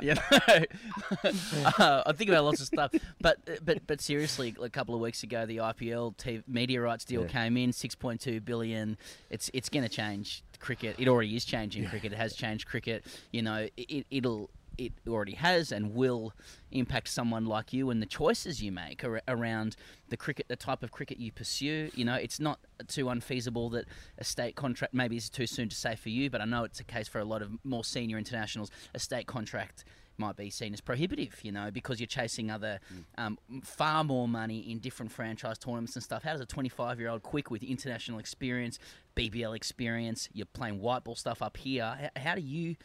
[0.00, 0.20] you know,
[1.78, 2.92] uh, I think about lots of stuff.
[3.20, 7.22] But but but seriously, a couple of weeks ago, the IPL TV media rights deal
[7.22, 7.28] Yeah.
[7.28, 8.96] came in, six point two billion.
[9.30, 10.96] It's it's going to change cricket.
[10.98, 12.12] It already is changing cricket.
[12.12, 13.04] It has changed cricket.
[13.32, 16.32] You know, it, it'll it already has and will
[16.70, 19.76] impact someone like you and the choices you make ar- around
[20.08, 21.90] the cricket, the type of cricket you pursue.
[21.94, 25.76] You know, it's not too unfeasible that a state contract maybe is too soon to
[25.76, 28.16] say for you, but I know it's a case for a lot of more senior
[28.16, 28.70] internationals.
[28.94, 29.84] A state contract
[30.18, 32.80] might be seen as prohibitive, you know, because you're chasing other
[33.16, 36.24] um, far more money in different franchise tournaments and stuff.
[36.24, 38.78] How does a 25 year old quick with international experience,
[39.16, 42.10] BBL experience, you're playing white ball stuff up here?
[42.16, 42.76] How do you?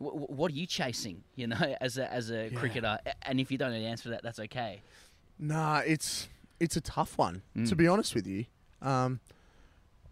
[0.00, 2.98] Wh- wh- What are you chasing, you know, as a as a cricketer?
[3.22, 4.82] And if you don't know the answer to that, that's okay.
[5.38, 6.28] Nah, it's
[6.60, 7.76] it's a tough one to Mm.
[7.76, 8.46] be honest with you,
[8.82, 9.20] um,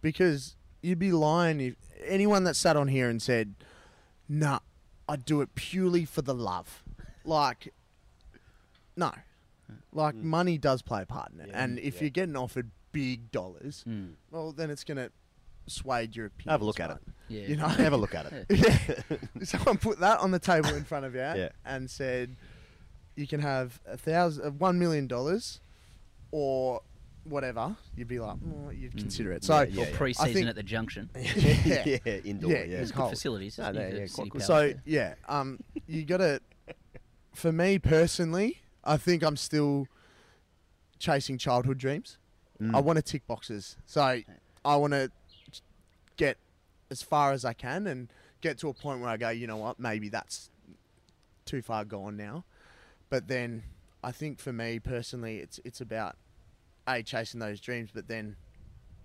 [0.00, 1.74] because you'd be lying if
[2.04, 3.54] anyone that sat on here and said,
[4.28, 4.60] "Nah,
[5.08, 6.84] I do it purely for the love,"
[7.24, 7.72] like,
[8.96, 9.12] no,
[9.92, 13.84] like money does play a part in it, and if you're getting offered big dollars,
[13.86, 14.14] Mm.
[14.30, 15.10] well, then it's gonna
[15.66, 16.50] sway your opinion.
[16.52, 16.98] Have a look at it.
[17.28, 17.46] Yeah.
[17.46, 18.46] You know, Have a look at it.
[18.50, 19.16] yeah.
[19.44, 21.48] Someone put that on the table in front of you Yeah.
[21.64, 22.36] and said,
[23.16, 25.60] "You can have a thousand, uh, one million dollars,
[26.30, 26.82] or
[27.24, 28.36] whatever." You'd be like,
[28.66, 29.74] oh, "You'd consider it." So, Mm.
[29.74, 29.96] Yeah, or yeah.
[29.96, 31.10] pre-season think- at the junction.
[31.16, 32.50] yeah, yeah, indoor.
[32.52, 33.58] Yeah, Yeah, it's There's good facilities.
[33.58, 34.74] No, no, there, yeah, City So yeah.
[34.84, 36.40] yeah, um, you gotta.
[37.34, 39.88] For me personally, I think I'm still
[40.98, 42.18] chasing childhood dreams.
[42.62, 42.74] Mm.
[42.74, 43.76] I want to tick boxes.
[43.84, 45.12] So I want to get
[46.90, 48.08] as far as I can and
[48.40, 50.50] get to a point where I go, you know what, maybe that's
[51.44, 52.44] too far gone now.
[53.08, 53.62] But then
[54.02, 56.16] I think for me personally, it's it's about
[56.86, 58.36] a chasing those dreams, but then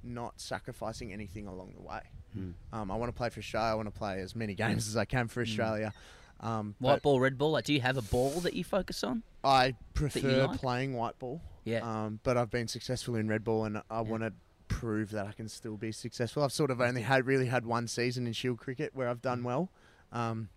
[0.04, 2.02] not sacrificing anything along the way.
[2.34, 2.52] Hmm.
[2.72, 3.72] Um, I want to play for Australia.
[3.72, 5.94] I want to play as many games as I can for Australia.
[6.40, 7.52] Um, White ball, red ball.
[7.52, 9.22] Like, do you have a ball that you focus on?
[9.44, 10.60] I prefer like?
[10.60, 11.42] playing white ball.
[11.64, 11.80] Yeah.
[11.84, 14.34] Um, but I've been successful in red ball, and I want to
[14.72, 16.44] prove that I can still be successful.
[16.44, 19.22] I've sort of only had really had one season in Shield cricket where I've Mm.
[19.22, 19.70] done well.
[20.12, 20.50] Um,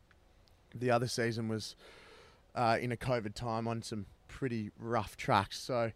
[0.74, 1.76] the other season was
[2.54, 5.90] uh, in a COVID time on some pretty rough tracks, so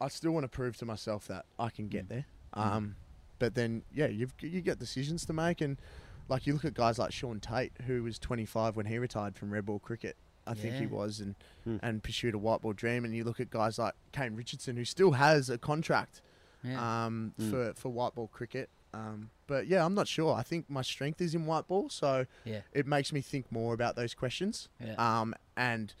[0.00, 1.90] I still want to prove to myself that I can Mm.
[1.90, 2.26] get there.
[2.54, 2.96] Um,
[3.38, 5.80] but then, yeah, you've you get decisions to make, and
[6.28, 9.52] like you look at guys like Shaun Tait, who was 25 when he retired from
[9.52, 10.16] red ball cricket.
[10.44, 11.76] I think he was, and Hmm.
[11.82, 13.04] and pursued a white ball dream.
[13.04, 16.20] And you look at guys like Kane Richardson, who still has a contract
[16.64, 17.04] Yeah.
[17.06, 17.50] um, Mm.
[17.50, 18.68] for for white ball cricket.
[18.94, 20.34] Um, but yeah, I'm not sure.
[20.34, 22.60] I think my strength is in white ball, so Yeah.
[22.72, 24.68] it makes me think more about those questions.
[24.78, 24.94] Yeah.
[24.98, 25.94] Um, and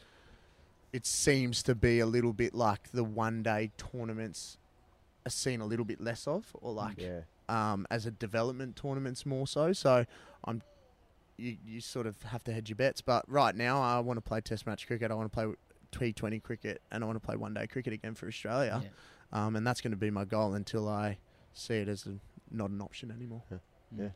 [0.92, 4.58] it seems to be a little bit like the one day tournaments
[5.24, 7.22] are seen a little bit less of, or like Yeah.
[7.48, 9.72] um, as a development tournaments more so.
[9.72, 10.04] So
[10.44, 10.62] I'm
[11.38, 13.00] you, you sort of have to hedge your bets.
[13.00, 15.10] But right now, I want to play Test match cricket.
[15.10, 15.54] I want to play
[16.12, 18.82] T20 cricket, and I want to play one day cricket again for Australia.
[19.32, 21.18] Um, and that's going to be my goal until I
[21.54, 22.14] see it as a,
[22.50, 23.42] not an option anymore.
[23.96, 24.08] Yeah.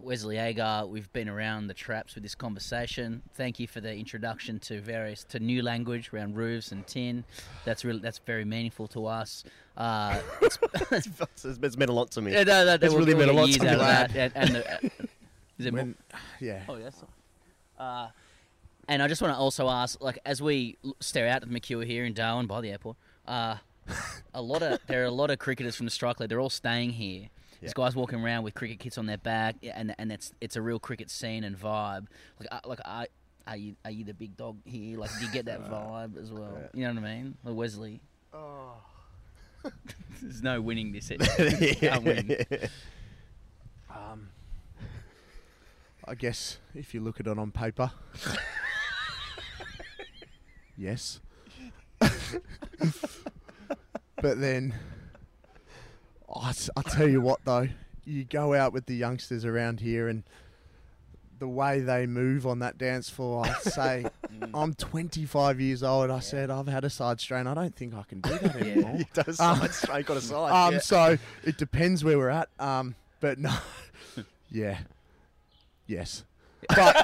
[0.00, 3.20] Wesley Agar, we've been around the traps with this conversation.
[3.34, 7.24] Thank you for the introduction to various to new language around roofs and tin.
[7.66, 9.44] That's really that's very meaningful to us.
[9.76, 10.58] Uh, it's,
[10.90, 12.32] it's, it's meant a lot to me.
[12.32, 13.68] Yeah, no, no, It's we'll- really meant a lot to me.
[13.68, 14.78] out that, and- and the- uh,
[15.58, 15.94] is it When-
[16.40, 16.62] yeah.
[16.66, 17.04] Oh, yes.
[17.78, 18.08] Uh,
[18.88, 21.84] and I just want to also ask, like, as we stare out at the McEwer
[21.84, 22.96] here in Darwin by the airport,
[23.28, 23.56] uh,
[24.34, 26.28] a lot of there are a lot of cricketers from the strike league.
[26.28, 27.28] They're all staying here.
[27.60, 30.62] There's guys walking around with cricket kits on their back, and and it's it's a
[30.62, 32.06] real cricket scene and vibe.
[32.38, 33.06] Like, uh, like, I,
[33.46, 34.98] are you are you the big dog here?
[34.98, 36.58] Like, do you get that vibe as well?
[36.72, 37.36] You know what I mean?
[37.44, 38.00] Like Wesley.
[38.32, 38.74] Oh.
[40.22, 41.08] There's no winning this.
[41.08, 42.36] Can't win.
[43.90, 44.30] Um,
[46.06, 47.90] I guess if you look at it on paper,
[50.76, 51.20] yes.
[54.20, 54.74] But then,
[56.34, 57.68] I, I tell you what though,
[58.04, 60.24] you go out with the youngsters around here and
[61.40, 64.06] the way they move on that dance floor, I say,
[64.54, 66.10] I'm 25 years old.
[66.10, 67.46] I said, I've had a side strain.
[67.48, 68.96] I don't think I can do that anymore.
[68.98, 70.80] You done a side strain, got a side, Um, yeah.
[70.80, 72.48] So it depends where we're at.
[72.60, 73.52] Um, but no,
[74.50, 74.78] yeah,
[75.86, 76.24] yes.
[76.68, 76.94] But,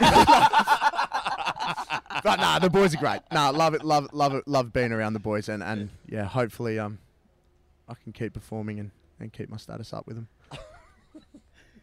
[2.23, 3.21] but nah, the boys are great.
[3.33, 6.25] Nah, love it, love it, love it, love being around the boys, and, and yeah,
[6.25, 6.99] hopefully um,
[7.89, 8.91] I can keep performing and,
[9.21, 10.29] and keep my status up with them.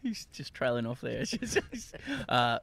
[0.04, 1.20] He's just trailing off there.
[1.22, 1.96] It's just-
[2.28, 2.60] uh,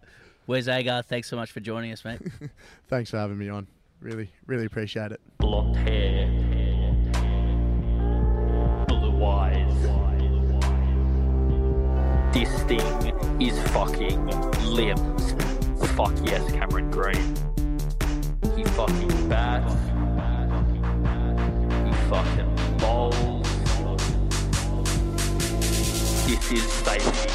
[0.46, 2.20] Wes Agar, thanks so much for joining us, mate.
[2.88, 3.68] Thanks for having me on.
[4.00, 5.20] Really, really appreciate it.
[5.38, 6.26] Blonde hair,
[8.88, 9.70] blue eyes.
[12.34, 14.26] This thing is fucking
[14.64, 15.32] limbs.
[15.94, 17.34] Fuck yes, Cameron Green.
[18.56, 19.19] He fucking
[26.51, 27.31] This is safety.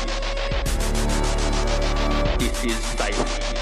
[2.37, 3.55] This is safety.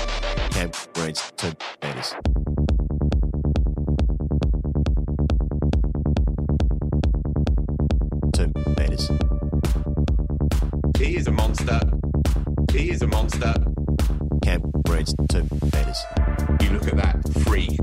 [0.49, 2.15] Cam Green's to Betis.
[8.33, 9.11] To Betis.
[10.97, 11.79] He is a monster.
[12.71, 13.53] He is a monster.
[14.43, 16.03] Cam Green's to Betis.
[16.61, 17.82] You look at that freak.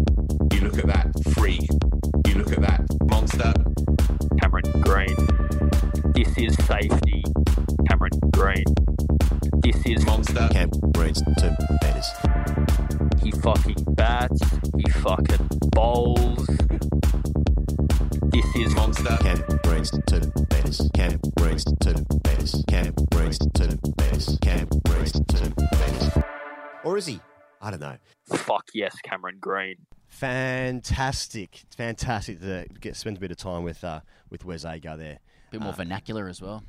[30.85, 34.01] Fantastic, It's fantastic to get spend a bit of time with uh,
[34.31, 35.19] with Wes Agar there.
[35.49, 36.63] A bit more Uh, vernacular as well.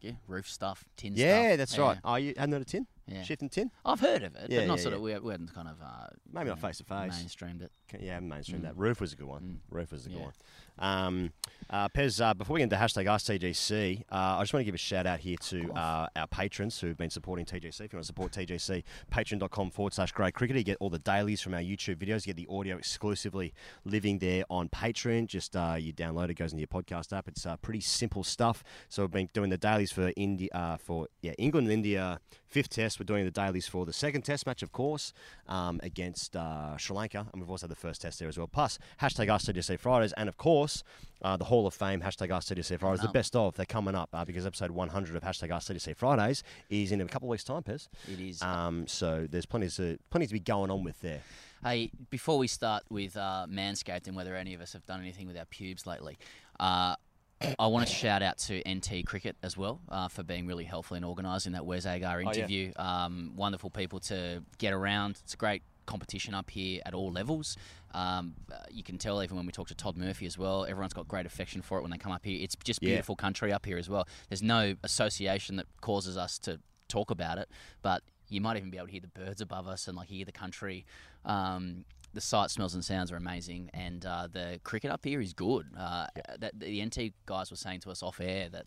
[0.00, 1.58] Yeah, roof stuff, tin Yeah, stuff.
[1.58, 1.98] that's right.
[2.04, 2.86] Oh, you hadn't heard of tin?
[3.08, 3.22] Yeah.
[3.24, 3.72] Shifting tin?
[3.84, 4.96] I've heard of it, Yeah, but not yeah, sort yeah.
[4.98, 5.02] of.
[5.02, 7.12] We, we hadn't kind of uh, Maybe not face to face.
[7.24, 7.72] Mainstreamed it.
[8.00, 8.62] Yeah, mainstreamed Mm.
[8.62, 8.76] that.
[8.76, 9.60] Roof was a good one.
[9.68, 10.24] Roof was a good Yeah.
[10.24, 10.32] one.
[10.78, 11.32] Um,
[11.70, 14.74] uh, Pez, uh, before we get into hashtag AskTGC, uh, I just want to give
[14.74, 17.80] a shout out here to uh, our patrons who've been supporting TGC.
[17.80, 18.82] If you want to support TGC,
[19.12, 20.56] patreon.com forward slash grey cricket.
[20.56, 22.26] You get all the dailies from our YouTube videos.
[22.26, 25.26] You get the audio exclusively living there on Patreon.
[25.26, 27.28] Just uh, you download it, goes into your podcast app.
[27.28, 28.64] It's uh, pretty simple stuff.
[28.88, 32.20] So we've been doing the dailies for India, uh, for yeah England and India
[32.50, 32.98] fifth test.
[32.98, 35.12] We're doing the dailies for the second test match, of course,
[35.48, 38.48] um, against uh, Sri Lanka, and we've also had the first test there as well.
[38.48, 40.82] Plus hashtag AskTGC Fridays, and of course
[41.22, 43.54] uh, the Hall of Fame hashtag AskTGC Fridays, the Um, best of.
[43.56, 47.28] They're coming up uh, because episode 100 of hashtag AskTGC Fridays is in a couple
[47.28, 47.88] of weeks' time, Pez.
[48.10, 48.42] It is.
[48.42, 51.20] Um, so there's plenty to plenty to be going on with there.
[51.62, 55.26] Hey, before we start with uh, Manscaped and whether any of us have done anything
[55.26, 56.16] with our pubes lately,
[56.58, 56.96] uh,
[57.58, 60.96] I want to shout out to NT Cricket as well uh, for being really helpful
[60.96, 62.26] in organising that Wes Agar Oh, yeah.
[62.32, 62.72] interview.
[62.76, 65.18] um, wonderful people to get around.
[65.24, 67.56] It's a great competition up here at all levels.
[67.92, 70.92] Um, uh, you can tell even when we talk to Todd Murphy as well, everyone's
[70.92, 72.38] got great affection for it when they come up here.
[72.42, 72.90] It's just Yeah.
[72.90, 74.06] beautiful country up here as well.
[74.28, 77.48] There's no association that causes us to talk about it,
[77.82, 80.24] but you might even be able to hear the birds above us and like hear
[80.24, 80.86] the country.
[81.24, 85.32] Um, the sight, smells, and sounds are amazing, and uh, the cricket up here is
[85.32, 85.66] good.
[85.78, 86.06] Uh,
[86.38, 88.66] that, the NT guys were saying to us off air that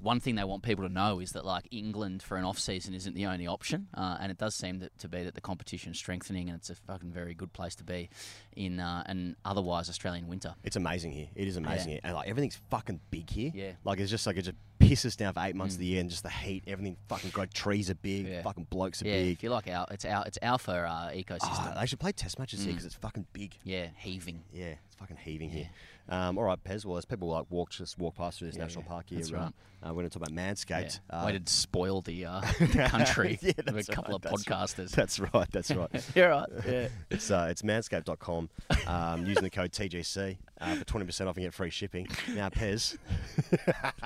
[0.00, 2.94] one thing they want people to know is that like England for an off season
[2.94, 5.98] isn't the only option, uh, and it does seem that, to be that the competition's
[5.98, 8.08] strengthening, and it's a fucking very good place to be
[8.56, 10.54] in uh, an otherwise Australian winter.
[10.64, 11.28] It's amazing here.
[11.34, 11.92] It is amazing Yeah.
[11.94, 13.50] here, and like everything's fucking big here.
[13.54, 13.72] Yeah.
[13.84, 15.76] like it's just like it just pisses down for eight months Mm.
[15.76, 17.52] of the year, and just the heat, everything fucking great.
[17.52, 18.42] Trees are big, Yeah.
[18.42, 19.32] fucking blokes are Yeah, big.
[19.38, 21.38] if you like our, it's our, it's alpha uh, ecosystem.
[21.42, 22.76] Ah, they should play test matches here Mm.
[22.76, 23.56] because it's fucking big.
[23.64, 24.44] Yeah, heaving.
[24.52, 25.68] Yeah, it's fucking heaving here.
[26.08, 26.84] Um, all right, Pez.
[26.84, 29.20] Well, as people like walk just walk past through this Yeah, national yeah, park here,
[29.20, 29.52] uh, right.
[29.82, 31.00] uh, we're going to talk about Manscaped.
[31.10, 31.22] Yeah.
[31.22, 34.90] Uh, Way to spoil the, uh, the country yeah, with a couple right, of podcasters.
[34.90, 35.48] That's right.
[35.52, 35.90] That's right.
[36.14, 36.88] You're right, yeah.
[37.10, 38.48] It's uh, it's manscaped.com.
[38.86, 42.08] Um, using the code TGC uh, for twenty percent off and get free shipping.
[42.34, 42.96] Now, Pez.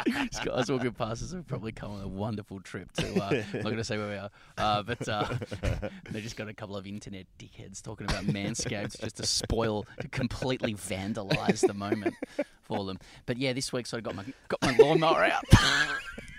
[0.06, 3.22] These guys walking past us have probably come on a wonderful trip to.
[3.22, 5.26] Uh, I'm not going to say where we are, uh, but uh,
[6.10, 10.08] they just got a couple of internet dickheads talking about manscapes just to spoil, to
[10.08, 12.14] completely vandalise the moment
[12.62, 12.98] for them.
[13.26, 15.44] But yeah, this week so I got my got my lawnmower out.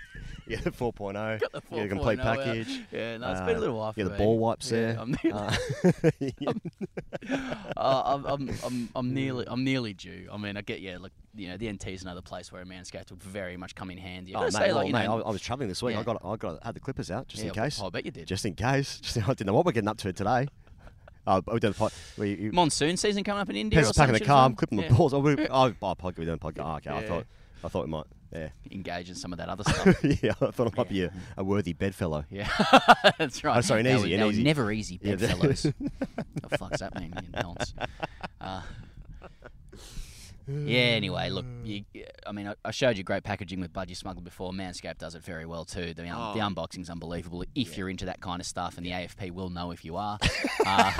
[0.48, 1.40] Yeah, the 4.0.
[1.40, 2.36] Got the You get a complete 4.0 out.
[2.38, 2.80] package.
[2.92, 4.16] Yeah, no, it's been a little while Yeah, the me.
[4.18, 4.98] ball wipes Yeah, there.
[5.00, 5.56] I'm nearly- Uh,
[7.76, 10.28] uh, I'm, I'm, I'm, I'm nearly, I'm nearly due.
[10.32, 10.98] I mean, I get yeah.
[10.98, 13.90] Look, you know, the NT is another place where a manscaped would very much come
[13.90, 14.34] in handy.
[14.34, 15.94] I Oh, mate, say, like, well, mate, know, I, I was travelling this week.
[15.94, 16.00] yeah.
[16.00, 17.80] I got I got had the clippers out just in case.
[17.80, 18.26] I bet you did.
[18.26, 19.00] Just in case.
[19.00, 20.48] Just I didn't know what we're getting up to today.
[21.26, 21.92] Oh, we did the pod.
[22.18, 23.80] We, you, monsoon season coming up in India.
[23.80, 24.44] Is packing the car.
[24.44, 25.14] I'm clipping the balls.
[25.14, 26.18] Oh, we, oh, oh, podcast.
[26.18, 26.82] We done podcast.
[26.86, 26.90] Oh, okay.
[26.90, 27.26] I thought
[27.64, 28.04] I thought we might.
[28.32, 28.48] Yeah.
[28.72, 30.02] engage in some of that other stuff.
[30.04, 32.24] yeah, I thought it might be a, a worthy bedfellow.
[32.30, 32.48] Yeah,
[33.16, 33.58] that's right.
[33.58, 34.42] Oh, sorry, an They easy, were- an they were easy.
[34.42, 35.62] never easy Yeah, they- bedfellows.
[36.42, 37.72] the fuck's that mean, you nonce?
[38.40, 38.62] Uh,
[40.48, 40.78] yeah.
[40.78, 41.46] Anyway, look.
[41.64, 41.84] You,
[42.26, 44.52] I mean, I, I showed you great packaging with Budgy Smuggler before.
[44.52, 45.94] Manscaped does it very well too.
[45.94, 46.50] The, um, the Oh.
[46.50, 47.44] unboxing's unbelievable.
[47.54, 50.18] If you're into that kind of stuff, and the AFP will know if you are.
[50.66, 50.92] Uh,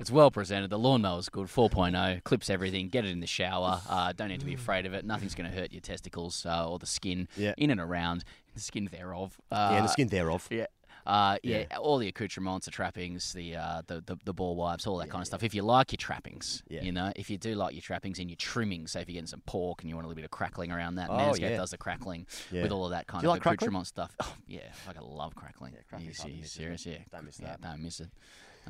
[0.00, 0.70] It's well presented.
[0.70, 1.48] The lawnmower's good.
[1.48, 2.88] 4.0 clips everything.
[2.88, 3.80] Get it in the shower.
[3.88, 5.04] Uh, don't need to be afraid of it.
[5.04, 7.54] Nothing's going to hurt your testicles uh, or the skin Yeah.
[7.58, 9.36] in and around the skin thereof.
[9.50, 10.46] Uh, Yeah, the skin thereof.
[10.50, 10.66] Yeah.
[11.06, 14.98] Uh, yeah, all the accoutrements, the trappings, the, uh, the the the ball wipes, all
[14.98, 15.42] that kind of stuff.
[15.42, 16.82] If you like your trappings, Yeah.
[16.82, 19.26] you know, if you do like your trappings and your trimmings, say if you're getting
[19.26, 21.56] some pork and you want a little bit of crackling around that, Oh, Manscaped yeah.
[21.56, 22.62] does the crackling Yeah.
[22.62, 23.54] with all of that kind Do of like crackling?
[23.54, 24.14] accoutrement stuff.
[24.20, 25.72] Oh, yeah, like I love crackling.
[25.72, 26.86] Yeah, crackling's hard to you, miss, isn't serious?
[26.86, 27.60] Yeah, Don't miss yeah, that.
[27.62, 28.08] don't miss it.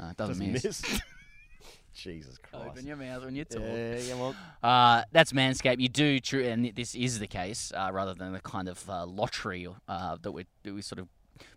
[0.00, 0.64] Uh, it doesn't, Doesn't miss.
[0.64, 1.00] miss.
[1.98, 2.66] Jesus Christ.
[2.66, 3.60] Open your mouth when you talk.
[3.62, 4.34] Yeah, yeah, well.
[4.62, 5.78] Uh, that's Manscaped.
[5.78, 9.06] You do true, and this is the case, uh, rather than the kind of uh,
[9.06, 11.08] lottery uh, that we that we sort of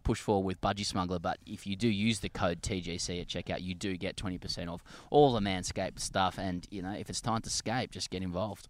[0.04, 1.18] push for with Budgy Smuggler.
[1.20, 4.70] But if you do use the code TGC at checkout, you do get twenty percent
[4.70, 6.38] off all the Manscaped stuff.
[6.38, 8.68] And you know, if it's time to scape, just get involved.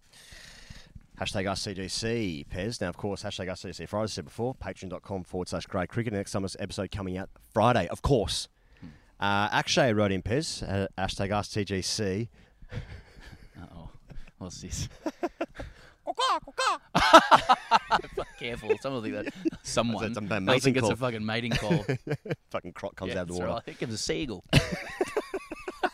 [1.19, 2.81] Hashtag AskTGC, Pez.
[2.81, 6.13] Now, of course, hashtag AskTGC Friday, as I said before, patreon.com forward slash grey cricket.
[6.13, 8.47] Next summer's episode coming out Friday, of course.
[9.21, 12.27] Uh, Akshay wrote in, Pez, uh, hashtag AskTGC.
[12.73, 13.89] Uh oh,
[14.39, 14.89] what's this?
[18.39, 20.91] Careful, someone will think that someone That's a thinks mating it's call.
[20.91, 21.85] a fucking mating call.
[22.49, 23.51] Fucking croc comes yeah, out of the that's water.
[23.51, 23.57] right.
[23.57, 24.43] I think it was a seagull.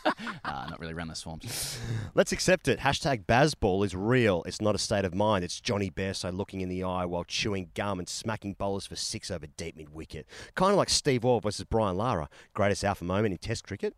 [0.44, 1.78] Ah, not really around the swamps.
[2.14, 2.80] Let's accept it.
[2.80, 4.42] Hashtag Bazball is real.
[4.46, 5.44] It's not a state of mind.
[5.44, 9.30] It's Jonny Bairstow looking in the eye while chewing gum and smacking bowlers for six
[9.30, 10.26] over deep mid wicket.
[10.54, 12.28] Kind of like Steve Waugh versus Brian Lara.
[12.54, 13.94] Greatest alpha moment in Test cricket.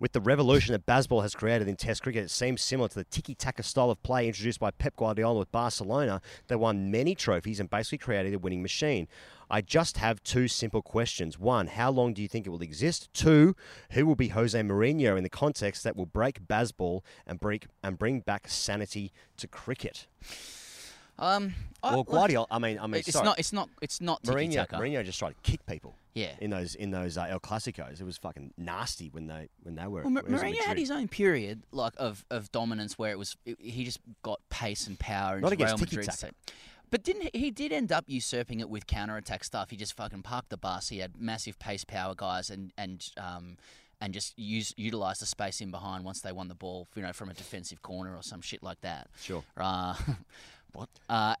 [0.00, 3.04] With the revolution that Bazball has created in Test cricket, it seems similar to the
[3.04, 6.22] tiki-taka style of play introduced by Pep Guardiola with Barcelona.
[6.48, 9.08] They won many trophies and basically created a winning machine.
[9.50, 11.38] I just have two simple questions.
[11.38, 13.12] One, how long do you think it will exist?
[13.12, 13.54] Two,
[13.90, 17.98] who will be Jose Mourinho in the context that will break Bazball and break and
[17.98, 20.06] bring back sanity to cricket?
[21.20, 22.46] Um, I- Well, Guardiola.
[22.50, 23.24] I mean, I mean, it's sorry.
[23.24, 23.38] not.
[23.38, 23.68] It's not.
[23.80, 24.22] It's not.
[24.24, 24.66] Mourinho.
[24.68, 25.94] Mourinho just tried to kick people.
[26.14, 26.32] Yeah.
[26.40, 29.86] In those in those uh, El Clasicos, it was fucking nasty when they when they
[29.86, 30.02] were.
[30.02, 33.12] Well, when he was at Mourinho had his own period like of, of dominance where
[33.12, 36.32] it was it, he just got pace and power Not against Real Madrid's team.
[36.90, 39.70] But didn't he, he did end up usurping it with counter attack stuff?
[39.70, 40.88] He just fucking parked the bus.
[40.88, 43.56] He had massive pace power guys and and um
[44.00, 47.12] and just use utilize the space in behind once they won the ball, you know,
[47.12, 49.06] from a defensive corner or some shit like that.
[49.20, 49.44] Sure.
[49.56, 49.94] Uh,
[50.74, 50.88] what?
[51.10, 51.34] Uh,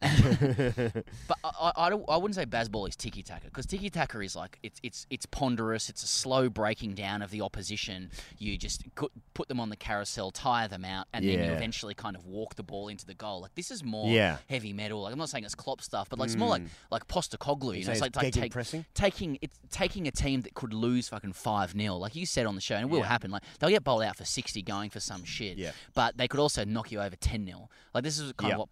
[1.28, 4.20] but I, I, I, don't, I wouldn't say Bazball is tiki taka because tiki taka
[4.20, 5.88] is like it's it's it's ponderous.
[5.88, 8.10] It's a slow breaking down of the opposition.
[8.38, 9.12] You just put,
[9.48, 12.62] them on the carousel, tire them out, and then you eventually kind of walk the
[12.62, 13.40] ball into the goal.
[13.42, 14.38] Like this is more Yeah.
[14.48, 15.02] heavy metal.
[15.02, 16.68] Like I'm not saying it's Klopp stuff, but like it's more like Mm.
[16.90, 17.74] like Postecoglou.
[17.74, 18.84] You You know, it's like, like take, gegenpressing?
[18.94, 22.54] taking it's taking a team that could lose fucking five 0 like you said on
[22.54, 23.30] the show, and it will happen.
[23.30, 25.56] Like they'll get bowled out for sixty going for some shit.
[25.58, 25.70] Yeah.
[25.94, 28.54] But they could also knock you over ten 0 Like this is kind Yeah.
[28.56, 28.70] of what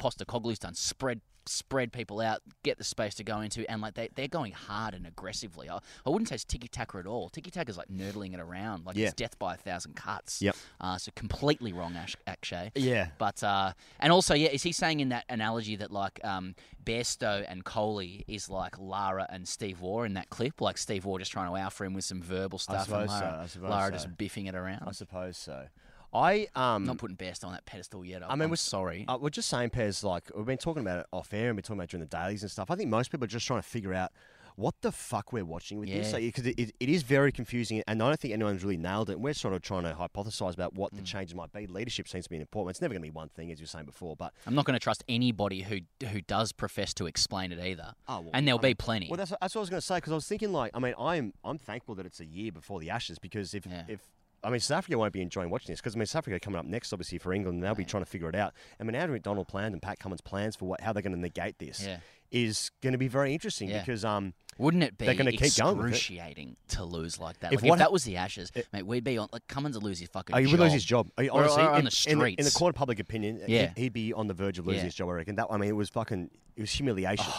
[0.49, 0.75] Postecoglou's done.
[0.75, 4.53] Spread spread people out, get the space to go into, and like they they're going
[4.53, 5.69] hard and aggressively.
[5.71, 7.31] I, I wouldn't say it's tiki taka at all.
[7.31, 9.07] Tiki taka is like nerdling it around, like Yeah.
[9.07, 10.43] it's death by a thousand cuts.
[10.43, 10.57] Yep.
[10.81, 12.73] Uh, so completely wrong, Ash, Akshay.
[12.75, 13.09] Yeah.
[13.19, 16.55] But uh, and also, yeah, is he saying in that analogy that like um,
[16.85, 20.61] Bairstow and Kohli is like Lara and Steve Waugh in that clip?
[20.61, 23.15] Like Steve Waugh just trying to wow for him with some verbal stuff, and so,
[23.15, 23.93] Lara, suppose Lara so.
[23.93, 24.85] just biffing it around.
[24.87, 25.65] I suppose so.
[26.13, 28.23] I um not putting Bairstow on that pedestal yet.
[28.23, 29.05] I mean, I'm we're sorry.
[29.09, 31.63] Uh, we're just saying, Pez, like, we've been talking about it off air and we're
[31.63, 32.71] talking about it during the dailies and stuff.
[32.71, 34.11] I think most people are just trying to figure out
[34.57, 36.13] what the fuck we're watching with this.
[36.13, 36.19] Yeah.
[36.19, 39.13] Because it, it, it is very confusing and I don't think anyone's really nailed it.
[39.13, 40.97] And we're sort of trying to hypothesize about what Mm.
[40.97, 41.69] the changes might be.
[41.69, 42.71] Leadership seems to be an important.
[42.75, 44.33] It's never going to be one thing, as you were saying before, but.
[44.49, 45.79] I'm not going to trust anybody who
[46.09, 47.93] who does profess to explain it either.
[48.09, 49.09] Oh, well, and there'll I be mean- plenty.
[49.09, 50.81] Well, that's, that's what I was going to say because I was thinking, like, I
[50.81, 54.01] mean, I'm I'm thankful that it's a year before the Ashes because if if
[54.45, 56.59] I mean, South Africa won't be enjoying watching this because I mean, South Africa coming
[56.59, 58.55] up next, obviously for England, and they'll be trying to figure it out.
[58.81, 61.21] I mean, Andrew McDonald planned and Pat Cummins plans for what how they're going to
[61.21, 61.99] negate this Yeah.
[62.31, 63.81] is going to be very interesting Yeah.
[63.81, 65.89] because um, Wouldn't it be they're going to keep going it.
[65.89, 67.53] excruciating to lose like that?
[67.53, 69.29] If Like, If, that was the Ashes, mate, we'd be on.
[69.33, 70.35] Like Cummins would lose his fucking.
[70.37, 71.09] Oh, he would lose his job.
[71.19, 72.13] I- Honestly, or on in, the streets.
[72.13, 73.69] in, the, in the court of public opinion, Yeah.
[73.75, 74.85] he'd, he'd be on the verge of losing Yeah.
[74.85, 75.09] his job.
[75.09, 75.35] I reckon.
[75.37, 77.33] That I mean, it was fucking, it was humiliation.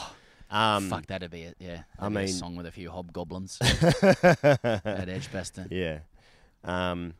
[0.52, 1.56] um, Fuck, that'd be it.
[1.60, 3.58] Yeah, I That'd a mean- song with a few hobgoblins
[4.02, 5.68] at Edgbaston.
[5.72, 6.00] Yeah.
[6.64, 7.14] Um,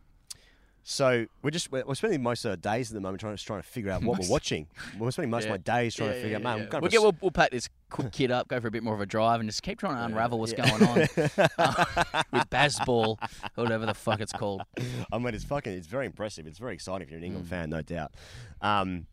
[0.84, 3.44] so we're just we're, we're spending most of our days at the moment trying to
[3.44, 4.66] trying to figure out what we're watching.
[4.98, 5.50] We're spending most Yeah.
[5.50, 6.42] of my days trying Yeah, to figure out.
[6.44, 6.80] Man, yeah.
[6.80, 9.02] We'll, get, we'll, we'll pack this quick kid up, go for a bit more of
[9.02, 10.68] a drive, and just keep trying to unravel what's yeah.
[10.68, 11.04] going on uh,
[12.32, 13.18] with Bazball,
[13.56, 14.64] or whatever the fuck it's called.
[15.12, 16.48] I mean, it's fucking, it's very impressive.
[16.48, 17.50] It's very exciting if you're an England Mm.
[17.50, 18.14] fan, no doubt.
[18.62, 19.06] Um,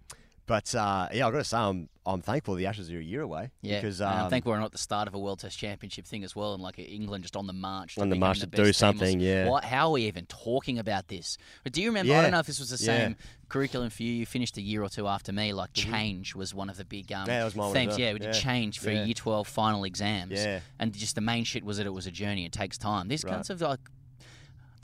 [0.46, 3.22] but uh, yeah, I've got to say, I'm, I'm thankful the Ashes are a year
[3.22, 3.50] away.
[3.62, 6.06] Yeah, because um, I think we're not at the start of a World Test Championship
[6.06, 7.96] thing as well, and like England just on the march.
[7.96, 9.48] To On the march the to do something, yeah.
[9.48, 11.36] What, how are we even talking about this?
[11.64, 12.14] But do you remember?
[12.14, 12.98] I don't know if this was the yeah.
[12.98, 13.16] same
[13.48, 14.12] curriculum for you.
[14.12, 15.52] You finished a year or two after me.
[15.52, 17.26] Like change was one of the big um.
[17.26, 17.98] Yeah, that was mine themes.
[17.98, 18.40] Yeah, we did Yeah.
[18.40, 19.04] change for Yeah.
[19.04, 20.32] Year Twelve final exams.
[20.32, 20.60] Yeah.
[20.78, 22.44] and just the main shit was that it was a journey.
[22.44, 23.08] It takes time.
[23.08, 23.32] These Right.
[23.32, 23.80] kinds of like.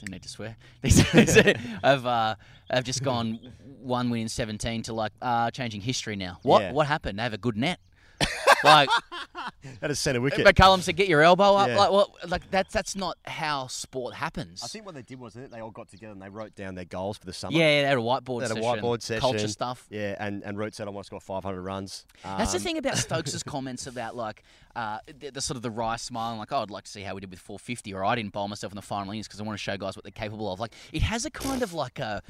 [0.03, 0.57] Didn't need to swear.
[1.85, 2.35] Have uh,
[2.69, 3.39] have just gone
[3.81, 6.41] one win in seventeen to like uh, changing history now.
[6.43, 6.73] What Yeah.
[6.73, 7.21] what happened?
[7.21, 7.79] They have a good net.
[8.65, 8.89] like
[9.81, 10.47] that is centre wicket.
[10.47, 11.77] McCullum said, "Get your elbow up." Yeah.
[11.79, 14.63] Like, well, like that's that's not how sport happens.
[14.63, 16.85] I think what they did was they all got together and they wrote down their
[16.85, 17.57] goals for the summer.
[17.57, 19.87] Yeah, yeah, they had a whiteboard They had a whiteboard session, culture stuff.
[19.91, 22.05] Yeah, and and wrote said I want to score 500 runs.
[22.25, 24.43] That's the Um, thing about Stokes' comments about like
[24.77, 27.03] uh, the, the sort of the wry smile and like, oh, I'd like to see
[27.03, 29.41] how we did with 450, or I didn't bowl myself in the final innings because
[29.41, 30.61] I want to show guys what they're capable of.
[30.61, 32.23] Like, it has a kind of like a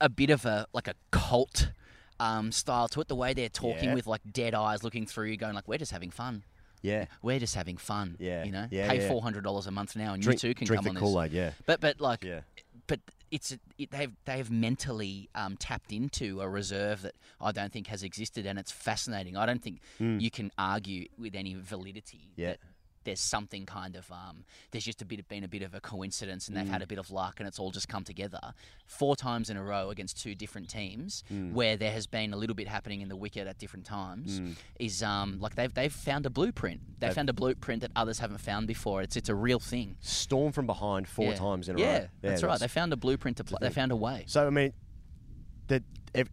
[0.00, 1.70] a bit of a like a cult
[2.20, 3.08] um, style to it.
[3.08, 3.94] The way they're talking Yeah.
[3.94, 6.44] with like dead eyes looking through you, going like, we're just having fun.
[6.82, 7.06] Yeah.
[7.22, 8.16] We're just having fun.
[8.20, 8.44] Yeah.
[8.44, 9.08] You know, Yeah, pay yeah.
[9.08, 10.94] four hundred dollars a month now, and Drink- you too can drink come the on
[10.94, 11.02] this.
[11.02, 11.50] Kool-Aid, yeah.
[11.66, 12.40] But but like, Yeah.
[12.86, 17.86] but it's it, they've they've mentally um, tapped into a reserve that I don't think
[17.88, 19.36] has existed, and it's fascinating.
[19.36, 20.20] I don't think Mm.
[20.20, 22.30] you can argue with any validity.
[22.36, 22.50] Yeah.
[22.52, 22.58] that
[23.02, 25.80] There's something kind of um, there's just a bit of been a bit of a
[25.80, 26.70] coincidence, and they've Mm.
[26.70, 28.38] had a bit of luck, and it's all just come together
[28.86, 31.52] four times in a row against two different teams, Mm.
[31.52, 34.38] where there has been a little bit happening in the wicket at different times.
[34.40, 34.56] Mm.
[34.78, 36.80] Is um, like they've they've found a blueprint.
[37.00, 39.00] They've, They've- found a blueprint that others haven't found before.
[39.00, 39.96] It's it's a real thing.
[40.00, 41.36] Storm from behind four Yeah.
[41.38, 41.92] times in a yeah, row.
[42.00, 42.60] Yeah that's right.
[42.60, 43.58] They found a blueprint to play.
[43.62, 44.24] They found a way.
[44.26, 44.74] So I mean,
[45.68, 45.82] that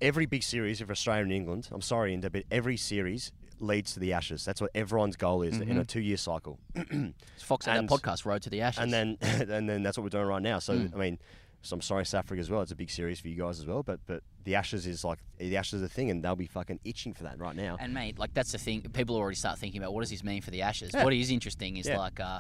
[0.02, 1.70] every big series of Australia and England.
[1.72, 4.46] I'm sorry, but every series leads to the Ashes.
[4.46, 5.88] That's what everyone's goal is in a Mhm.
[5.88, 6.60] two-year cycle.
[7.38, 8.84] Fox had And- that podcast, Road to the Ashes.
[8.84, 10.60] and then and then that's what we're doing right now.
[10.60, 10.94] So Mm.
[10.94, 11.20] I mean,
[11.64, 12.62] so I'm sorry, South Africa as well.
[12.62, 13.84] It's a big series for you guys as well.
[13.84, 16.80] But but the Ashes is like the Ashes is a thing, and they'll be fucking
[16.86, 17.78] itching for that right now.
[17.80, 18.82] And mate, like that's the thing.
[18.94, 20.92] People already start thinking about what does this mean for the Ashes.
[20.94, 21.04] Yeah.
[21.04, 21.98] What is interesting is Yeah.
[21.98, 22.40] like uh,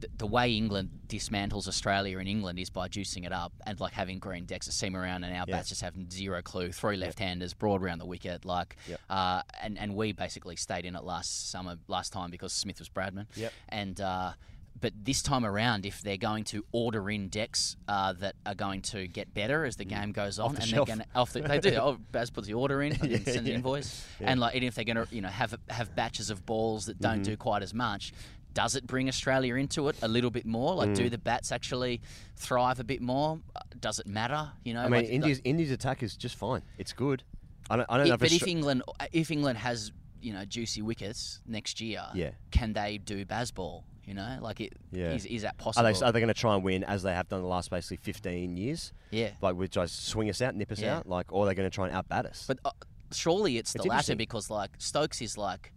[0.00, 3.92] the, the way England dismantles Australia in England is by juicing it up and like
[3.92, 5.56] having green decks that seam around, and our Yeah.
[5.56, 6.70] bats just have zero clue.
[6.72, 9.00] Three left-handers, broad around the wicket, like, Yep.
[9.08, 12.88] uh, and and we basically stayed in it last summer, last time because Smith was
[12.88, 13.26] Bradman.
[13.36, 13.52] Yep.
[13.70, 14.32] And uh,
[14.78, 18.82] but this time around, if they're going to order in decks uh, that are going
[18.82, 20.54] to get better as the game goes on, Mm.
[20.56, 20.86] the and shelf.
[20.88, 21.74] they're going off the, they do.
[21.80, 23.54] Oh, Baz puts the order in, and Yeah, sends an yeah.
[23.54, 24.30] invoice, Yeah.
[24.32, 27.00] and like even if they're going to you know have have batches of balls that
[27.00, 27.24] don't Mhm.
[27.24, 28.12] do quite as much.
[28.56, 30.74] Does it bring Australia into it a little bit more?
[30.74, 31.10] Like, do Mm.
[31.10, 32.00] the bats actually
[32.36, 33.38] thrive a bit more?
[33.78, 34.50] Does it matter?
[34.64, 36.62] You know, I mean, like- India's India's attack is just fine.
[36.78, 37.22] It's good.
[37.68, 39.92] I don't, I don't it- know if but if England, if England has
[40.22, 42.30] you know juicy wickets next year, Yeah.
[42.50, 43.82] can they do Bazball?
[44.06, 45.36] You know, like it is Yeah.
[45.36, 45.92] is that Are possible?
[45.92, 47.98] they, are they going to try and win as they have done the last basically
[47.98, 48.92] 15 years?
[49.10, 49.32] Yeah.
[49.42, 50.96] Like, which just swing us out, nip us Yeah.
[50.98, 51.08] out?
[51.08, 52.44] Like, or are they going to try and outbat us?
[52.48, 52.70] But uh,
[53.12, 55.72] surely it's the latter because like Stokes is like,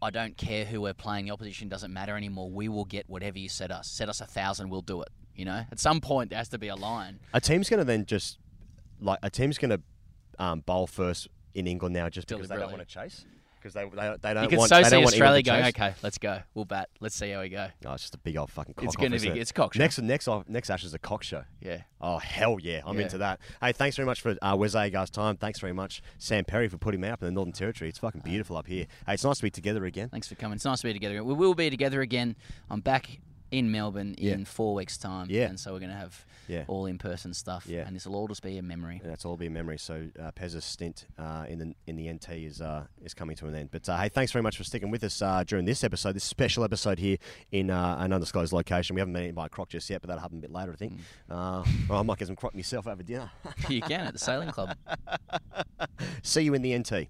[0.00, 1.26] I don't care who we're playing.
[1.26, 2.50] The opposition doesn't matter anymore.
[2.50, 3.88] We will get whatever you set us.
[3.88, 5.08] Set us a thousand, we'll do it.
[5.34, 7.20] You know, at some point there has to be a line.
[7.32, 8.38] A team's going to then just,
[9.00, 9.80] like, a team's going to
[10.38, 13.24] um, bowl first in England now just because they don't want to chase.
[13.60, 14.68] Because they, they they don't You can want.
[14.70, 16.40] so see Australia going, okay, let's go.
[16.54, 16.88] We'll bat.
[17.00, 17.68] Let's see how we go.
[17.86, 18.86] Oh, it's just a big old fucking cock show.
[18.86, 19.78] It's gonna be- it's cock show.
[19.78, 21.44] Next, next, off- next Ash is a cock show.
[21.60, 21.82] Yeah.
[22.00, 23.02] Oh hell yeah, I'm Yeah.
[23.04, 23.40] into that.
[23.60, 25.36] Hey, thanks very much for uh, Wes Agar's time.
[25.36, 27.88] Thanks very much, Sam Perry, for putting me up in the Northern Territory.
[27.90, 28.86] It's fucking beautiful up here.
[29.06, 30.08] Hey, it's nice to be together again.
[30.08, 30.56] Thanks for coming.
[30.56, 31.22] It's nice to be together.
[31.24, 32.36] We will be together again.
[32.70, 33.18] I'm back
[33.50, 34.34] in Melbourne Yeah.
[34.34, 35.26] in four weeks' time.
[35.30, 35.48] Yeah.
[35.48, 36.64] And so we're going to have Yeah.
[36.68, 37.66] all in person stuff.
[37.66, 37.86] Yeah.
[37.86, 39.00] And this will all just be a memory.
[39.02, 39.78] And that's all be a memory.
[39.78, 43.46] So uh, Pez's stint uh, in the in the NT is uh, is coming to
[43.46, 43.70] an end.
[43.70, 46.24] But uh, hey, thanks very much for sticking with us uh, during this episode, this
[46.24, 47.16] special episode here
[47.52, 48.94] in uh, an undisclosed location.
[48.94, 50.72] We haven't been eaten by a croc just yet, but that'll happen a bit later,
[50.72, 50.94] I think.
[51.30, 53.30] Uh, well, I might get some croc myself over dinner.
[53.68, 54.76] you can at the Sailing Club.
[56.22, 57.08] See you in the NT.